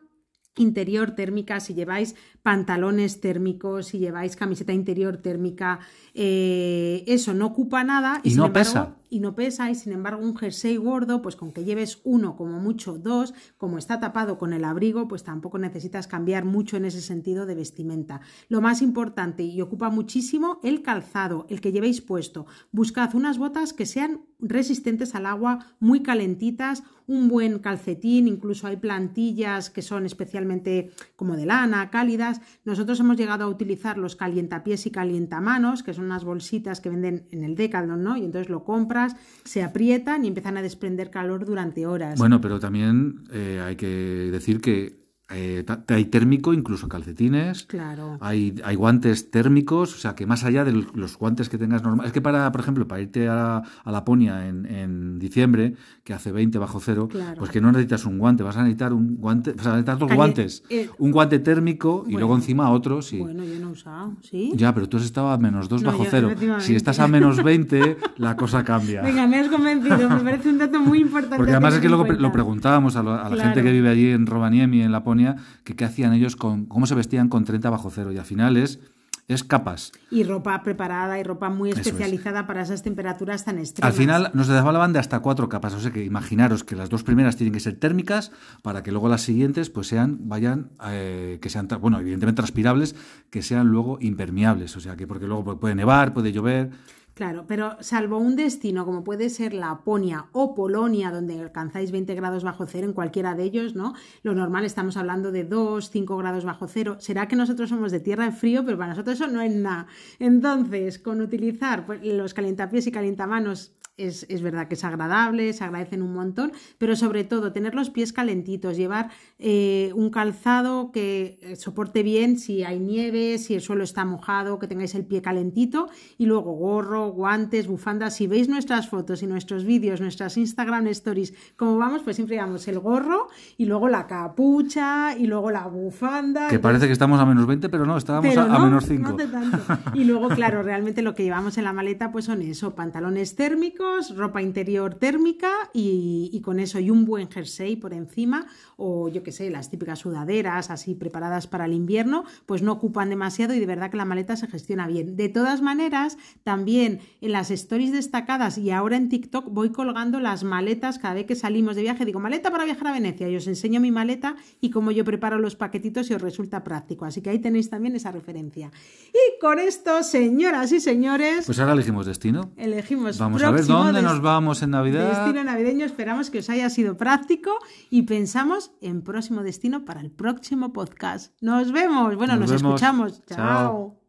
interior 0.57 1.11
térmica, 1.11 1.59
si 1.59 1.73
lleváis 1.73 2.15
pantalones 2.43 3.21
térmicos, 3.21 3.87
si 3.87 3.99
lleváis 3.99 4.35
camiseta 4.35 4.73
interior 4.73 5.17
térmica, 5.17 5.79
eh, 6.13 7.03
eso 7.07 7.33
no 7.33 7.47
ocupa 7.47 7.83
nada 7.83 8.19
Y 8.23 8.35
no 8.35 8.47
embargo- 8.47 8.53
pesa. 8.53 8.95
Y 9.11 9.19
no 9.19 9.35
pesa 9.35 9.69
y 9.69 9.75
sin 9.75 9.91
embargo 9.91 10.23
un 10.23 10.35
jersey 10.35 10.77
gordo 10.77 11.21
pues 11.21 11.35
con 11.35 11.51
que 11.51 11.65
lleves 11.65 11.99
uno 12.05 12.35
como 12.37 12.59
mucho 12.59 12.97
dos 12.97 13.33
como 13.57 13.77
está 13.77 13.99
tapado 13.99 14.39
con 14.39 14.53
el 14.53 14.63
abrigo 14.63 15.07
pues 15.07 15.23
tampoco 15.23 15.59
necesitas 15.59 16.07
cambiar 16.07 16.45
mucho 16.45 16.77
en 16.77 16.85
ese 16.85 17.01
sentido 17.01 17.45
de 17.45 17.53
vestimenta. 17.53 18.21
Lo 18.47 18.61
más 18.61 18.81
importante 18.81 19.43
y 19.43 19.61
ocupa 19.61 19.89
muchísimo 19.89 20.59
el 20.63 20.81
calzado 20.81 21.45
el 21.49 21.59
que 21.59 21.73
llevéis 21.73 22.01
puesto. 22.01 22.45
Buscad 22.71 23.13
unas 23.13 23.37
botas 23.37 23.73
que 23.73 23.85
sean 23.85 24.21
resistentes 24.39 25.13
al 25.13 25.25
agua 25.25 25.75
muy 25.79 26.01
calentitas 26.01 26.83
un 27.11 27.27
buen 27.27 27.59
calcetín 27.59 28.27
incluso 28.27 28.67
hay 28.67 28.77
plantillas 28.77 29.69
que 29.69 29.81
son 29.81 30.05
especialmente 30.05 30.91
como 31.17 31.35
de 31.35 31.45
lana 31.45 31.89
cálidas. 31.89 32.39
Nosotros 32.63 33.01
hemos 33.01 33.17
llegado 33.17 33.43
a 33.43 33.49
utilizar 33.49 33.97
los 33.97 34.15
calientapiés 34.15 34.85
y 34.85 34.91
calientamanos 34.91 35.83
que 35.83 35.93
son 35.93 36.05
unas 36.05 36.23
bolsitas 36.23 36.79
que 36.79 36.89
venden 36.89 37.27
en 37.31 37.43
el 37.43 37.55
Decathlon 37.55 38.01
no 38.01 38.15
y 38.15 38.23
entonces 38.23 38.49
lo 38.49 38.63
compras 38.63 39.00
se 39.43 39.63
aprietan 39.63 40.23
y 40.25 40.27
empiezan 40.27 40.57
a 40.57 40.61
desprender 40.61 41.09
calor 41.09 41.45
durante 41.45 41.85
horas. 41.85 42.17
Bueno, 42.17 42.41
pero 42.41 42.59
también 42.59 43.23
eh, 43.31 43.61
hay 43.63 43.75
que 43.75 43.87
decir 43.87 44.61
que 44.61 45.00
eh, 45.33 45.65
hay 45.87 46.05
térmico, 46.05 46.53
incluso 46.53 46.87
calcetines. 46.89 47.63
claro 47.63 48.17
Hay, 48.21 48.55
hay 48.63 48.75
guantes 48.75 49.31
térmicos, 49.31 49.93
o 49.95 49.97
sea 49.97 50.15
que 50.15 50.25
más 50.25 50.43
allá 50.43 50.63
de 50.65 50.73
los 50.93 51.17
guantes 51.17 51.49
que 51.49 51.57
tengas 51.57 51.83
normal. 51.83 52.05
Es 52.07 52.11
que 52.13 52.21
para, 52.21 52.51
por 52.51 52.61
ejemplo, 52.61 52.87
para 52.87 53.01
irte 53.01 53.27
a, 53.27 53.57
a 53.83 53.91
Laponia 53.91 54.47
en, 54.47 54.65
en 54.65 55.19
diciembre, 55.19 55.75
que 56.03 56.13
hace 56.13 56.31
20 56.31 56.57
bajo 56.57 56.79
cero, 56.79 57.07
Claro. 57.09 57.35
pues 57.39 57.51
que 57.51 57.61
no 57.61 57.71
necesitas 57.71 58.05
un 58.05 58.17
guante, 58.17 58.43
vas 58.43 58.57
a 58.57 58.61
necesitar 58.63 58.93
un 58.93 59.17
guante, 59.17 59.53
vas 59.53 59.65
a 59.67 59.69
necesitar 59.71 59.97
dos 59.97 60.13
guantes. 60.13 60.63
eh, 60.69 60.89
un 60.99 61.11
guante 61.11 61.39
térmico 61.39 62.05
y 62.07 62.13
luego 62.13 62.35
encima 62.35 62.69
otro, 62.71 63.01
sí. 63.01 63.19
bueno 63.19 63.43
yo 63.43 63.59
no 63.59 63.69
he 63.69 63.71
usado 63.71 64.15
sí 64.21 64.51
Ya, 64.55 64.73
pero 64.73 64.87
tú 64.89 64.97
has 64.97 65.03
estado 65.03 65.29
a 65.29 65.37
menos 65.37 65.69
2 65.69 65.83
No, 65.83 65.91
bajo 65.91 66.03
yo, 66.03 66.09
cero. 66.11 66.31
Si 66.59 66.75
estás 66.75 66.99
a 66.99 67.07
menos 67.07 67.43
20, 67.43 67.97
la 68.17 68.35
cosa 68.35 68.63
cambia. 68.63 69.01
venga 69.03 69.27
me 69.27 69.39
has 69.39 69.47
convencido 69.49 70.09
me 70.09 70.19
parece 70.21 70.49
un 70.49 70.57
dato 70.57 70.79
muy 70.79 70.99
importante 70.99 71.37
Porque 71.37 71.51
además 71.51 71.75
es 71.75 71.79
que 71.81 71.87
luego 71.89 72.05
pre- 72.05 72.17
lo 72.19 72.31
preguntábamos 72.31 72.95
a, 72.95 73.03
lo- 73.03 73.11
a 73.13 73.23
la 73.23 73.29
Claro. 73.35 73.41
gente 73.43 73.63
que 73.63 73.71
vive 73.71 73.89
allí 73.89 74.09
en 74.11 74.25
Rovaniemi, 74.25 74.81
en 74.81 74.91
Laponia, 74.91 75.20
que 75.63 75.75
qué 75.75 75.85
hacían 75.85 76.13
ellos 76.13 76.35
con, 76.35 76.65
cómo 76.65 76.85
se 76.85 76.95
vestían 76.95 77.29
con 77.29 77.45
30 77.45 77.69
bajo 77.69 77.89
cero. 77.89 78.11
Y 78.11 78.17
al 78.17 78.25
final 78.25 78.57
es, 78.57 78.79
es 79.27 79.43
capas. 79.43 79.91
y 80.09 80.23
ropa 80.23 80.61
preparada 80.63 81.19
y 81.19 81.23
ropa 81.23 81.49
muy 81.49 81.71
es. 81.71 81.77
especializada 81.77 82.47
para 82.47 82.63
esas 82.63 82.83
temperaturas 82.83 83.45
tan 83.45 83.59
extremas 83.59 83.93
Al 83.93 83.97
final 83.97 84.31
nos 84.33 84.49
hablaban 84.49 84.93
de 84.93 84.99
hasta 84.99 85.19
cuatro 85.19 85.49
capas. 85.49 85.73
O 85.73 85.79
sea 85.79 85.91
que 85.91 86.03
imaginaros 86.03 86.63
que 86.63 86.75
las 86.75 86.89
dos 86.89 87.03
primeras 87.03 87.35
tienen 87.37 87.53
que 87.53 87.59
ser 87.59 87.75
térmicas 87.75 88.31
para 88.61 88.83
que 88.83 88.91
luego 88.91 89.09
las 89.09 89.21
siguientes 89.21 89.69
pues 89.69 89.87
sean, 89.87 90.29
vayan, 90.29 90.69
eh, 90.87 91.39
que 91.41 91.49
sean, 91.49 91.67
bueno, 91.79 91.99
evidentemente 91.99 92.37
transpirables, 92.41 92.95
que 93.29 93.41
sean 93.41 93.67
luego 93.67 93.97
impermeables. 94.01 94.75
O 94.75 94.79
sea 94.79 94.95
que 94.95 95.07
porque 95.07 95.27
luego 95.27 95.59
puede 95.59 95.75
nevar, 95.75 96.13
puede 96.13 96.31
llover. 96.31 96.71
Claro, 97.13 97.45
pero 97.45 97.75
salvo 97.81 98.17
un 98.17 98.37
destino 98.37 98.85
como 98.85 99.03
puede 99.03 99.29
ser 99.29 99.53
Laponia 99.53 100.27
o 100.31 100.55
Polonia, 100.55 101.11
donde 101.11 101.39
alcanzáis 101.39 101.91
20 101.91 102.15
grados 102.15 102.43
bajo 102.43 102.65
cero 102.65 102.87
en 102.87 102.93
cualquiera 102.93 103.35
de 103.35 103.43
ellos, 103.43 103.75
¿no? 103.75 103.93
Lo 104.23 104.33
normal 104.33 104.63
estamos 104.63 104.95
hablando 104.95 105.31
de 105.31 105.43
2, 105.43 105.89
5 105.89 106.17
grados 106.17 106.45
bajo 106.45 106.67
cero. 106.67 106.95
Será 106.99 107.27
que 107.27 107.35
nosotros 107.35 107.69
somos 107.69 107.91
de 107.91 107.99
tierra 107.99 108.25
de 108.25 108.31
frío, 108.31 108.63
pero 108.65 108.77
para 108.77 108.91
nosotros 108.91 109.19
eso 109.19 109.27
no 109.27 109.41
es 109.41 109.53
nada. 109.53 109.87
Entonces, 110.19 110.99
con 110.99 111.19
utilizar 111.19 111.85
pues, 111.85 111.99
los 112.01 112.33
calientapiés 112.33 112.87
y 112.87 112.91
calientamanos 112.91 113.73
es, 113.97 114.25
es 114.29 114.41
verdad 114.41 114.67
que 114.67 114.75
es 114.75 114.83
agradable, 114.83 115.53
se 115.53 115.63
agradecen 115.63 116.01
un 116.01 116.13
montón, 116.13 116.51
pero 116.77 116.95
sobre 116.95 117.23
todo 117.23 117.51
tener 117.51 117.75
los 117.75 117.89
pies 117.89 118.13
calentitos, 118.13 118.77
llevar 118.77 119.09
eh, 119.39 119.91
un 119.95 120.09
calzado 120.09 120.91
que 120.91 121.39
eh, 121.41 121.55
soporte 121.55 122.03
bien 122.03 122.37
si 122.37 122.63
hay 122.63 122.79
nieve, 122.79 123.37
si 123.37 123.53
el 123.53 123.61
suelo 123.61 123.83
está 123.83 124.05
mojado, 124.05 124.59
que 124.59 124.67
tengáis 124.67 124.95
el 124.95 125.05
pie 125.05 125.21
calentito 125.21 125.89
y 126.17 126.25
luego 126.25 126.53
gorro, 126.53 127.09
guantes, 127.11 127.67
bufandas. 127.67 128.15
Si 128.15 128.27
veis 128.27 128.49
nuestras 128.49 128.89
fotos 128.89 129.23
y 129.23 129.27
nuestros 129.27 129.65
vídeos, 129.65 130.01
nuestras 130.01 130.37
Instagram 130.37 130.87
stories, 130.87 131.33
como 131.55 131.77
vamos, 131.77 132.01
pues 132.03 132.15
siempre 132.15 132.35
llevamos 132.35 132.67
el 132.67 132.79
gorro 132.79 133.27
y 133.57 133.65
luego 133.65 133.87
la 133.87 134.07
capucha 134.07 135.15
y 135.17 135.27
luego 135.27 135.51
la 135.51 135.67
bufanda. 135.67 136.47
Que 136.47 136.59
parece 136.59 136.87
que 136.87 136.93
estamos 136.93 137.19
a 137.19 137.25
menos 137.25 137.45
20, 137.45 137.69
pero 137.69 137.85
no, 137.85 137.97
estábamos 137.97 138.29
Pero 138.29 138.41
a, 138.41 138.45
a 138.45 138.47
no, 138.47 138.65
menos 138.65 138.83
no 138.83 138.95
5. 138.95 139.09
hace 139.09 139.27
tanto. 139.27 139.57
Y 139.93 140.05
luego, 140.05 140.29
claro, 140.35 140.63
realmente 140.63 141.01
lo 141.01 141.13
que 141.13 141.23
llevamos 141.23 141.57
en 141.57 141.65
la 141.65 141.73
maleta 141.73 142.11
pues 142.11 142.25
son 142.25 142.41
eso, 142.41 142.73
pantalones 142.75 143.35
térmicos, 143.35 143.80
ropa 144.15 144.41
interior 144.41 144.95
térmica 144.95 145.51
y, 145.73 146.29
y 146.31 146.41
con 146.41 146.59
eso 146.59 146.79
y 146.79 146.89
un 146.89 147.05
buen 147.05 147.29
jersey 147.29 147.75
por 147.75 147.93
encima 147.93 148.47
o 148.77 149.09
yo 149.09 149.21
qué 149.23 149.31
sé, 149.31 149.49
las 149.49 149.69
típicas 149.69 149.99
sudaderas 149.99 150.71
así 150.71 150.95
preparadas 150.95 151.47
para 151.47 151.65
el 151.65 151.73
invierno, 151.73 152.23
pues 152.45 152.61
no 152.61 152.71
ocupan 152.71 153.09
demasiado 153.09 153.53
y 153.53 153.59
de 153.59 153.65
verdad 153.65 153.91
que 153.91 153.97
la 153.97 154.05
maleta 154.05 154.35
se 154.35 154.47
gestiona 154.47 154.87
bien. 154.87 155.15
De 155.15 155.29
todas 155.29 155.61
maneras, 155.61 156.17
también 156.43 156.99
en 157.21 157.31
las 157.31 157.51
stories 157.51 157.91
destacadas 157.91 158.57
y 158.57 158.71
ahora 158.71 158.97
en 158.97 159.09
TikTok 159.09 159.49
voy 159.51 159.71
colgando 159.71 160.19
las 160.19 160.43
maletas 160.43 160.97
cada 160.97 161.13
vez 161.13 161.25
que 161.25 161.35
salimos 161.35 161.75
de 161.75 161.83
viaje. 161.83 162.05
Digo, 162.05 162.19
maleta 162.19 162.51
para 162.51 162.65
viajar 162.65 162.87
a 162.87 162.93
Venecia 162.93 163.29
y 163.29 163.35
os 163.35 163.47
enseño 163.47 163.79
mi 163.79 163.91
maleta 163.91 164.35
y 164.59 164.71
cómo 164.71 164.91
yo 164.91 165.05
preparo 165.05 165.37
los 165.37 165.55
paquetitos 165.55 166.09
y 166.09 166.13
os 166.13 166.21
resulta 166.21 166.63
práctico. 166.63 167.05
Así 167.05 167.21
que 167.21 167.29
ahí 167.29 167.39
tenéis 167.39 167.69
también 167.69 167.95
esa 167.95 168.11
referencia. 168.11 168.71
Y 169.13 169.39
con 169.39 169.59
esto, 169.59 170.03
señoras 170.03 170.71
y 170.71 170.79
señores, 170.79 171.45
Pues 171.45 171.59
ahora 171.59 171.73
elegimos 171.73 172.05
destino. 172.05 172.51
elegimos 172.57 173.17
Vamos 173.17 173.43
a 173.43 173.51
ver 173.51 173.65
dónde 173.71 174.01
nos 174.01 174.21
vamos 174.21 174.61
en 174.61 174.71
Navidad. 174.71 175.07
Destino 175.09 175.43
navideño, 175.43 175.85
esperamos 175.85 176.29
que 176.29 176.39
os 176.39 176.49
haya 176.49 176.69
sido 176.69 176.97
práctico 176.97 177.51
y 177.89 178.03
pensamos 178.03 178.71
en 178.81 179.01
próximo 179.01 179.43
destino 179.43 179.85
para 179.85 180.01
el 180.01 180.11
próximo 180.11 180.73
podcast. 180.73 181.33
Nos 181.41 181.71
vemos, 181.71 182.15
bueno, 182.15 182.35
Nos 182.35 182.51
nos, 182.51 182.61
vemos. 182.61 182.73
escuchamos. 182.75 183.25
Chao. 183.25 183.37
Chao. 183.37 184.00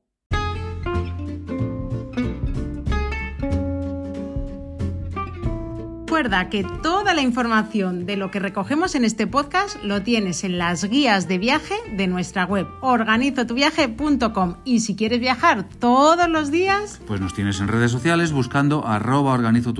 Recuerda 6.12 6.50
que 6.50 6.62
toda 6.82 7.14
la 7.14 7.22
información 7.22 8.04
de 8.04 8.18
lo 8.18 8.30
que 8.30 8.38
recogemos 8.38 8.94
en 8.94 9.06
este 9.06 9.26
podcast 9.26 9.82
lo 9.82 10.02
tienes 10.02 10.44
en 10.44 10.58
las 10.58 10.84
guías 10.84 11.26
de 11.26 11.38
viaje 11.38 11.74
de 11.96 12.06
nuestra 12.06 12.44
web 12.44 12.66
organizotuviaje.com 12.82 14.56
y 14.66 14.80
si 14.80 14.94
quieres 14.94 15.20
viajar 15.20 15.66
todos 15.78 16.28
los 16.28 16.50
días, 16.50 17.00
Pues 17.06 17.22
nos 17.22 17.32
tienes 17.32 17.60
en 17.60 17.68
redes 17.68 17.90
sociales 17.90 18.30
buscando 18.30 18.86
arroba 18.86 19.32
organizo 19.32 19.72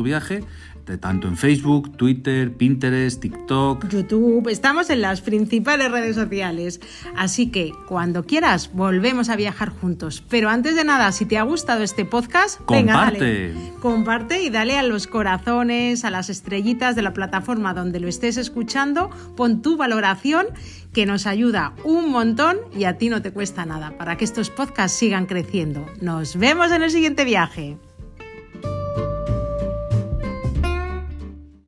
tanto 1.01 1.29
en 1.29 1.37
Facebook, 1.37 1.97
Twitter, 1.97 2.53
Pinterest, 2.53 3.21
TikTok. 3.21 3.89
YouTube, 3.89 4.49
estamos 4.49 4.91
en 4.91 5.01
las 5.01 5.21
principales 5.21 5.91
redes 5.91 6.17
sociales. 6.17 6.81
Así 7.17 7.51
que 7.51 7.73
cuando 7.87 8.25
quieras 8.25 8.71
volvemos 8.73 9.29
a 9.29 9.37
viajar 9.37 9.71
juntos. 9.71 10.23
Pero 10.29 10.49
antes 10.49 10.75
de 10.77 10.85
nada, 10.85 11.13
si 11.13 11.25
te 11.25 11.39
ha 11.39 11.43
gustado 11.43 11.83
este 11.83 12.05
podcast, 12.05 12.61
venga, 12.69 12.95
Comparte. 12.95 13.49
dale. 13.53 13.73
Comparte 13.81 14.43
y 14.43 14.51
dale 14.51 14.79
a 14.79 14.83
los 14.83 15.07
corazones, 15.07 16.05
a 16.05 16.11
las 16.11 16.31
estrellitas 16.31 16.97
de 16.97 17.03
la 17.03 17.13
plataforma 17.13 17.75
donde 17.75 18.01
lo 18.01 18.09
estés 18.09 18.37
escuchando, 18.37 19.11
pon 19.37 19.63
tu 19.63 19.77
valoración 19.77 20.47
que 20.93 21.07
nos 21.07 21.27
ayuda 21.27 21.73
un 21.85 22.11
montón 22.11 22.59
y 22.77 22.85
a 22.85 22.99
ti 22.99 23.09
no 23.09 23.23
te 23.23 23.33
cuesta 23.33 23.65
nada 23.65 23.97
para 23.97 24.17
que 24.17 24.25
estos 24.25 24.51
podcasts 24.51 24.99
sigan 24.99 25.27
creciendo. 25.27 25.87
Nos 26.01 26.37
vemos 26.37 26.71
en 26.71 26.83
el 26.83 26.91
siguiente 26.91 27.25
viaje. 27.25 27.79